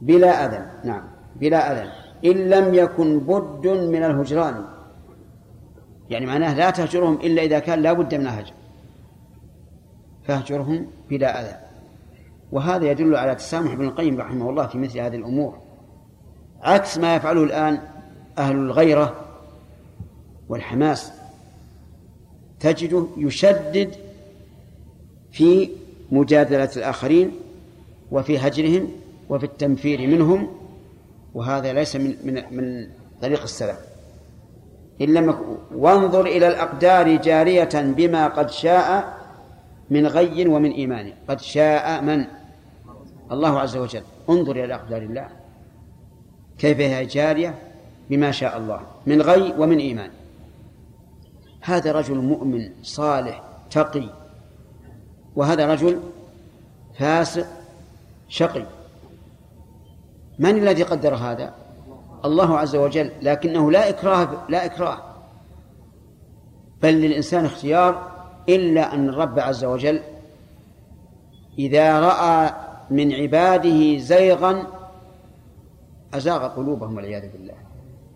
بلا 0.00 0.46
أذى. 0.46 0.88
نعم 0.88 1.08
بلا 1.36 1.72
أذى. 1.72 2.05
إن 2.26 2.50
لم 2.50 2.74
يكن 2.74 3.18
بد 3.18 3.66
من 3.68 4.02
الهجران. 4.02 4.64
يعني 6.10 6.26
معناه 6.26 6.54
لا 6.54 6.70
تهجرهم 6.70 7.14
إلا 7.14 7.42
إذا 7.42 7.58
كان 7.58 7.82
لا 7.82 7.92
بد 7.92 8.14
من 8.14 8.26
الهجر. 8.26 8.52
فاهجرهم 10.24 10.86
بلا 11.10 11.40
أذى. 11.40 11.56
وهذا 12.52 12.90
يدل 12.90 13.16
على 13.16 13.34
تسامح 13.34 13.72
ابن 13.72 13.84
القيم 13.84 14.20
رحمه 14.20 14.50
الله 14.50 14.66
في 14.66 14.78
مثل 14.78 14.98
هذه 14.98 15.16
الأمور. 15.16 15.58
عكس 16.62 16.98
ما 16.98 17.14
يفعله 17.14 17.44
الآن 17.44 17.78
أهل 18.38 18.56
الغيرة 18.56 19.14
والحماس 20.48 21.12
تجده 22.60 23.06
يشدد 23.16 23.94
في 25.32 25.70
مجادلة 26.10 26.70
الآخرين 26.76 27.30
وفي 28.10 28.38
هجرهم 28.38 28.88
وفي 29.28 29.44
التنفير 29.44 30.06
منهم 30.06 30.48
وهذا 31.36 31.72
ليس 31.72 31.96
من 31.96 32.16
من 32.24 32.34
من 32.50 32.88
طريق 33.22 33.42
السلف. 33.42 33.78
إن 35.00 35.14
لم 35.14 35.56
وانظر 35.74 36.26
إلى 36.26 36.48
الأقدار 36.48 37.16
جارية 37.16 37.74
بما 37.74 38.28
قد 38.28 38.50
شاء 38.50 39.16
من 39.90 40.06
غي 40.06 40.48
ومن 40.48 40.72
إيمان. 40.72 41.12
قد 41.28 41.40
شاء 41.40 42.00
من؟ 42.02 42.24
الله 43.32 43.60
عز 43.60 43.76
وجل. 43.76 44.02
انظر 44.30 44.64
إلى 44.64 44.74
أقدار 44.74 45.02
الله. 45.02 45.28
كيف 46.58 46.80
هي 46.80 47.06
جارية؟ 47.06 47.54
بما 48.10 48.30
شاء 48.30 48.56
الله. 48.56 48.80
من 49.06 49.22
غي 49.22 49.54
ومن 49.58 49.78
إيمان. 49.78 50.10
هذا 51.60 51.92
رجل 51.92 52.16
مؤمن 52.16 52.70
صالح 52.82 53.42
تقي. 53.70 54.08
وهذا 55.36 55.72
رجل 55.72 56.00
فاسق 56.98 57.46
شقي. 58.28 58.66
من 60.38 60.58
الذي 60.58 60.82
قدر 60.82 61.14
هذا؟ 61.14 61.54
الله 62.24 62.58
عز 62.58 62.76
وجل 62.76 63.10
لكنه 63.22 63.70
لا 63.70 63.88
إكراه 63.88 64.28
لا 64.48 64.64
إكراه. 64.64 64.98
بل 66.82 66.94
للإنسان 66.94 67.44
اختيار 67.44 68.10
إلا 68.48 68.94
أن 68.94 69.08
الرب 69.08 69.38
عز 69.38 69.64
وجل 69.64 70.00
إذا 71.58 72.00
رأى 72.00 72.50
من 72.90 73.12
عباده 73.12 73.98
زيغا 73.98 74.66
أزاغ 76.14 76.48
قلوبهم 76.48 76.96
والعياذ 76.96 77.32
بالله. 77.32 77.54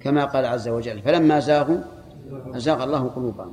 كما 0.01 0.25
قال 0.25 0.47
عز 0.47 0.69
وجل 0.69 1.03
فلما 1.03 1.41
زاغوا 1.41 1.79
أزاغ 2.55 2.85
الله 2.85 3.09
قلوبهم. 3.09 3.53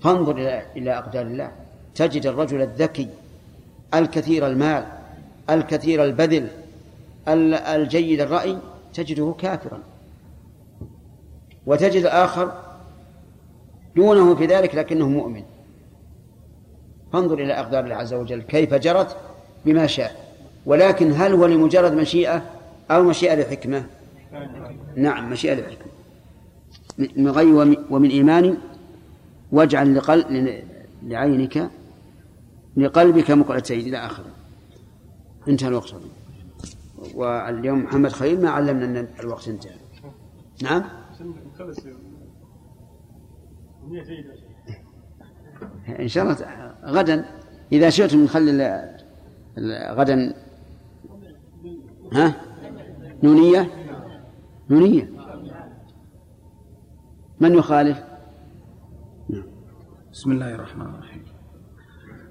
فانظر 0.00 0.62
إلى 0.76 0.98
أقدار 0.98 1.22
الله. 1.22 1.52
تجد 1.94 2.26
الرجل 2.26 2.62
الذكي 2.62 3.08
الكثير 3.94 4.46
المال 4.46 4.84
الكثير 5.50 6.04
البذل 6.04 6.48
الجيد 7.28 8.20
الرأي 8.20 8.58
تجده 8.94 9.34
كافرا. 9.38 9.78
وتجد 11.66 12.02
الآخر 12.02 12.52
دونه 13.96 14.34
في 14.34 14.46
ذلك 14.46 14.74
لكنه 14.74 15.08
مؤمن. 15.08 15.42
فانظر 17.12 17.38
إلى 17.38 17.52
أقدار 17.52 17.84
الله 17.84 17.94
عز 17.94 18.14
وجل. 18.14 18.42
كيف 18.42 18.74
جرت؟ 18.74 19.16
بما 19.64 19.86
شاء. 19.86 20.34
ولكن 20.66 21.12
هل 21.12 21.32
هو 21.32 21.46
لمجرد 21.46 21.92
مشيئة 21.92 22.42
أو 22.90 23.02
مشيئة 23.02 23.34
لحكمة؟ 23.34 23.86
نعم 24.96 25.30
مشيئة 25.30 25.54
لحكمة 25.54 25.92
من 27.16 27.30
غي 27.30 27.76
ومن 27.90 28.10
إيمان 28.10 28.56
واجعل 29.52 29.94
لقل 29.94 30.62
لعينك 31.02 31.70
لقلبك 32.76 33.30
مقلتين 33.30 33.80
إلى 33.80 34.06
آخره. 34.06 34.30
انتهى 35.48 35.68
الوقت. 35.68 35.94
واليوم 37.14 37.84
محمد 37.84 38.12
خليل 38.12 38.42
ما 38.42 38.50
علمنا 38.50 39.00
أن 39.00 39.08
الوقت 39.20 39.48
انتهى 39.48 39.76
نعم؟ 40.62 40.82
إن 46.00 46.08
شاء 46.08 46.24
الله 46.24 46.74
غدا. 46.84 47.24
إذا 47.72 47.90
شئتم 47.90 48.24
نخلي 48.24 48.96
غدا. 49.90 50.34
ها؟ 52.12 52.34
نونية؟ 53.22 53.70
نونية. 54.70 55.10
من 57.40 57.54
يخالف؟ 57.54 58.04
بسم 60.12 60.30
الله 60.32 60.54
الرحمن 60.54 60.86
الرحيم. 60.86 61.23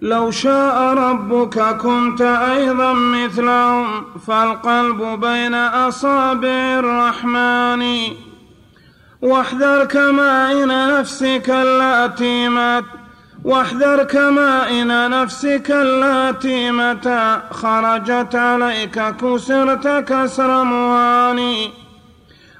لو 0.03 0.31
شاء 0.31 0.93
ربك 0.93 1.59
كنت 1.77 2.21
أيضا 2.21 2.93
مثلهم 2.93 4.05
فالقلب 4.27 5.19
بين 5.19 5.53
أصابع 5.53 6.79
الرحمن. 6.79 7.83
واحذر 9.21 9.85
كمائن 9.85 10.67
نفسك 10.67 11.49
التي 11.49 12.49
مات 12.49 12.83
واحذر 13.45 14.03
كمائن 14.03 15.09
نفسك 15.09 15.71
التي 15.71 16.71
متى 16.71 17.41
خرجت 17.51 18.35
عليك 18.35 18.99
كسرت 18.99 19.87
كسر 19.87 20.63
مواني. 20.63 21.82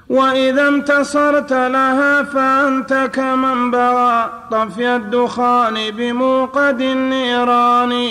وإذا 0.08 0.68
انتصرت 0.68 1.52
لها 1.52 2.22
فأنت 2.22 3.10
كمن 3.12 3.70
بغى. 3.70 4.30
طفي 4.50 4.96
الدخان 4.96 5.90
بموقد 5.90 6.80
النيران. 6.80 8.08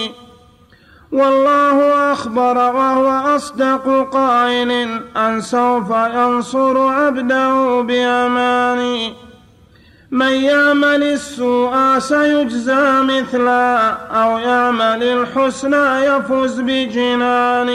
والله 1.11 2.11
أخبر 2.11 2.57
وهو 2.57 3.35
أصدق 3.35 4.09
قائل 4.13 4.71
أن 5.17 5.41
سوف 5.41 5.89
ينصر 5.89 6.87
عبده 6.87 7.81
بأمان. 7.81 9.13
من 10.11 10.31
يعمل 10.31 11.03
السوء 11.03 11.99
سيجزى 11.99 13.01
مثلا 13.01 13.89
أو 13.89 14.37
يعمل 14.37 15.03
الحسنى 15.03 16.05
يفز 16.05 16.59
بجنان. 16.59 17.69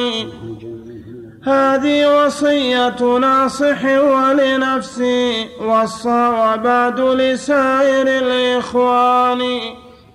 هذه 1.42 2.24
وصية 2.26 3.18
ناصح 3.18 3.84
ولنفسي 3.84 5.46
وصى 5.60 6.28
وبعد 6.28 7.00
لسائر 7.00 8.06
الإخوان. 8.06 9.40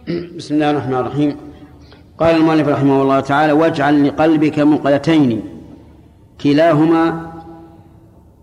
بسم 0.37 0.55
الله 0.55 0.71
الرحمن 0.71 0.93
الرحيم. 0.93 1.37
قال 2.17 2.35
المؤلف 2.35 2.67
رحمه 2.67 3.01
الله 3.01 3.19
تعالى 3.19 3.53
واجعل 3.53 4.07
لقلبك 4.07 4.59
مقلتين 4.59 5.43
كلاهما 6.41 7.31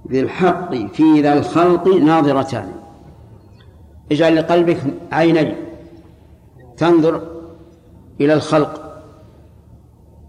بالحق 0.04 0.74
في 0.74 1.20
ذا 1.20 1.32
الخلق 1.32 1.88
ناظرتان. 1.88 2.72
اجعل 4.12 4.36
لقلبك 4.36 4.78
عينين 5.12 5.54
تنظر 6.76 7.22
إلى 8.20 8.34
الخلق 8.34 9.02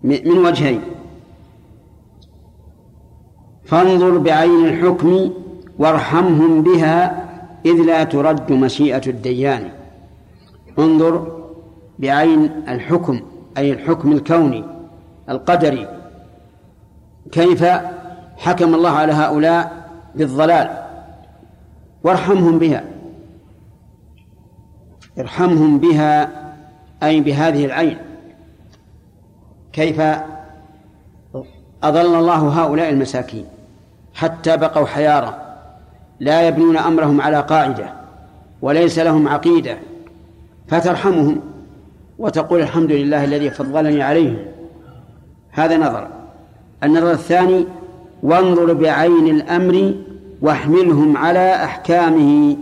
من 0.04 0.38
وجهين. 0.38 0.82
فانظر 3.72 4.18
بعين 4.18 4.66
الحكم 4.66 5.34
وارحمهم 5.80 6.64
بها 6.64 7.28
إذ 7.66 7.74
لا 7.74 8.04
ترد 8.04 8.52
مشيئة 8.52 9.02
الديان. 9.08 9.70
انظر 10.80 11.42
بعين 12.00 12.52
الحكم 12.68 13.22
أي 13.58 13.72
الحكم 13.72 14.12
الكوني 14.12 14.64
القدري. 15.30 15.88
كيف 17.32 17.64
حكم 18.38 18.76
الله 18.76 18.90
على 18.90 19.14
هؤلاء 19.14 19.90
بالضلال؟ 20.16 20.84
وارحمهم 22.04 22.60
بها. 22.60 22.84
ارحمهم 25.20 25.78
بها 25.78 26.30
أي 27.04 27.22
بهذه 27.22 27.66
العين. 27.66 27.98
كيف 29.74 30.02
أضل 31.84 32.16
الله 32.16 32.64
هؤلاء 32.64 32.90
المساكين؟ 32.90 33.46
حتى 34.14 34.58
بقوا 34.58 34.86
حيارى 34.86 35.38
لا 36.20 36.48
يبنون 36.48 36.78
أمرهم 36.78 37.22
على 37.22 37.40
قاعدة 37.40 37.94
وليس 38.62 39.00
لهم 39.00 39.28
عقيدة. 39.28 39.78
فترحمهم 40.68 41.42
وتقول 42.20 42.62
الحمد 42.62 42.92
لله 42.92 43.24
الذي 43.24 43.50
فضلني 43.50 44.04
عليهم. 44.04 44.38
هذا 45.52 45.78
نظر. 45.78 46.08
النظر 46.84 47.12
الثاني 47.12 47.66
وانظر 48.24 48.74
بعين 48.74 49.28
الأمر 49.28 49.94
واحملهم 50.42 51.18
على 51.18 51.56
أحكامه 51.56 52.58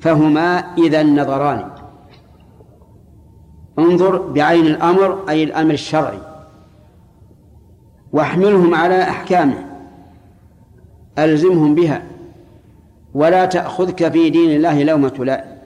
فهما 0.00 0.64
إذا 0.78 1.00
النظران 1.00 1.64
انظر 3.78 4.18
بعين 4.18 4.66
الأمر 4.66 5.18
أي 5.28 5.44
الأمر 5.44 5.74
الشرعي. 5.74 6.18
واحملهم 8.12 8.74
على 8.74 9.02
أحكامه. 9.02 9.69
ألزمهم 11.20 11.74
بها. 11.74 12.02
ولا 13.14 13.44
تأخذك 13.44 14.12
في 14.12 14.30
دين 14.30 14.56
الله 14.56 14.82
لومة 14.82 15.14
لائم 15.18 15.58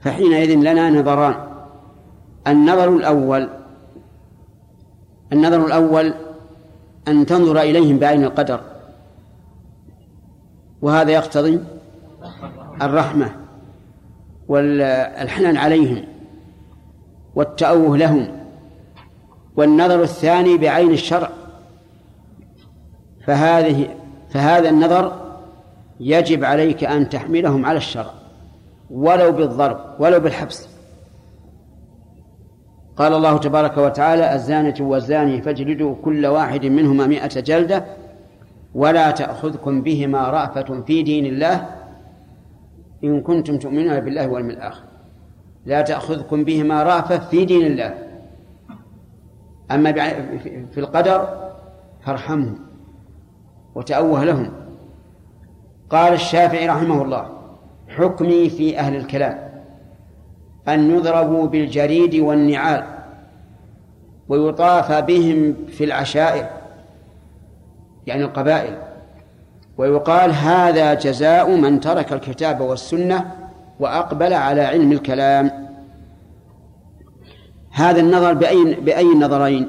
فحينئذ 0.00 0.54
لنا 0.54 0.90
نظران. 0.90 1.34
النظر 2.46 2.96
الأول 2.96 3.48
النظر 5.32 5.66
الأول 5.66 6.14
أن 7.08 7.26
تنظر 7.26 7.60
إليهم 7.60 7.98
بعين 7.98 8.24
القدر. 8.24 8.60
وهذا 10.82 11.10
يقتضي 11.10 11.60
الرحمة 12.82 13.36
والحنان 14.48 15.56
عليهم 15.56 16.04
والتأوه 17.34 17.96
لهم. 17.96 18.26
والنظر 19.56 20.02
الثاني 20.02 20.58
بعين 20.58 20.90
الشرع. 20.90 21.30
فهذه 23.26 23.88
فهذا 24.30 24.68
النظر 24.68 25.12
يجب 26.00 26.44
عليك 26.44 26.84
أن 26.84 27.08
تحملهم 27.08 27.66
على 27.66 27.76
الشرع 27.76 28.10
ولو 28.90 29.32
بالضرب 29.32 29.78
ولو 29.98 30.20
بالحبس. 30.20 30.68
قال 32.96 33.12
الله 33.14 33.38
تبارك 33.38 33.78
وتعالى 33.78 34.34
الزانة 34.34 34.74
والزاني 34.80 35.42
فاجلدوا 35.42 35.94
كل 36.04 36.26
واحد 36.26 36.66
منهما 36.66 37.06
مئة 37.06 37.40
جلدة 37.40 37.84
ولا 38.74 39.10
تأخذكم 39.10 39.82
بهما 39.82 40.30
رأفة 40.30 40.80
في 40.80 41.02
دين 41.02 41.26
الله 41.26 41.66
إن 43.04 43.20
كنتم 43.20 43.58
تؤمنون 43.58 44.00
بالله 44.00 44.28
واليوم 44.28 44.50
الآخر. 44.50 44.84
لا 45.66 45.82
تأخذكم 45.82 46.44
بهما 46.44 46.82
رأفة 46.82 47.18
في 47.18 47.44
دين 47.44 47.66
الله. 47.66 47.94
أما 49.70 49.92
في 50.70 50.78
القدر 50.80 51.28
فارحمهم. 52.02 52.58
وتأوه 53.74 54.24
لهم. 54.24 54.52
قال 55.90 56.12
الشافعي 56.12 56.68
رحمه 56.68 57.02
الله 57.02 57.28
حكمي 57.88 58.48
في 58.50 58.78
أهل 58.78 58.96
الكلام 58.96 59.44
أن 60.68 60.90
يضربوا 60.90 61.46
بالجريد 61.46 62.14
والنعال 62.14 62.84
ويطاف 64.28 64.92
بهم 64.92 65.54
في 65.68 65.84
العشائر 65.84 66.46
يعني 68.06 68.24
القبائل 68.24 68.78
ويقال 69.78 70.32
هذا 70.32 70.94
جزاء 70.94 71.56
من 71.56 71.80
ترك 71.80 72.12
الكتاب 72.12 72.60
والسنة 72.60 73.32
وأقبل 73.80 74.32
على 74.32 74.60
علم 74.60 74.92
الكلام. 74.92 75.50
هذا 77.70 78.00
النظر 78.00 78.34
بأي 78.34 78.74
بأي 78.74 79.12
النظرين 79.12 79.68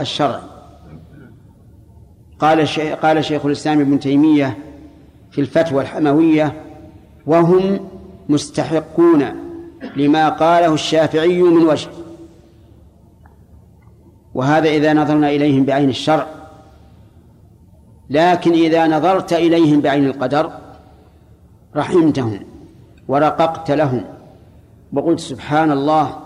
الشرع 0.00 0.49
قال 2.40 2.66
قال 3.02 3.24
شيخ 3.24 3.46
الإسلام 3.46 3.80
ابن 3.80 4.00
تيمية 4.00 4.58
في 5.30 5.40
الفتوى 5.40 5.82
الحموية 5.82 6.62
وهم 7.26 7.80
مستحقون 8.28 9.24
لما 9.96 10.28
قاله 10.28 10.74
الشافعي 10.74 11.42
من 11.42 11.66
وجه. 11.66 11.88
وهذا 14.34 14.68
إذا 14.68 14.92
نظرنا 14.92 15.28
إليهم 15.28 15.64
بعين 15.64 15.88
الشرع. 15.88 16.26
لكن 18.10 18.52
إذا 18.52 18.86
نظرت 18.86 19.32
إليهم 19.32 19.80
بعين 19.80 20.06
القدر 20.06 20.52
رحمتهم 21.76 22.40
ورققت 23.08 23.70
لهم 23.70 24.04
وقلت 24.92 25.20
سبحان 25.20 25.72
الله 25.72 26.16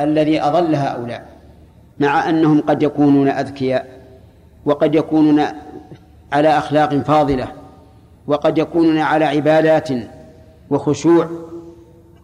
الذي 0.00 0.42
أضل 0.42 0.74
هؤلاء 0.74 1.36
مع 2.00 2.28
أنهم 2.28 2.60
قد 2.60 2.82
يكونون 2.82 3.28
أذكياء. 3.28 3.95
وقد 4.66 4.94
يكونون 4.94 5.42
على 6.32 6.48
أخلاق 6.48 6.94
فاضلة 6.94 7.52
وقد 8.26 8.58
يكونون 8.58 8.98
على 8.98 9.24
عبادات 9.24 9.88
وخشوع 10.70 11.28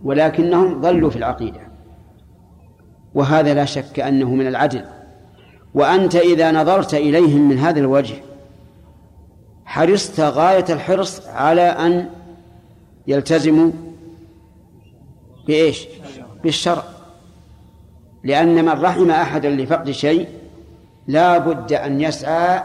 ولكنهم 0.04 0.80
ضلوا 0.80 1.10
في 1.10 1.16
العقيدة. 1.16 1.60
وهذا 3.14 3.54
لا 3.54 3.64
شك 3.64 4.00
أنه 4.00 4.34
من 4.34 4.46
العدل. 4.46 4.84
وأنت 5.74 6.16
إذا 6.16 6.52
نظرت 6.52 6.94
إليهم 6.94 7.48
من 7.48 7.58
هذا 7.58 7.80
الوجه 7.80 8.14
حرصت 9.64 10.20
غاية 10.20 10.64
الحرص 10.70 11.26
على 11.26 11.62
أن 11.62 12.08
يلتزموا 13.06 13.70
بإيش؟ 15.46 15.86
بالشرع. 16.42 16.82
لأن 18.24 18.64
من 18.64 18.82
رحم 18.82 19.10
أحدا 19.10 19.50
لفقد 19.50 19.90
شيء 19.90 20.28
لا 21.06 21.38
بد 21.38 21.72
أن 21.72 22.00
يسعى 22.00 22.62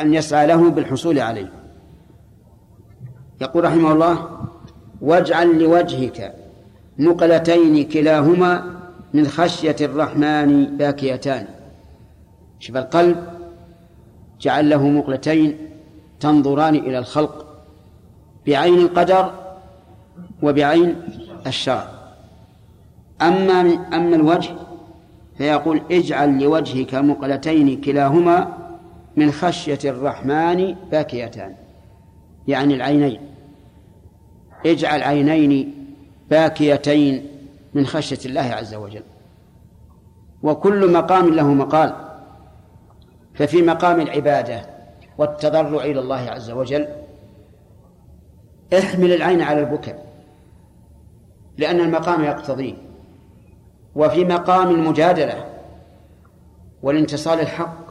أن 0.00 0.14
يسعى 0.14 0.46
له 0.46 0.70
بالحصول 0.70 1.18
عليه. 1.18 1.52
يقول 3.40 3.64
رحمه 3.64 3.92
الله 3.92 4.28
واجعل 5.00 5.58
لوجهك 5.58 6.34
مقلتين 6.98 7.88
كلاهما 7.88 8.76
من 9.14 9.26
خشية 9.26 9.76
الرحمن 9.80 10.76
باكيتان. 10.76 11.46
شوف 12.58 12.76
القلب 12.76 13.16
جعل 14.40 14.70
له 14.70 14.88
مقلتين 14.88 15.58
تنظران 16.20 16.74
إلى 16.74 16.98
الخلق 16.98 17.46
بعين 18.46 18.78
القدر 18.78 19.32
وبعين 20.42 21.02
الشرع. 21.46 21.88
أما 23.22 23.60
أما 23.94 24.16
الوجه 24.16 24.50
فيقول 25.38 25.82
اجعل 25.90 26.42
لوجهك 26.42 26.94
مقلتين 26.94 27.80
كلاهما 27.80 28.56
من 29.16 29.32
خشية 29.32 29.78
الرحمن 29.84 30.74
باكيتان. 30.90 31.54
يعني 32.48 32.74
العينين. 32.74 33.20
اجعل 34.66 35.02
عينين 35.02 35.74
باكيتين 36.30 37.26
من 37.74 37.86
خشية 37.86 38.18
الله 38.26 38.40
عز 38.40 38.74
وجل. 38.74 39.02
وكل 40.42 40.92
مقام 40.92 41.34
له 41.34 41.54
مقال. 41.54 41.92
ففي 43.34 43.62
مقام 43.62 44.00
العبادة 44.00 44.66
والتضرع 45.18 45.84
إلى 45.84 46.00
الله 46.00 46.30
عز 46.30 46.50
وجل 46.50 46.88
احمل 48.78 49.12
العين 49.12 49.42
على 49.42 49.60
البكاء 49.60 50.06
لأن 51.58 51.80
المقام 51.80 52.24
يقتضيه. 52.24 52.85
وفي 53.96 54.24
مقام 54.24 54.70
المجادلة 54.70 55.44
والانتصال 56.82 57.40
الحق. 57.40 57.86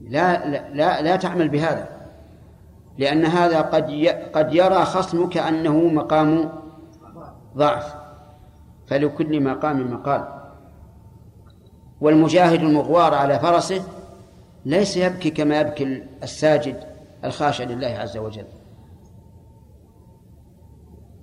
لا 0.00 0.48
لا 0.48 0.70
لا, 0.70 1.02
لا 1.02 1.16
تعمل 1.16 1.48
بهذا 1.48 1.88
لأن 2.98 3.24
هذا 3.24 3.60
قد 3.60 4.06
قد 4.34 4.54
يرى 4.54 4.84
خصمك 4.84 5.36
أنه 5.36 5.76
مقام 5.76 6.52
ضعف. 7.56 7.94
فلكل 8.86 9.42
مقام 9.42 9.92
مقال. 9.92 10.28
والمجاهد 12.00 12.60
المغوار 12.60 13.14
على 13.14 13.38
فرسه 13.38 13.84
ليس 14.64 14.96
يبكي 14.96 15.30
كما 15.30 15.60
يبكي 15.60 16.02
الساجد 16.22 16.76
الخاشع 17.24 17.64
لله 17.64 17.88
عز 17.88 18.16
وجل. 18.16 18.46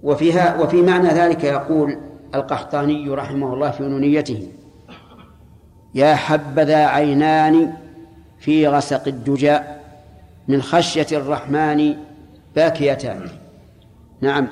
وفيها 0.03 0.61
وفي 0.61 0.81
معنى 0.81 1.07
ذلك 1.07 1.43
يقول 1.43 2.08
القحطاني 2.35 3.09
رحمه 3.09 3.53
الله 3.53 3.71
في 3.71 3.83
نونيته. 3.83 4.47
يا 5.95 6.15
حبذا 6.15 6.85
عينان 6.85 7.73
في 8.39 8.67
غسق 8.67 9.07
الدجى 9.07 9.59
من 10.47 10.61
خشية 10.61 11.07
الرحمن 11.11 11.95
باكيتان. 12.55 13.27
نعم 14.21 14.47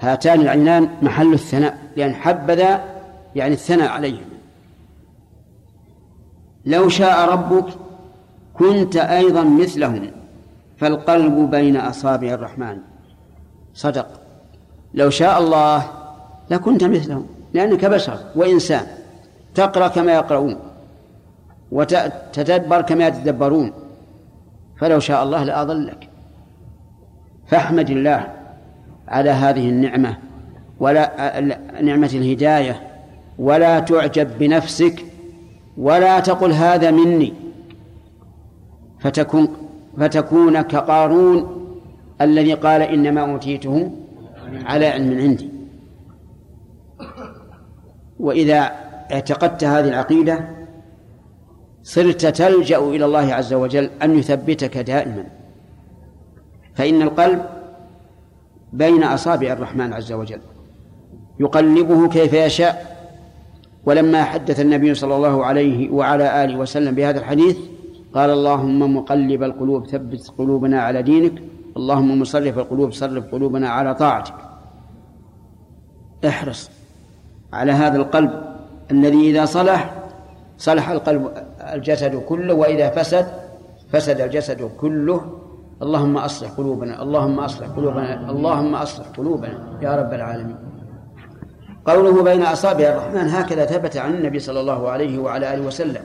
هاتان 0.00 0.40
العينان 0.40 0.88
محل 1.02 1.32
الثناء 1.32 1.78
لأن 1.96 2.14
حبذا 2.14 2.84
يعني 3.34 3.54
الثناء 3.54 3.88
عليهم 3.88 4.24
لو 6.66 6.88
شاء 6.88 7.32
ربك 7.32 7.66
كنت 8.54 8.96
أيضا 8.96 9.44
مثلهم 9.44 10.10
فالقلب 10.76 11.50
بين 11.50 11.76
أصابع 11.76 12.28
الرحمن. 12.28 12.78
صدق. 13.74 14.20
لو 14.94 15.10
شاء 15.10 15.38
الله 15.38 15.90
لكنت 16.50 16.84
مثلهم 16.84 17.26
لأنك 17.54 17.84
بشر 17.84 18.18
وإنسان 18.36 18.86
تقرأ 19.54 19.88
كما 19.88 20.12
يقرؤون 20.14 20.56
وتتدبر 21.72 22.82
كما 22.82 23.06
يتدبرون 23.06 23.72
فلو 24.78 24.98
شاء 24.98 25.22
الله 25.22 25.44
لأضلك. 25.44 26.08
فاحمد 27.46 27.90
الله 27.90 28.32
على 29.08 29.30
هذه 29.30 29.68
النعمة 29.68 30.16
ولا 30.80 31.40
نعمة 31.82 32.10
الهداية 32.14 32.82
ولا 33.38 33.80
تعجب 33.80 34.38
بنفسك 34.38 35.04
ولا 35.78 36.20
تقل 36.20 36.52
هذا 36.52 36.90
مني. 36.90 37.32
فتكون 38.98 39.48
فتكون 39.98 40.60
كقارون 40.62 41.66
الذي 42.20 42.54
قال 42.54 42.82
إنما 42.82 43.20
أوتيته 43.32 43.90
على 44.64 44.86
علم 44.86 45.18
عندي. 45.18 45.55
وإذا 48.20 48.70
اعتقدت 49.12 49.64
هذه 49.64 49.88
العقيدة 49.88 50.48
صرت 51.82 52.26
تلجأ 52.26 52.78
إلى 52.78 53.04
الله 53.04 53.34
عز 53.34 53.54
وجل 53.54 53.90
أن 54.02 54.18
يثبتك 54.18 54.78
دائما. 54.78 55.24
فإن 56.74 57.02
القلب 57.02 57.42
بين 58.72 59.02
أصابع 59.02 59.52
الرحمن 59.52 59.92
عز 59.92 60.12
وجل. 60.12 60.40
يقلبه 61.40 62.08
كيف 62.08 62.32
يشاء. 62.32 62.96
ولما 63.84 64.24
حدث 64.24 64.60
النبي 64.60 64.94
صلى 64.94 65.16
الله 65.16 65.44
عليه 65.44 65.90
وعلى 65.90 66.44
آله 66.44 66.58
وسلم 66.58 66.94
بهذا 66.94 67.18
الحديث 67.18 67.56
قال 68.14 68.30
اللهم 68.30 68.96
مقلب 68.96 69.42
القلوب 69.42 69.86
ثبت 69.86 70.32
قلوبنا 70.38 70.80
على 70.80 71.02
دينك. 71.02 71.42
اللهم 71.76 72.20
مصرف 72.20 72.58
القلوب 72.58 72.92
صرف 72.92 73.24
قلوبنا 73.24 73.68
على 73.68 73.94
طاعتك. 73.94 74.34
احرص. 76.26 76.70
على 77.52 77.72
هذا 77.72 77.96
القلب 77.96 78.30
الذي 78.90 79.30
إذا 79.30 79.44
صلح 79.44 79.94
صلح 80.58 80.88
القلب 80.88 81.30
الجسد 81.60 82.16
كله 82.16 82.54
وإذا 82.54 82.90
فسد 82.90 83.26
فسد 83.92 84.20
الجسد 84.20 84.70
كله. 84.80 85.38
اللهم 85.82 86.16
أصلح 86.16 86.50
قلوبنا 86.50 87.02
اللهم 87.02 87.40
أصلح 87.40 87.68
قلوبنا 87.68 88.30
اللهم 88.30 88.74
أصلح 88.74 89.06
قلوبنا 89.06 89.78
يا 89.82 89.96
رب 89.96 90.12
العالمين. 90.12 90.56
قوله 91.86 92.22
بين 92.22 92.42
أصابع 92.42 92.84
الرحمن 92.84 93.28
هكذا 93.28 93.66
ثبت 93.66 93.96
عن 93.96 94.14
النبي 94.14 94.38
صلى 94.38 94.60
الله 94.60 94.88
عليه 94.88 95.18
وعلى 95.18 95.54
آله 95.54 95.66
وسلم. 95.66 96.02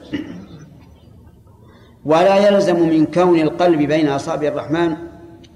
ولا 2.05 2.47
يلزم 2.47 2.89
من 2.89 3.05
كون 3.05 3.39
القلب 3.39 3.79
بين 3.79 4.07
أصابع 4.07 4.47
الرحمن 4.47 4.95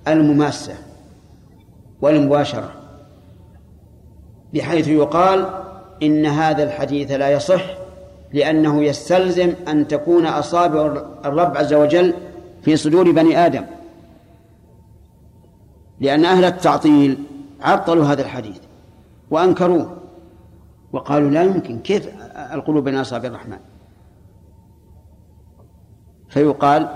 المماسة 0.08 0.74
والمباشرة 2.02 2.72
بحيث 4.54 4.88
يقال 4.88 5.65
إن 6.04 6.26
هذا 6.26 6.64
الحديث 6.64 7.12
لا 7.12 7.30
يصح 7.30 7.64
لأنه 8.34 8.84
يستلزم 8.84 9.54
أن 9.68 9.88
تكون 9.88 10.26
أصابع 10.26 11.04
الرب 11.26 11.58
عز 11.58 11.74
وجل 11.74 12.14
في 12.62 12.76
صدور 12.76 13.12
بني 13.12 13.46
آدم. 13.46 13.66
لأن 16.00 16.26
أهل 16.26 16.46
التعطيل 16.46 17.18
عطلوا 17.62 18.06
هذا 18.06 18.22
الحديث 18.22 18.58
وأنكروه 19.32 19.98
وقالوا 20.94 21.30
لا 21.30 21.44
يمكن 21.44 21.80
كيف 21.80 22.10
القلوب 22.54 22.84
بين 22.84 22.98
أصابع 22.98 23.28
الرحمن؟ 23.28 23.58
فيقال 26.30 26.90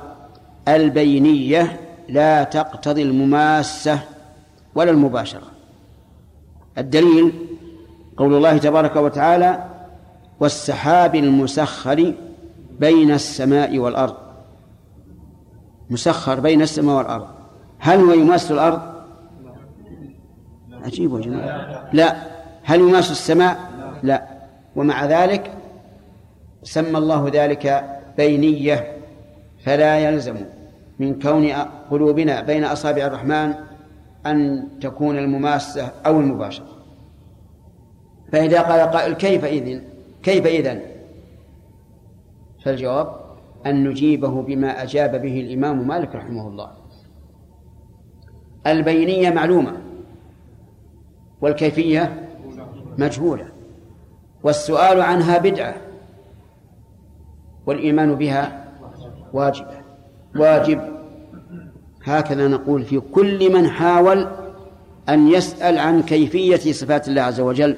البينية 0.67 1.79
لا 2.09 2.43
تقتضي 2.43 3.01
المماسة 3.03 3.99
ولا 4.75 4.91
المباشرة. 4.91 5.47
الدليل 6.77 7.48
قول 8.19 8.33
الله 8.33 8.57
تبارك 8.57 8.95
وتعالى 8.95 9.63
والسحاب 10.39 11.15
المسخر 11.15 12.13
بين 12.79 13.11
السماء 13.11 13.79
والأرض. 13.79 14.15
مسخر 15.89 16.39
بين 16.39 16.61
السماء 16.61 16.97
والأرض. 16.97 17.27
هل 17.79 17.99
هو 17.99 18.13
يماس 18.13 18.51
الأرض؟ 18.51 18.81
عجيب 20.85 21.13
وجميل 21.13 21.45
لا. 21.93 22.15
هل 22.63 22.79
يماس 22.79 23.11
السماء؟ 23.11 23.57
لا. 24.03 24.27
ومع 24.75 25.05
ذلك 25.05 25.51
سمى 26.63 26.97
الله 26.97 27.29
ذلك 27.33 27.83
بينية 28.17 28.97
فلا 29.65 29.99
يلزم 29.99 30.35
من 30.99 31.19
كون 31.19 31.51
قلوبنا 31.91 32.41
بين 32.41 32.63
أصابع 32.63 33.05
الرحمن 33.05 33.53
أن 34.25 34.67
تكون 34.81 35.17
المماسة 35.17 35.91
أو 36.05 36.19
المباشرة. 36.19 36.78
فإذا 38.31 38.61
قال 38.61 38.91
قائل 38.91 39.13
كيف 39.13 39.45
إذن؟ 39.45 39.81
كيف 40.23 40.45
إذن؟ 40.45 40.81
فالجواب 42.63 43.19
أن 43.65 43.89
نجيبه 43.89 44.41
بما 44.41 44.83
أجاب 44.83 45.21
به 45.21 45.39
الإمام 45.39 45.87
مالك 45.87 46.15
رحمه 46.15 46.47
الله. 46.47 46.71
البينية 48.67 49.29
معلومة 49.29 49.77
والكيفية 51.41 52.29
مجهولة 52.97 53.47
والسؤال 54.43 55.01
عنها 55.01 55.37
بدعة 55.37 55.75
والإيمان 57.65 58.15
بها 58.15 58.65
واجب 59.33 59.65
واجب. 60.35 60.81
هكذا 62.03 62.47
نقول 62.47 62.83
في 62.83 62.99
كل 62.99 63.53
من 63.53 63.67
حاول 63.69 64.27
أن 65.09 65.27
يسأل 65.27 65.77
عن 65.77 66.01
كيفية 66.01 66.71
صفات 66.71 67.07
الله 67.07 67.21
عز 67.21 67.39
وجل. 67.39 67.77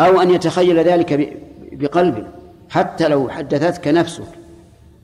أو 0.00 0.20
أن 0.20 0.30
يتخيل 0.30 0.78
ذلك 0.78 1.38
بقلبه 1.72 2.26
حتى 2.70 3.08
لو 3.08 3.28
حدثتك 3.28 3.88
نفسك 3.88 4.28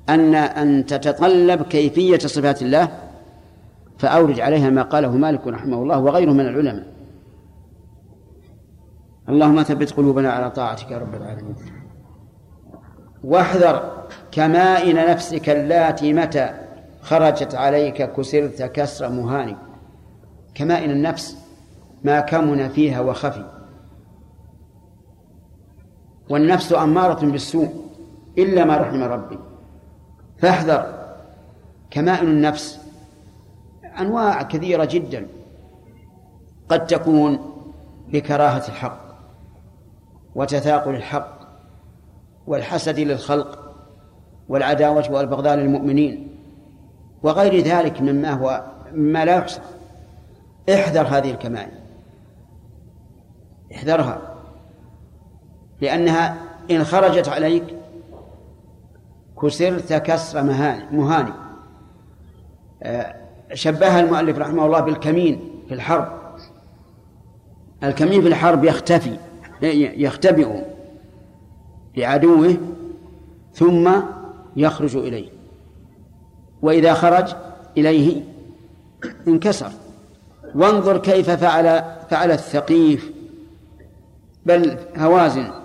أن 0.09 0.35
أن 0.35 0.87
تتطلب 0.87 1.63
كيفية 1.63 2.19
صفات 2.19 2.63
الله 2.63 2.89
فأورد 3.99 4.41
عليها 4.41 4.71
ما 4.71 4.83
قاله 4.83 5.11
مالك 5.11 5.47
رحمه 5.47 5.83
الله 5.83 5.99
وغيره 5.99 6.33
من 6.33 6.41
العلماء. 6.41 6.87
اللهم 9.29 9.63
ثبت 9.63 9.91
قلوبنا 9.91 10.33
على 10.33 10.51
طاعتك 10.51 10.91
يا 10.91 10.99
رب 10.99 11.15
العالمين. 11.15 11.55
واحذر 13.25 14.07
كمائن 14.33 14.97
نفسك 15.11 15.49
اللاتي 15.49 16.13
متى 16.13 16.51
خرجت 17.03 17.55
عليك 17.55 18.13
كسرت 18.13 18.63
كسر 18.63 19.09
مهان 19.09 19.57
كمائن 20.55 20.91
النفس 20.91 21.37
ما 22.05 22.21
كمن 22.21 22.69
فيها 22.69 23.01
وخفي. 23.01 23.60
والنفس 26.31 26.73
أمارة 26.73 27.27
بالسوء 27.27 27.69
إلا 28.39 28.65
ما 28.65 28.77
رحم 28.77 29.03
ربي. 29.03 29.39
فاحذر. 30.39 31.01
كمائن 31.91 32.29
النفس 32.29 32.81
أنواع 34.01 34.43
كثيرة 34.43 34.85
جدا 34.85 35.27
قد 36.69 36.87
تكون 36.87 37.39
بكراهة 38.09 38.69
الحق 38.69 39.01
وتثاقل 40.35 40.95
الحق 40.95 41.41
والحسد 42.47 42.99
للخلق 42.99 43.75
والعداوة 44.49 45.13
والبغضاء 45.13 45.57
للمؤمنين 45.57 46.37
وغير 47.23 47.65
ذلك 47.65 48.01
مما 48.01 48.31
هو 48.31 48.65
مما 48.93 49.25
لا 49.25 49.37
يحصى. 49.37 49.61
احذر 50.75 51.03
هذه 51.03 51.31
الكمائن. 51.31 51.71
احذرها. 53.75 54.30
لأنها 55.81 56.37
إن 56.71 56.85
خرجت 56.85 57.29
عليك 57.29 57.65
كسرت 59.43 59.93
كسر 59.93 60.43
مهاني 60.93 61.33
آه، 62.83 63.15
شبهها 63.55 64.01
المؤلف 64.01 64.39
رحمه 64.39 64.67
الله 64.67 64.81
بالكمين 64.81 65.41
في 65.69 65.75
الحرب. 65.75 66.21
الكمين 67.83 68.23
في 68.23 68.29
الحرب 68.29 68.65
يختفي 68.65 69.17
يختبئ 69.63 70.65
لعدوه 71.97 72.57
ثم 73.55 73.91
يخرج 74.57 74.97
إليه. 74.97 75.29
وإذا 76.63 76.95
خرج 76.95 77.35
إليه 77.77 78.23
انكسر. 79.29 79.71
وانظر 80.55 80.99
كيف 80.99 81.31
فعل 81.31 81.83
فعل 82.11 82.31
الثقيف. 82.31 83.13
بل 84.47 84.79
هوازن. 84.97 85.60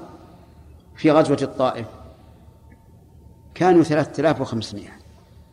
في 0.95 1.11
غزوة 1.11 1.37
الطائف. 1.41 1.87
كانوا 3.55 3.83
ثلاثة 3.83 4.21
آلاف 4.21 4.41
وخمسمائة. 4.41 4.89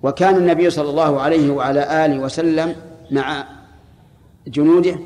وكان 0.02 0.36
النبي 0.36 0.70
صلى 0.70 0.90
الله 0.90 1.20
عليه 1.20 1.50
وعلى 1.50 2.06
آله 2.06 2.18
وسلم 2.18 2.76
مع 3.10 3.44
جنوده 4.46 4.98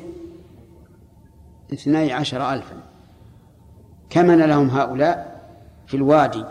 اثني 1.73 2.13
عشر 2.13 2.53
ألفا. 2.53 2.75
كمن 4.09 4.37
لهم 4.37 4.69
هؤلاء 4.69 5.47
في 5.87 5.97
الوادي؟ 5.97 6.45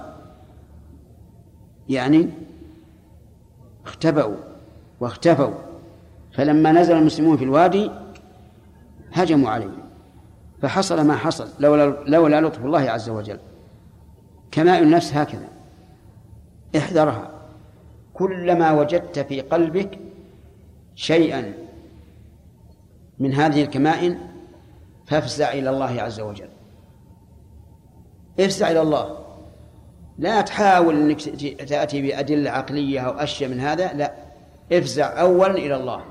يعني 1.89 2.29
اختبأوا 3.87 4.37
واختفوا. 5.01 5.55
فلما 6.33 6.73
نزل 6.73 6.97
المسلمون 6.97 7.37
في 7.37 7.45
الوادي 7.45 7.91
هجموا 9.13 9.51
عليهم. 9.51 9.83
فحصل 10.63 11.07
ما 11.07 11.17
حصل 11.17 11.49
لولا 11.61 11.97
لولا 12.07 12.41
لطف 12.41 12.65
الله 12.65 12.91
عز 12.91 13.09
وجل. 13.11 13.39
كماء 14.51 14.83
النفس 14.83 15.15
هكذا. 15.15 15.49
احذرها. 16.77 17.31
كلما 18.15 18.73
وجدت 18.73 19.19
في 19.19 19.41
قلبك 19.41 19.99
شيئا 20.95 21.53
من 23.19 23.33
هذه 23.35 23.63
الكمائن 23.63 24.19
فافزع 25.07 25.53
إلى 25.53 25.71
الله 25.71 26.03
عز 26.03 26.21
وجل. 26.21 26.49
افزع 28.41 28.71
إلى 28.71 28.83
الله. 28.83 29.27
لا 30.19 30.41
تحاول 30.41 30.97
أنك 30.97 31.21
تأتي 31.69 32.03
بأدلة 32.03 32.51
عقلية 32.51 33.01
أو 33.01 33.11
أشياء 33.11 33.51
من 33.51 33.61
هذا 33.61 33.93
لا. 33.93 34.15
افزع 34.73 35.21
أولا 35.21 35.55
إلى 35.55 35.77
الله. 35.77 36.05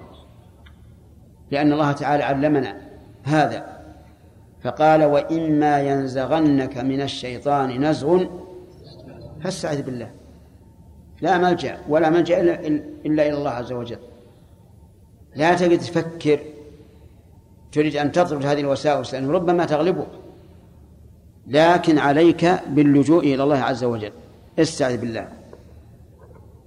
لأن 1.51 1.71
الله 1.71 1.91
تعالى 1.91 2.23
علمنا 2.23 2.81
هذا. 3.23 3.74
فقال 4.65 5.03
وإما 5.03 5.81
ينزغنك 5.81 6.77
من 6.77 7.01
الشيطان 7.01 7.85
نزغ 7.85 8.25
فاستعذ 9.43 9.81
بالله. 9.81 10.11
لا 11.21 11.37
ملجأ 11.37 11.77
ولا 11.89 12.09
ملجأ 12.09 12.41
إلا 13.05 13.27
إلى 13.27 13.33
الله 13.33 13.49
عز 13.49 13.71
وجل. 13.71 13.97
لا 15.35 15.53
تجد 15.55 15.79
تفكر 15.79 16.39
تريد 17.71 17.95
أن 17.95 18.11
تطرد 18.11 18.45
هذه 18.45 18.59
الوساوس 18.59 19.13
لأنه 19.13 19.31
ربما 19.31 19.65
تغلبك 19.65 20.07
لكن 21.47 21.97
عليك 21.97 22.45
باللجوء 22.67 23.23
إلى 23.23 23.43
الله 23.43 23.57
عز 23.57 23.83
وجل. 23.83 24.11
استعذ 24.59 24.97
بالله. 24.97 25.27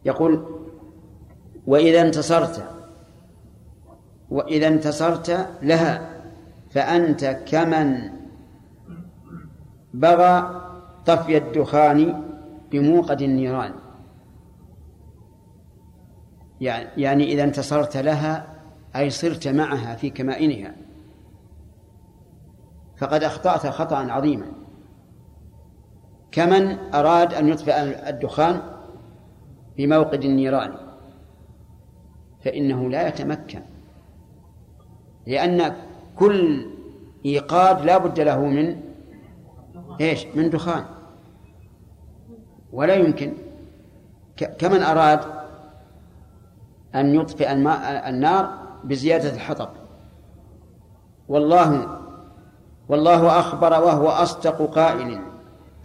يقول 0.05 0.45
وإذا 1.67 2.01
انتصرت 2.01 2.65
وإذا 4.31 4.69
انتصرت 4.69 5.47
لها 5.63 6.18
فأنت 6.71 7.25
كمن 7.25 8.11
بغى 9.95 10.61
طفي 11.07 11.37
الدخان 11.37 12.25
بموقد 12.71 13.23
النيران. 13.23 13.73
يعني 16.61 17.03
يعني 17.03 17.25
إذا 17.25 17.45
انتصرت 17.45 17.97
لها 17.97 18.47
أي 18.97 19.11
صرت 19.11 19.49
معها 19.49 19.95
في 19.97 20.11
كمائنها. 20.11 20.75
فقد 22.97 23.25
أخطأت 23.25 23.67
خطأ 23.67 23.97
عظيما. 23.97 24.47
كمن 26.33 26.79
أراد 26.95 27.35
أن 27.35 27.49
يطفئ 27.49 27.73
الدخان 28.09 28.61
بموقد 29.77 30.25
النيران. 30.25 30.75
فإنه 32.45 32.91
لا 32.91 33.09
يتمكن. 33.09 33.63
لأن 35.27 35.88
كل 36.19 36.67
إيقاد 37.27 37.85
لا 37.85 37.99
بد 37.99 38.21
له 38.21 38.41
من 38.45 38.81
إيش؟ 40.01 40.27
من 40.35 40.51
دخان. 40.51 40.85
ولا 42.73 42.95
يمكن. 42.95 43.33
كمن 44.59 44.83
أراد 44.83 45.21
أن 46.95 47.15
يطفئ 47.15 47.53
الماء 47.53 48.09
النار 48.09 48.59
بزيادة 48.85 49.35
الحطب. 49.35 49.69
والله 51.29 51.99
والله 52.89 53.39
أخبر 53.39 53.73
وهو 53.73 54.09
أصدق 54.09 54.63
قائل 54.63 55.21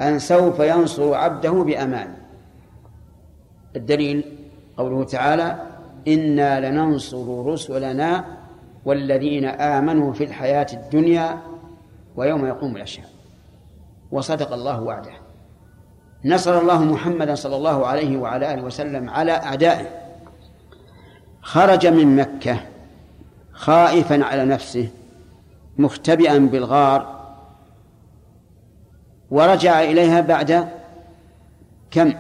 أن 0.02 0.20
سوف 0.20 0.60
ينصر 0.60 1.14
عبده 1.14 1.52
بأمان. 1.52 2.14
الدليل 3.76 4.24
قوله 4.78 5.04
تعالى 5.04 5.68
إنا 6.08 6.70
لننصر 6.70 7.46
رسلنا 7.46 8.43
والذين 8.86 9.46
آمنوا 9.46 10.14
في 10.14 10.24
الحياة 10.24 10.68
الدنيا 10.74 11.42
ويوم 12.16 12.46
يقوم 12.46 12.76
الأشهاد 12.76 13.08
وصدق 14.12 14.54
الله 14.54 14.82
وعده. 14.82 15.12
نصر 16.26 16.60
الله 16.60 16.84
محمدا 16.84 17.36
صلى 17.36 17.56
الله 17.56 17.88
عليه 17.88 18.18
وعلى 18.18 18.54
آله 18.54 18.64
وسلم 18.64 19.10
على 19.10 19.32
أعدائه. 19.32 19.88
خرج 21.42 21.88
من 21.88 22.16
مكة 22.16 22.60
خائفا 23.54 24.24
على 24.26 24.46
نفسه 24.46 24.90
مختبئا 25.78 26.38
بالغار 26.38 27.24
ورجع 29.32 29.82
إليها 29.82 30.22
بعد 30.22 30.70
كم؟ 31.92 32.14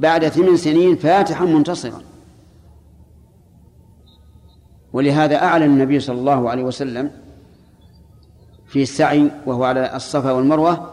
بعد 0.00 0.28
ثمان 0.28 0.56
سنين 0.56 0.96
فاتحا 0.96 1.44
منتصرا. 1.44 2.07
ولهذا 4.92 5.36
أعلن 5.36 5.64
النبي 5.64 6.00
صلى 6.00 6.18
الله 6.18 6.50
عليه 6.50 6.62
وسلم 6.62 7.10
في 8.66 8.82
السعي 8.82 9.30
وهو 9.46 9.64
على 9.64 9.96
الصفا 9.96 10.32
والمروة 10.32 10.90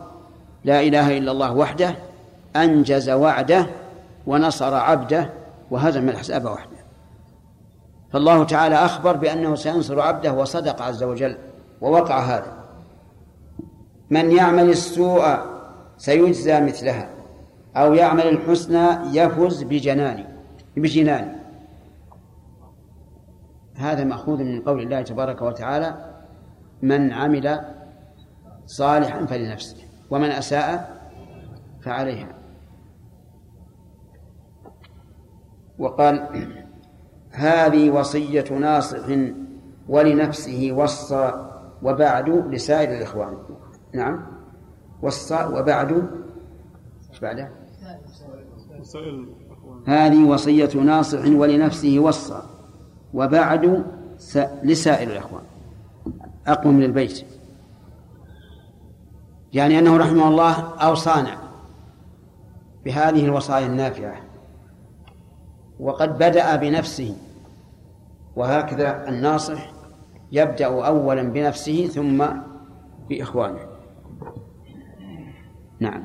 لا 0.63 0.81
إله 0.81 1.17
إلا 1.17 1.31
الله 1.31 1.53
وحده 1.53 1.95
أنجز 2.55 3.09
وعده 3.09 3.67
ونصر 4.27 4.73
عبده 4.73 5.30
وهزم 5.72 6.09
الأحزاب 6.09 6.45
وحده. 6.45 6.77
فالله 8.13 8.43
تعالى 8.43 8.76
أخبر 8.76 9.17
بأنه 9.17 9.55
سينصر 9.55 9.99
عبده 10.01 10.34
وصدق 10.34 10.81
عز 10.81 11.03
وجل 11.03 11.38
ووقع 11.81 12.19
هذا. 12.19 12.53
من 14.09 14.31
يعمل 14.31 14.69
السوء 14.69 15.38
سيجزى 15.97 16.61
مثلها 16.61 17.09
أو 17.76 17.93
يعمل 17.93 18.27
الحسنى 18.27 18.88
يفز 19.11 19.63
بجنان 19.63 20.26
بجنان 20.77 21.35
هذا 23.76 24.03
مأخوذ 24.03 24.43
من 24.43 24.61
قول 24.61 24.81
الله 24.81 25.02
تبارك 25.02 25.41
وتعالى 25.41 26.15
من 26.81 27.11
عمل 27.11 27.60
صالحا 28.65 29.26
فلنفسه 29.26 29.77
ومن 30.10 30.30
أساء 30.30 31.02
فعليها. 31.81 32.27
وقال 35.80 36.27
هذه 37.31 37.89
وصية 37.89 38.53
ناصح 38.53 39.18
ولنفسه 39.89 40.72
وصى 40.72 41.49
وبعد 41.84 42.30
لسائر 42.30 42.97
الإخوان. 42.97 43.38
نعم. 43.93 44.26
وصى 45.02 45.49
وبعد. 45.53 45.91
إيش 47.10 47.19
بعده؟ 47.19 47.52
هذه 49.88 50.23
وصية 50.23 50.81
ناصح 50.81 51.26
ولنفسه 51.26 51.99
وصى. 51.99 52.55
وبعد 53.16 53.86
لسائر 54.64 55.12
الإخوان. 55.12 55.44
أقوى 56.48 56.74
من 56.74 56.84
البيت. 56.84 57.26
يعني 59.54 59.80
أنه 59.80 59.98
رحمه 59.98 60.28
الله 60.28 60.74
أوصانا 60.82 61.38
بهذه 62.86 63.26
الوصايا 63.26 63.66
النافعة. 63.66 64.16
وقد 65.80 66.18
بدأ 66.18 66.56
بنفسه. 66.56 67.16
وهكذا 68.36 69.10
الناصح 69.10 69.72
يبدأ 70.32 70.66
أولا 70.66 71.24
بنفسه 71.24 71.88
ثم 71.88 72.26
بإخوانه. 73.10 73.60
نعم. 75.80 76.04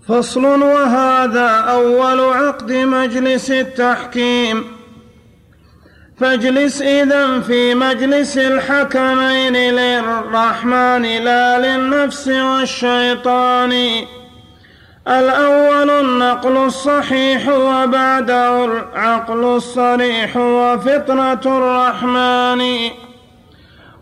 فصل 0.00 0.44
وهذا 0.44 1.48
أول 1.48 2.20
عقد 2.20 2.72
مجلس 2.72 3.50
التحكيم. 3.50 4.81
فاجلس 6.20 6.82
إذا 6.82 7.40
في 7.40 7.74
مجلس 7.74 8.38
الحكمين 8.38 9.52
للرحمن 9.52 11.02
لا 11.02 11.58
للنفس 11.58 12.28
والشيطان. 12.28 13.72
الأول 15.08 15.90
النقل 15.90 16.56
الصحيح 16.56 17.48
وبعده 17.48 18.64
العقل 18.64 19.44
الصريح 19.44 20.36
وفطرة 20.36 21.40
الرحمن. 21.46 22.90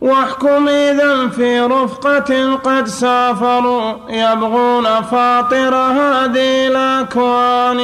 واحكم 0.01 0.69
إذا 0.69 1.29
في 1.29 1.61
رفقة 1.61 2.55
قد 2.55 2.87
سافروا 2.87 3.93
يبغون 4.09 5.03
فاطر 5.03 5.75
هذه 5.75 6.67
الأكوان. 6.67 7.81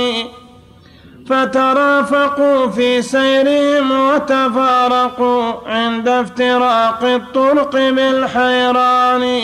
فترافقوا 1.29 2.67
في 2.67 3.03
سيرهم 3.03 3.91
وتفارقوا 3.91 5.53
عند 5.67 6.09
افتراق 6.09 7.05
الطرق 7.05 7.73
بالحيران. 7.73 9.41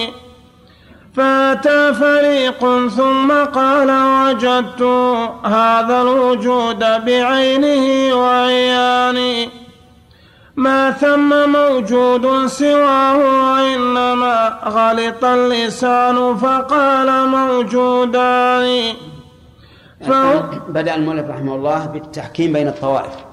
فأتى 1.16 1.94
فريق 1.94 2.88
ثم 2.88 3.32
قال 3.54 3.90
وجدت 3.90 4.82
هذا 5.44 6.02
الوجود 6.02 6.78
بعينه 6.78 8.14
وعياني. 8.16 9.48
ما 10.56 10.90
ثم 10.90 11.50
موجود 11.52 12.46
سواه 12.46 13.16
وإنما 13.16 14.58
غلط 14.64 15.24
اللسان 15.24 16.36
فقال 16.36 17.28
موجودان. 17.28 18.94
بدأ 20.68 20.94
المؤلف 20.94 21.30
رحمه 21.30 21.54
الله 21.54 21.86
بالتحكيم 21.86 22.52
بين 22.52 22.68
الطوائف. 22.68 23.24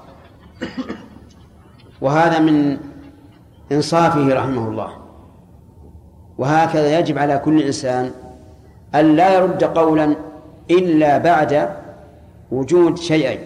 وهذا 2.00 2.38
من 2.38 2.78
إنصافه 3.72 4.34
رحمه 4.34 4.68
الله. 4.68 4.96
وهكذا 6.38 6.98
يجب 6.98 7.18
على 7.18 7.38
كل 7.38 7.62
إنسان 7.62 8.10
أن 8.94 9.16
لا 9.16 9.34
يرد 9.34 9.64
قولا 9.64 10.16
إلا 10.70 11.18
بعد 11.18 11.76
وجود 12.50 12.98
شيئين. 12.98 13.40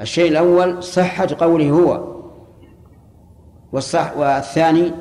الشيء 0.00 0.30
الأول 0.30 0.82
صحة 0.82 1.28
قوله 1.40 1.70
هو 1.70 2.16
والصح 3.72 4.16
والثاني 4.16 4.92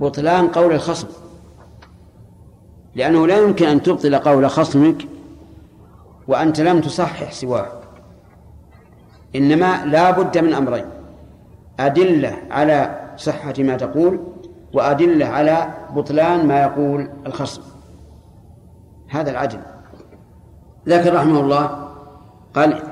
بطلان 0.00 0.48
قول 0.48 0.72
الخصم. 0.72 1.08
لأنه 2.94 3.26
لا 3.26 3.38
يمكن 3.38 3.66
أن 3.66 3.82
تبطل 3.82 4.18
قول 4.18 4.50
خصمك 4.50 4.96
وأنت 6.28 6.60
لم 6.60 6.80
تصحح 6.80 7.32
سواه 7.32 7.68
إنما 9.36 9.84
لا 9.86 10.10
بد 10.10 10.38
من 10.38 10.54
أمرين. 10.54 10.84
أدلة 11.80 12.38
على 12.50 13.00
صحة 13.16 13.54
ما 13.58 13.76
تقول 13.76 14.20
وأدلة 14.72 15.26
على 15.26 15.74
بطلان 15.94 16.46
ما 16.46 16.62
يقول 16.62 17.10
الخصم. 17.26 17.62
هذا 19.08 19.30
العدل. 19.30 19.60
لكن 20.86 21.14
رحمه 21.14 21.40
الله 21.40 21.88
قال 22.54 22.82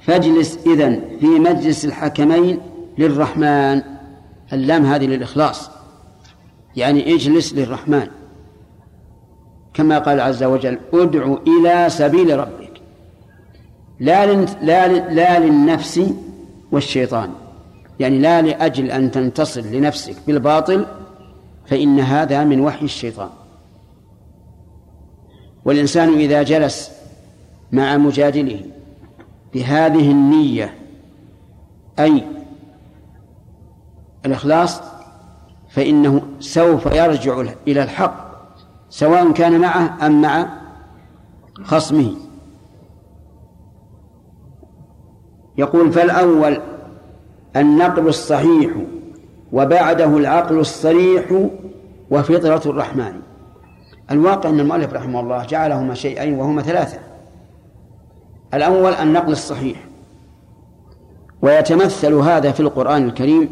فاجلس 0.00 0.58
إذن 0.66 1.02
في 1.20 1.26
مجلس 1.26 1.84
الحكمين 1.84 2.60
للرحمن. 2.98 3.82
اللام 4.52 4.86
هذه 4.86 5.06
للإخلاص. 5.06 5.70
يعني 6.76 7.14
اجلس 7.14 7.54
للرحمن. 7.54 8.06
كما 9.74 9.98
قال 9.98 10.20
عز 10.20 10.42
وجل 10.44 10.78
ادع 10.94 11.36
إلى 11.46 11.90
سبيل 11.90 12.38
ربك. 12.38 12.61
لا 14.00 14.26
لا 14.62 14.88
لا 14.88 15.38
للنفس 15.38 16.00
والشيطان. 16.72 17.30
يعني 18.00 18.18
لا 18.18 18.42
لأجل 18.42 18.90
أن 18.90 19.10
تنتصر 19.10 19.60
لنفسك 19.60 20.16
بالباطل 20.26 20.86
فإن 21.66 22.00
هذا 22.00 22.44
من 22.44 22.60
وحي 22.60 22.84
الشيطان. 22.84 23.30
والإنسان 25.64 26.14
إذا 26.14 26.42
جلس 26.42 26.90
مع 27.72 27.96
مجادله 27.96 28.60
بهذه 29.54 30.10
النية 30.10 30.74
أي 31.98 32.24
الإخلاص 34.26 34.80
فإنه 35.70 36.22
سوف 36.40 36.86
يرجع 36.86 37.44
إلى 37.68 37.82
الحق 37.82 38.32
سواء 38.90 39.32
كان 39.32 39.60
معه 39.60 40.06
أم 40.06 40.20
مع 40.22 40.48
خصمه. 41.64 42.14
يقول 45.58 45.92
فالأول 45.92 46.60
النقل 47.56 48.08
الصحيح 48.08 48.70
وبعده 49.52 50.16
العقل 50.16 50.58
الصريح 50.58 51.48
وفطرة 52.10 52.62
الرحمن. 52.70 53.12
الواقع 54.10 54.48
أن 54.48 54.60
المؤلف 54.60 54.92
رحمه 54.92 55.20
الله 55.20 55.44
جعلهما 55.44 55.94
شيئين 55.94 56.34
وهما 56.34 56.62
ثلاثة. 56.62 56.98
الأول 58.54 58.92
النقل 58.92 59.32
الصحيح. 59.32 59.84
ويتمثل 61.42 62.14
هذا 62.14 62.52
في 62.52 62.60
القرآن 62.60 63.04
الكريم 63.04 63.48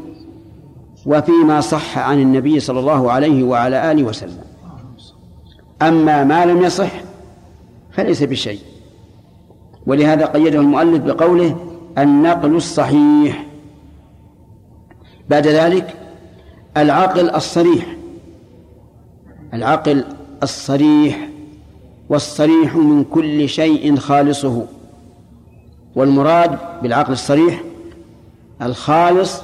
وفيما 1.06 1.60
صح 1.60 1.98
عن 1.98 2.20
النبي 2.22 2.60
صلى 2.60 2.80
الله 2.80 3.12
عليه 3.12 3.44
وعلى 3.44 3.92
آله 3.92 4.02
وسلم. 4.02 4.40
أما 5.82 6.24
ما 6.24 6.46
لم 6.46 6.62
يصح 6.62 6.90
فليس 7.92 8.22
بشيء. 8.22 8.60
ولهذا 9.86 10.26
قيده 10.26 10.60
المؤلف 10.60 11.04
بقوله 11.04 11.69
النقل 11.98 12.56
الصحيح. 12.56 13.46
بعد 15.28 15.46
ذلك 15.46 15.96
العقل 16.76 17.30
الصريح. 17.30 17.96
العقل 19.54 20.04
الصريح 20.42 21.28
والصريح 22.08 22.76
من 22.76 23.04
كل 23.04 23.48
شيء 23.48 23.96
خالصه. 23.96 24.66
والمراد 25.94 26.58
بالعقل 26.82 27.12
الصريح 27.12 27.62
الخالص 28.62 29.42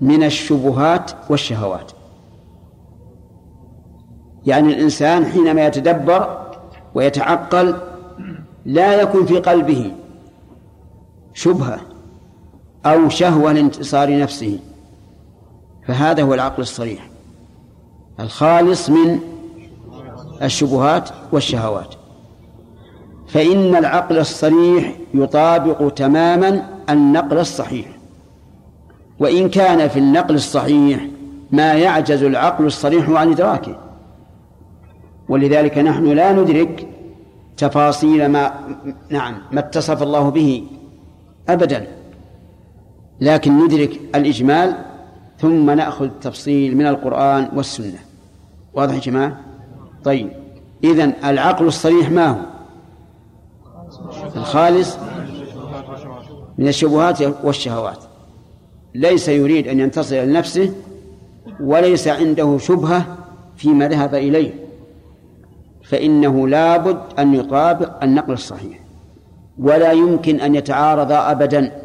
من 0.00 0.24
الشبهات 0.24 1.10
والشهوات. 1.30 1.92
يعني 4.46 4.72
الإنسان 4.72 5.24
حينما 5.24 5.66
يتدبر 5.66 6.42
ويتعقل 6.94 7.76
لا 8.64 9.00
يكون 9.02 9.26
في 9.26 9.38
قلبه 9.38 9.92
شبهة 11.34 11.80
أو 12.86 13.08
شهوة 13.08 13.52
لانتصار 13.52 14.18
نفسه 14.18 14.58
فهذا 15.86 16.22
هو 16.22 16.34
العقل 16.34 16.62
الصريح 16.62 17.08
الخالص 18.20 18.90
من 18.90 19.20
الشبهات 20.42 21.08
والشهوات. 21.32 21.94
فإن 23.28 23.76
العقل 23.76 24.18
الصريح 24.18 24.96
يطابق 25.14 25.92
تماما 25.94 26.66
النقل 26.90 27.38
الصحيح 27.38 27.86
وإن 29.18 29.48
كان 29.48 29.88
في 29.88 29.98
النقل 29.98 30.34
الصحيح 30.34 31.06
ما 31.50 31.74
يعجز 31.74 32.22
العقل 32.22 32.66
الصريح 32.66 33.10
عن 33.10 33.30
إدراكه. 33.30 33.76
ولذلك 35.28 35.78
نحن 35.78 36.04
لا 36.04 36.32
ندرك 36.32 36.88
تفاصيل 37.56 38.28
ما 38.28 38.52
نعم 39.10 39.34
ما 39.52 39.60
اتصف 39.60 40.02
الله 40.02 40.28
به 40.28 40.64
أبدا. 41.48 41.86
لكن 43.20 43.64
ندرك 43.64 44.00
الإجمال 44.14 44.76
ثم 45.38 45.70
نأخذ 45.70 46.04
التفصيل 46.04 46.76
من 46.76 46.86
القرآن 46.86 47.48
والسنة. 47.54 47.98
واضح 48.74 48.94
يا 48.94 49.00
جماعة؟ 49.00 49.40
طيب. 50.04 50.30
إذن 50.84 51.12
العقل 51.24 51.66
الصريح 51.66 52.10
ما 52.10 52.26
هو؟ 52.26 52.38
الخالص 54.36 54.96
من 56.58 56.68
الشبهات 56.68 57.44
والشهوات. 57.44 57.98
ليس 58.94 59.28
يريد 59.28 59.68
أن 59.68 59.80
ينتصر 59.80 60.16
لنفسه 60.16 60.74
وليس 61.60 62.08
عنده 62.08 62.58
شبهة 62.58 63.16
فيما 63.56 63.88
ذهب 63.88 64.14
إليه. 64.14 64.54
فإنه 65.84 66.48
لابد 66.48 66.98
أن 67.18 67.34
يطابق 67.34 68.02
النقل 68.02 68.32
الصحيح. 68.32 68.81
ولا 69.58 69.92
يمكن 69.92 70.40
أن 70.40 70.54
يتعارض 70.54 71.12
أبدا. 71.12 71.82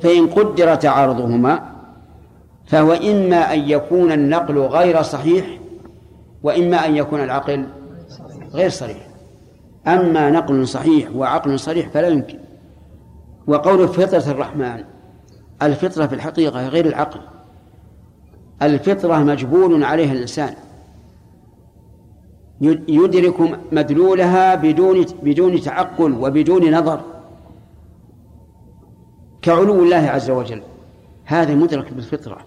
فإن 0.00 0.26
قدر 0.26 0.74
تعارضهما 0.74 1.74
فهو 2.66 2.92
إما 2.92 3.54
أن 3.54 3.60
يكون 3.60 4.12
النقل 4.12 4.58
غير 4.58 5.02
صحيح 5.02 5.58
وإما 6.42 6.86
أن 6.86 6.96
يكون 6.96 7.20
العقل 7.20 7.66
غير 8.52 8.70
صريح. 8.70 9.06
أما 9.86 10.30
نقل 10.30 10.68
صحيح 10.68 11.10
وعقل 11.16 11.58
صريح 11.58 11.88
فلا 11.88 12.08
يمكن. 12.08 12.38
وقول 13.46 13.88
فطرة 13.88 14.30
الرحمن 14.30 14.84
الفطرة 15.62 16.06
في 16.06 16.14
الحقيقة 16.14 16.68
غير 16.68 16.86
العقل. 16.86 17.20
الفطرة 18.62 19.16
مجبول 19.16 19.84
عليها 19.84 20.12
الإنسان. 20.12 20.54
يدرك 22.60 23.58
مدلولها 23.72 24.54
بدون 24.54 25.04
بدون 25.22 25.60
تعقل 25.60 26.12
وبدون 26.12 26.74
نظر. 26.74 27.00
كعلو 29.42 29.82
الله 29.82 29.96
عز 29.96 30.30
وجل. 30.30 30.62
هذا 31.24 31.54
مدرك 31.54 31.92
بالفطرة. 31.92 32.38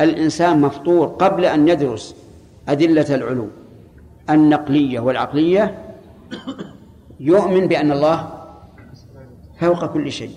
الإنسان 0.00 0.60
مفطور 0.60 1.06
قبل 1.06 1.44
أن 1.44 1.68
يدرس 1.68 2.16
أدلة 2.68 3.14
العلو. 3.14 3.48
النقلية 4.30 5.00
والعقلية 5.00 5.78
يؤمن 7.20 7.66
بأن 7.66 7.92
الله 7.92 8.30
فوق 9.60 9.86
كل 9.86 10.12
شيء. 10.12 10.36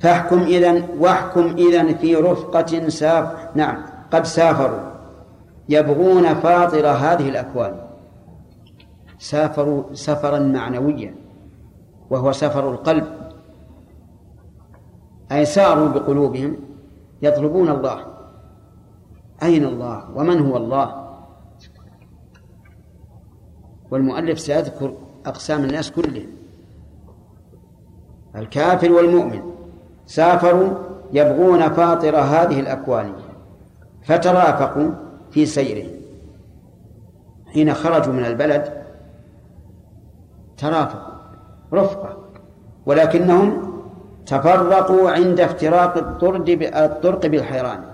فاحكم 0.00 0.38
إذن 0.38 0.88
واحكم 0.98 1.46
إذن 1.46 1.94
في 1.94 2.16
رفقة 2.16 2.88
ساف 2.88 3.56
نعم 3.56 3.82
قد 4.12 4.24
سافروا. 4.24 4.93
يبغون 5.68 6.34
فاطر 6.34 6.86
هذه 6.86 7.28
الأكوان. 7.28 7.80
سافروا 9.18 9.84
سفرا 9.92 10.38
معنويا 10.38 11.14
وهو 12.10 12.32
سفر 12.32 12.70
القلب. 12.70 13.06
أي 15.32 15.44
ساروا 15.44 15.88
بقلوبهم 15.88 16.56
يطلبون 17.22 17.68
الله. 17.68 18.06
أين 19.42 19.64
الله؟ 19.64 20.10
ومن 20.16 20.46
هو 20.46 20.56
الله؟ 20.56 21.04
والمؤلف 23.90 24.40
سيذكر 24.40 24.94
أقسام 25.26 25.64
الناس 25.64 25.90
كلهم. 25.90 26.26
الكافر 28.36 28.92
والمؤمن. 28.92 29.42
سافروا 30.06 30.70
يبغون 31.12 31.68
فاطر 31.68 32.16
هذه 32.16 32.60
الأكوان. 32.60 33.12
فترافقوا. 34.02 34.90
في 35.34 35.46
سيره. 35.46 35.90
حين 37.46 37.74
خرجوا 37.74 38.12
من 38.12 38.24
البلد 38.24 38.84
ترافقوا 40.56 41.14
رفقة 41.72 42.16
ولكنهم 42.86 43.74
تفرقوا 44.26 45.10
عند 45.10 45.40
افتراق 45.40 45.98
الطرق 46.76 47.26
بالحيران. 47.26 47.84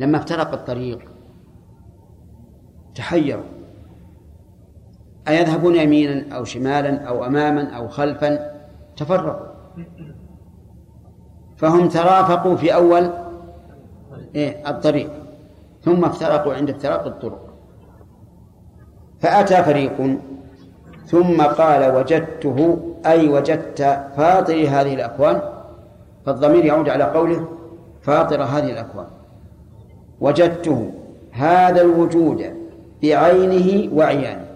لما 0.00 0.18
افترق 0.18 0.52
الطريق 0.52 0.98
تحيروا. 2.94 3.42
أيذهبون 5.28 5.74
يمينا 5.74 6.36
أو 6.36 6.44
شمالا 6.44 7.04
أو 7.04 7.24
أماما 7.24 7.76
أو 7.76 7.88
خلفا؟ 7.88 8.50
تفرقوا. 8.96 9.46
فهم 11.56 11.88
ترافقوا 11.88 12.56
في 12.56 12.74
أول 12.74 13.10
إيه؟ 14.34 14.70
الطريق. 14.70 15.25
ثم 15.86 16.04
افترقوا 16.04 16.54
عند 16.54 16.70
افتراق 16.70 17.06
الطرق. 17.06 17.42
فأتى 19.20 19.62
فريق 19.62 20.18
ثم 21.06 21.42
قال 21.42 21.96
وجدته 21.96 22.78
أي 23.06 23.28
وجدت 23.28 23.82
فاطر 24.16 24.54
هذه 24.54 24.94
الأكوان 24.94 25.40
فالضمير 26.26 26.64
يعود 26.64 26.88
على 26.88 27.04
قوله 27.04 27.48
فاطر 28.02 28.42
هذه 28.42 28.70
الأكوان. 28.72 29.06
وجدته 30.20 30.92
هذا 31.32 31.82
الوجود 31.82 32.54
بعينه 33.02 33.94
وعيانه. 33.94 34.46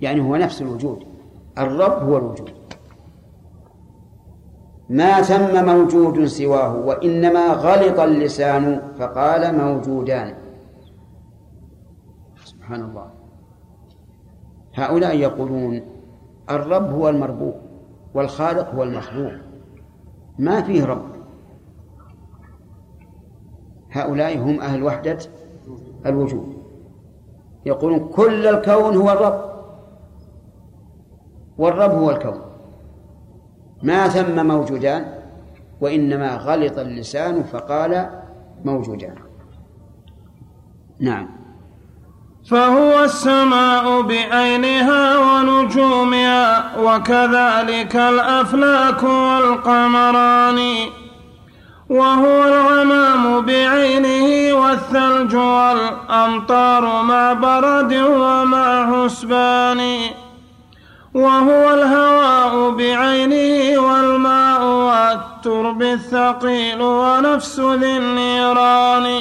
يعني 0.00 0.20
هو 0.20 0.36
نفس 0.36 0.62
الوجود 0.62 1.04
الرب 1.58 2.08
هو 2.08 2.16
الوجود. 2.16 2.55
ما 4.88 5.22
ثم 5.22 5.66
موجود 5.66 6.24
سواه 6.24 6.76
وإنما 6.76 7.46
غلط 7.46 8.00
اللسان 8.00 8.92
فقال 8.98 9.58
موجودان. 9.58 10.34
سبحان 12.44 12.82
الله 12.82 13.10
هؤلاء 14.74 15.16
يقولون 15.16 15.80
الرب 16.50 16.90
هو 16.92 17.08
المربوب 17.08 17.54
والخالق 18.14 18.74
هو 18.74 18.82
المخلوق. 18.82 19.32
ما 20.38 20.62
فيه 20.62 20.84
رب. 20.84 21.06
هؤلاء 23.90 24.38
هم 24.38 24.60
أهل 24.60 24.82
وحدة 24.82 25.18
الوجود. 26.06 26.56
يقولون 27.66 28.08
كل 28.08 28.46
الكون 28.46 28.96
هو 28.96 29.10
الرب. 29.10 29.40
والرب 31.58 31.90
هو 31.90 32.10
الكون. 32.10 32.45
ما 33.82 34.08
ثم 34.08 34.46
موجودان 34.46 35.04
وإنما 35.80 36.36
غلط 36.36 36.78
اللسان 36.78 37.42
فقال 37.42 38.10
موجودان. 38.64 39.14
نعم. 41.00 41.28
فهو 42.50 43.04
السماء 43.04 44.02
بعينها 44.02 45.18
ونجومها 45.18 46.76
وكذلك 46.78 47.96
الأفلاك 47.96 49.02
والقمران. 49.02 50.58
وهو 51.88 52.44
الغمام 52.44 53.40
بعينه 53.46 54.54
والثلج 54.54 55.34
والأمطار 55.34 57.02
مع 57.02 57.32
برد 57.32 57.94
ومع 57.94 59.04
حسبان. 59.04 59.80
وهو 61.16 61.74
الهواء 61.74 62.70
بعينه 62.70 63.80
والماء 63.80 64.62
والترب 64.64 65.82
الثقيل 65.82 66.82
ونفس 66.82 67.60
ذي 67.60 67.96
النيران. 67.96 69.20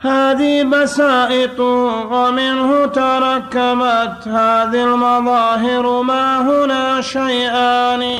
هذه 0.00 0.62
بسائط 0.62 1.60
ومنه 2.10 2.86
تركبت 2.86 4.28
هذه 4.28 4.84
المظاهر 4.84 6.02
ما 6.02 6.40
هنا 6.40 7.00
شيئان. 7.00 8.18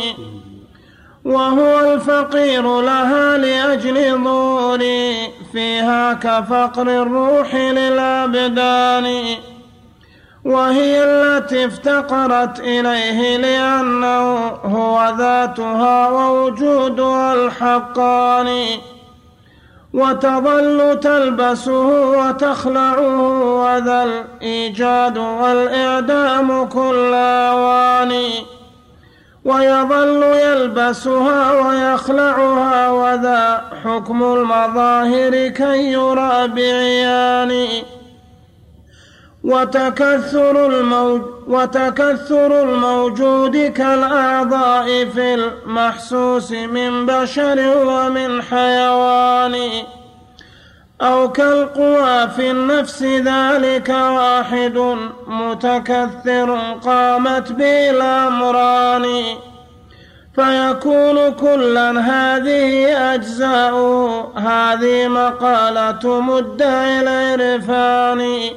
وهو 1.25 1.95
الفقير 1.95 2.81
لها 2.81 3.39
لأجل 3.39 4.25
ظهوري 4.25 5.17
فيها 5.53 6.13
كفقر 6.13 6.89
الروح 7.03 7.55
للأبدان. 7.55 9.07
وهي 10.49 11.05
التي 11.05 11.67
افتقرت 11.67 12.61
إليه 12.61 13.37
لأنه 13.37 14.47
هو 14.49 15.15
ذاتها 15.19 16.09
ووجودها 16.09 17.35
الحقان. 17.35 18.67
وتظل 19.95 21.01
تلبسه 21.01 22.11
وتخلعه 22.11 23.43
وذا 23.63 24.03
الإيجاد 24.03 25.19
والإعدام 25.19 26.65
كل 26.65 27.15
أوان. 27.15 28.13
ويظل 29.45 30.23
يلبسها 30.23 31.53
ويخلعها 31.53 32.91
وذا 32.91 33.63
حكم 33.85 34.23
المظاهر 34.23 35.49
كي 35.49 35.93
يرى 35.93 36.49
بعيان 36.49 37.69
وتكثر 39.49 40.67
الموج 40.67 41.23
وتكثر 41.47 42.63
الموجود 42.63 43.57
كالأعضاء 43.57 44.87
في 45.05 45.35
المحسوس 45.35 46.53
من 46.53 47.07
بشر 47.07 47.59
ومن 47.87 48.43
حيوان. 48.43 49.55
أو 51.01 51.33
كالقوى 51.33 52.29
في 52.29 52.51
النفس 52.51 53.03
ذلك 53.03 53.89
واحد 53.89 54.97
متكثر 55.27 56.59
قامت 56.85 57.53
به 57.53 57.91
الأمران 57.91 59.07
فيكون 60.35 61.33
كلا 61.33 61.91
هذه 62.01 62.97
أجزاء 63.15 63.75
هذه 64.37 65.09
مقالة 65.09 66.21
مدعي 66.21 67.01
العرفان 67.01 68.51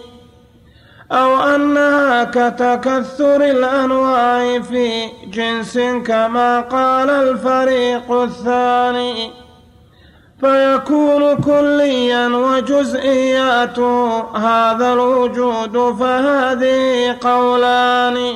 أو 1.12 1.56
أنها 1.56 2.24
كتكثر 2.24 3.36
الأنواع 3.36 4.60
في 4.60 5.10
جنس 5.28 5.78
كما 6.06 6.60
قال 6.60 7.10
الفريق 7.10 8.12
الثاني. 8.12 9.32
فيكون 10.40 11.36
كليا 11.36 12.28
وجزئيات 12.28 13.80
هذا 14.36 14.94
الوجود 14.94 15.96
فهذه 16.00 17.18
قولان. 17.22 18.34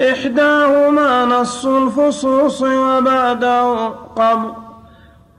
إحداهما 0.00 1.24
نص 1.24 1.66
الفصوص 1.66 2.62
وبعده 2.62 3.88
قبل. 4.16 4.63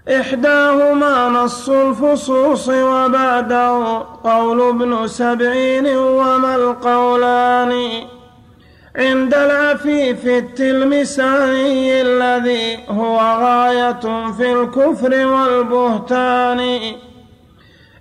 إحداهما 0.10 1.30
نص 1.30 1.70
الفصوص 1.70 2.70
وبعده 2.70 4.04
قول 4.24 4.70
ابن 4.70 5.08
سبعين 5.08 5.88
وما 5.98 6.56
القولان. 6.56 7.90
عند 8.96 9.34
العفيف 9.34 10.26
التلمساني 10.26 12.02
الذي 12.02 12.80
هو 12.90 13.18
غاية 13.18 14.32
في 14.38 14.54
الكفر 14.54 15.28
والبهتان. 15.28 16.80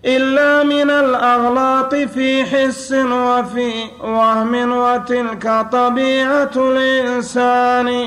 إلا 0.04 0.62
من 0.62 0.90
الأغلاط 0.90 1.94
في 1.94 2.44
حس 2.44 2.92
وفي 2.92 3.72
وهم 4.00 4.72
وتلك 4.72 5.66
طبيعة 5.72 6.50
الإنسان. 6.56 8.06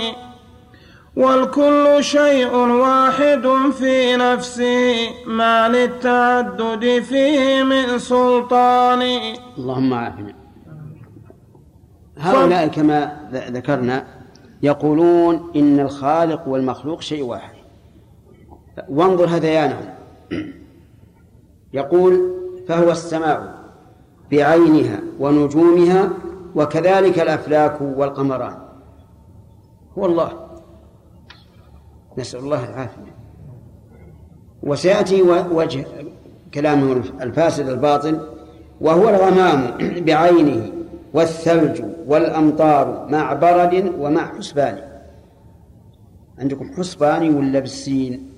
والكل 1.18 1.98
شيء 2.03 2.56
واحد 2.56 3.48
في 3.72 4.15
نفسه 4.15 4.95
ما 5.27 5.69
للتعدد 5.69 7.03
فيه 7.03 7.64
من 7.64 7.99
سلطان. 7.99 9.02
اللهم 9.57 9.94
عافنا 9.94 10.34
هؤلاء 12.18 12.68
كما 12.68 13.30
ذكرنا 13.31 14.07
يقولون 14.64 15.52
إن 15.56 15.80
الخالق 15.80 16.48
والمخلوق 16.48 17.02
شيء 17.02 17.23
واحد. 17.23 17.56
وانظر 18.89 19.26
هذيانهم. 19.26 19.89
يقول 21.73 22.31
فهو 22.68 22.91
السماء 22.91 23.53
بعينها 24.31 24.99
ونجومها 25.19 26.10
وكذلك 26.56 27.19
الأفلاك 27.19 27.81
والقمران. 27.81 28.57
هو 29.98 30.06
الله. 30.06 30.47
نسأل 32.18 32.39
الله 32.39 32.69
العافية. 32.69 33.18
وسيأتي 34.64 35.22
وجه 35.52 35.85
كلامه 36.53 36.91
الفاسد 37.22 37.69
الباطل 37.69 38.19
وهو 38.81 39.10
الغمام 39.10 39.77
بعينه 40.03 40.72
والثلج 41.14 41.84
والأمطار 42.07 43.07
مع 43.10 43.34
برد 43.34 43.94
ومع 43.99 44.38
حسبان. 44.38 45.02
عندكم 46.39 46.72
حسبان 46.77 47.35
ولا 47.35 47.60
بالسين؟ 47.60 48.34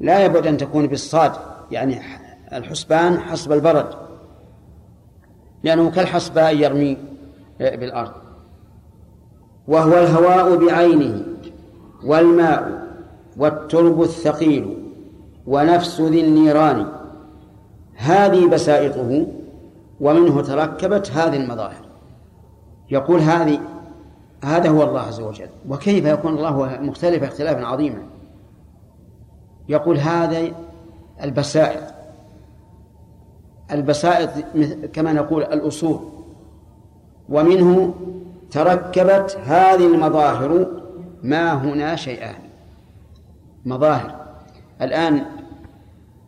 لا 0.00 0.24
يبعد 0.24 0.46
أن 0.46 0.56
تكون 0.56 0.86
بالصاد 0.86 1.32
يعني 1.70 2.00
الحسبان 2.52 3.18
حسب 3.18 3.52
البرد 3.52 3.94
لأنه 5.64 5.90
كالحسباء 5.90 6.56
يرمي 6.56 6.96
بالأرض. 7.58 8.21
وهو 9.68 9.92
الهواء 9.92 10.56
بعينه 10.56 11.22
والماء 12.04 12.82
والترب 13.36 14.02
الثقيل 14.02 14.76
ونفس 15.46 16.00
ذي 16.00 16.20
النيران. 16.20 16.86
هذه 17.94 18.46
بسائطه 18.48 19.26
ومنه 20.00 20.42
تركبت 20.42 21.10
هذه 21.10 21.36
المظاهر. 21.36 21.86
يقول 22.90 23.20
هذه 23.20 23.60
هذا 24.44 24.70
هو 24.70 24.82
الله 24.82 25.00
عز 25.00 25.20
وجل. 25.20 25.48
وكيف 25.68 26.04
يكون 26.04 26.34
الله 26.34 26.78
مختلف 26.80 27.22
اختلافا 27.22 27.66
عظيما؟ 27.66 28.02
يقول 29.68 29.98
هذا 29.98 30.48
البسائط. 31.22 31.82
البسائط 33.72 34.30
كما 34.92 35.12
نقول 35.12 35.42
الأصول. 35.42 36.00
ومنه 37.28 37.94
تركبت 38.52 39.38
هذه 39.44 39.86
المظاهر 39.94 40.66
ما 41.22 41.52
هنا 41.52 41.96
شيئان 41.96 42.34
مظاهر. 43.64 44.14
الآن 44.82 45.24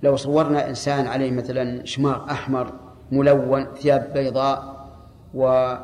لو 0.02 0.16
صورنا 0.16 0.68
إنسان 0.68 1.06
عليه 1.06 1.30
مثلا 1.30 1.84
شماغ 1.84 2.30
أحمر 2.30 2.72
ملون 3.12 3.64
ثياب 3.64 4.12
بيضاء 4.14 4.86
وهذه 5.34 5.80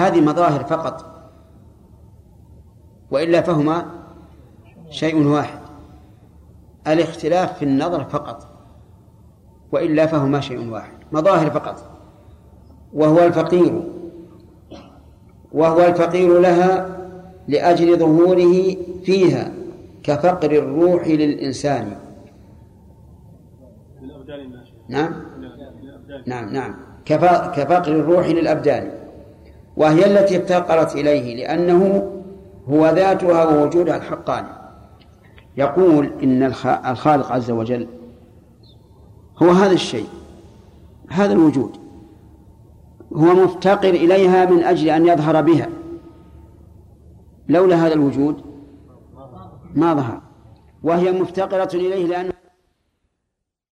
مظاهر 0.00 0.64
فقط. 0.64 1.10
وإلا 3.10 3.40
فهما 3.40 3.86
شيء 4.90 5.26
واحد. 5.26 5.58
الاختلاف 6.86 7.58
في 7.58 7.64
النظر 7.64 8.04
فقط. 8.04 8.48
وإلا 9.72 10.06
فهما 10.06 10.40
شيء 10.40 10.70
واحد. 10.70 10.98
مظاهر 11.12 11.50
فقط. 11.50 11.90
وهو 12.92 13.18
الفقير. 13.18 13.82
وهو 15.54 15.80
الفقير 15.80 16.40
لها 16.40 16.98
لأجل 17.48 17.98
ظهوره 17.98 18.76
فيها 19.04 19.52
كفقر 20.02 20.50
الروح 20.50 21.08
للإنسان. 21.08 21.96
نعم. 24.88 25.12
نعم 26.26 26.52
نعم. 26.52 26.74
كفقر 27.04 27.92
الروح 27.92 28.28
للأبدان. 28.28 28.90
وهي 29.76 30.06
التي 30.06 30.36
افتقرت 30.36 30.94
إليه 30.94 31.36
لأنه 31.36 32.10
هو 32.68 32.86
ذاتها 32.88 33.44
ووجودها 33.44 33.96
الحقاني 33.96 34.48
يقول 35.56 36.10
إن 36.22 36.42
الخالق 36.86 37.32
عز 37.32 37.50
وجل 37.50 37.86
هو 39.42 39.50
هذا 39.50 39.72
الشيء 39.72 40.06
هذا 41.08 41.32
الوجود. 41.32 41.83
هو 43.14 43.44
مفتقر 43.44 43.88
إليها 43.88 44.50
من 44.50 44.64
أجل 44.64 44.90
أن 44.90 45.06
يظهر 45.06 45.40
بها. 45.40 45.68
لولا 47.48 47.86
هذا 47.86 47.94
الوجود 47.94 48.36
ما 49.74 49.94
ظهر. 49.94 50.20
وهي 50.82 51.12
مفتقرة 51.12 51.68
إليه 51.74 52.06
لأنه 52.06 52.33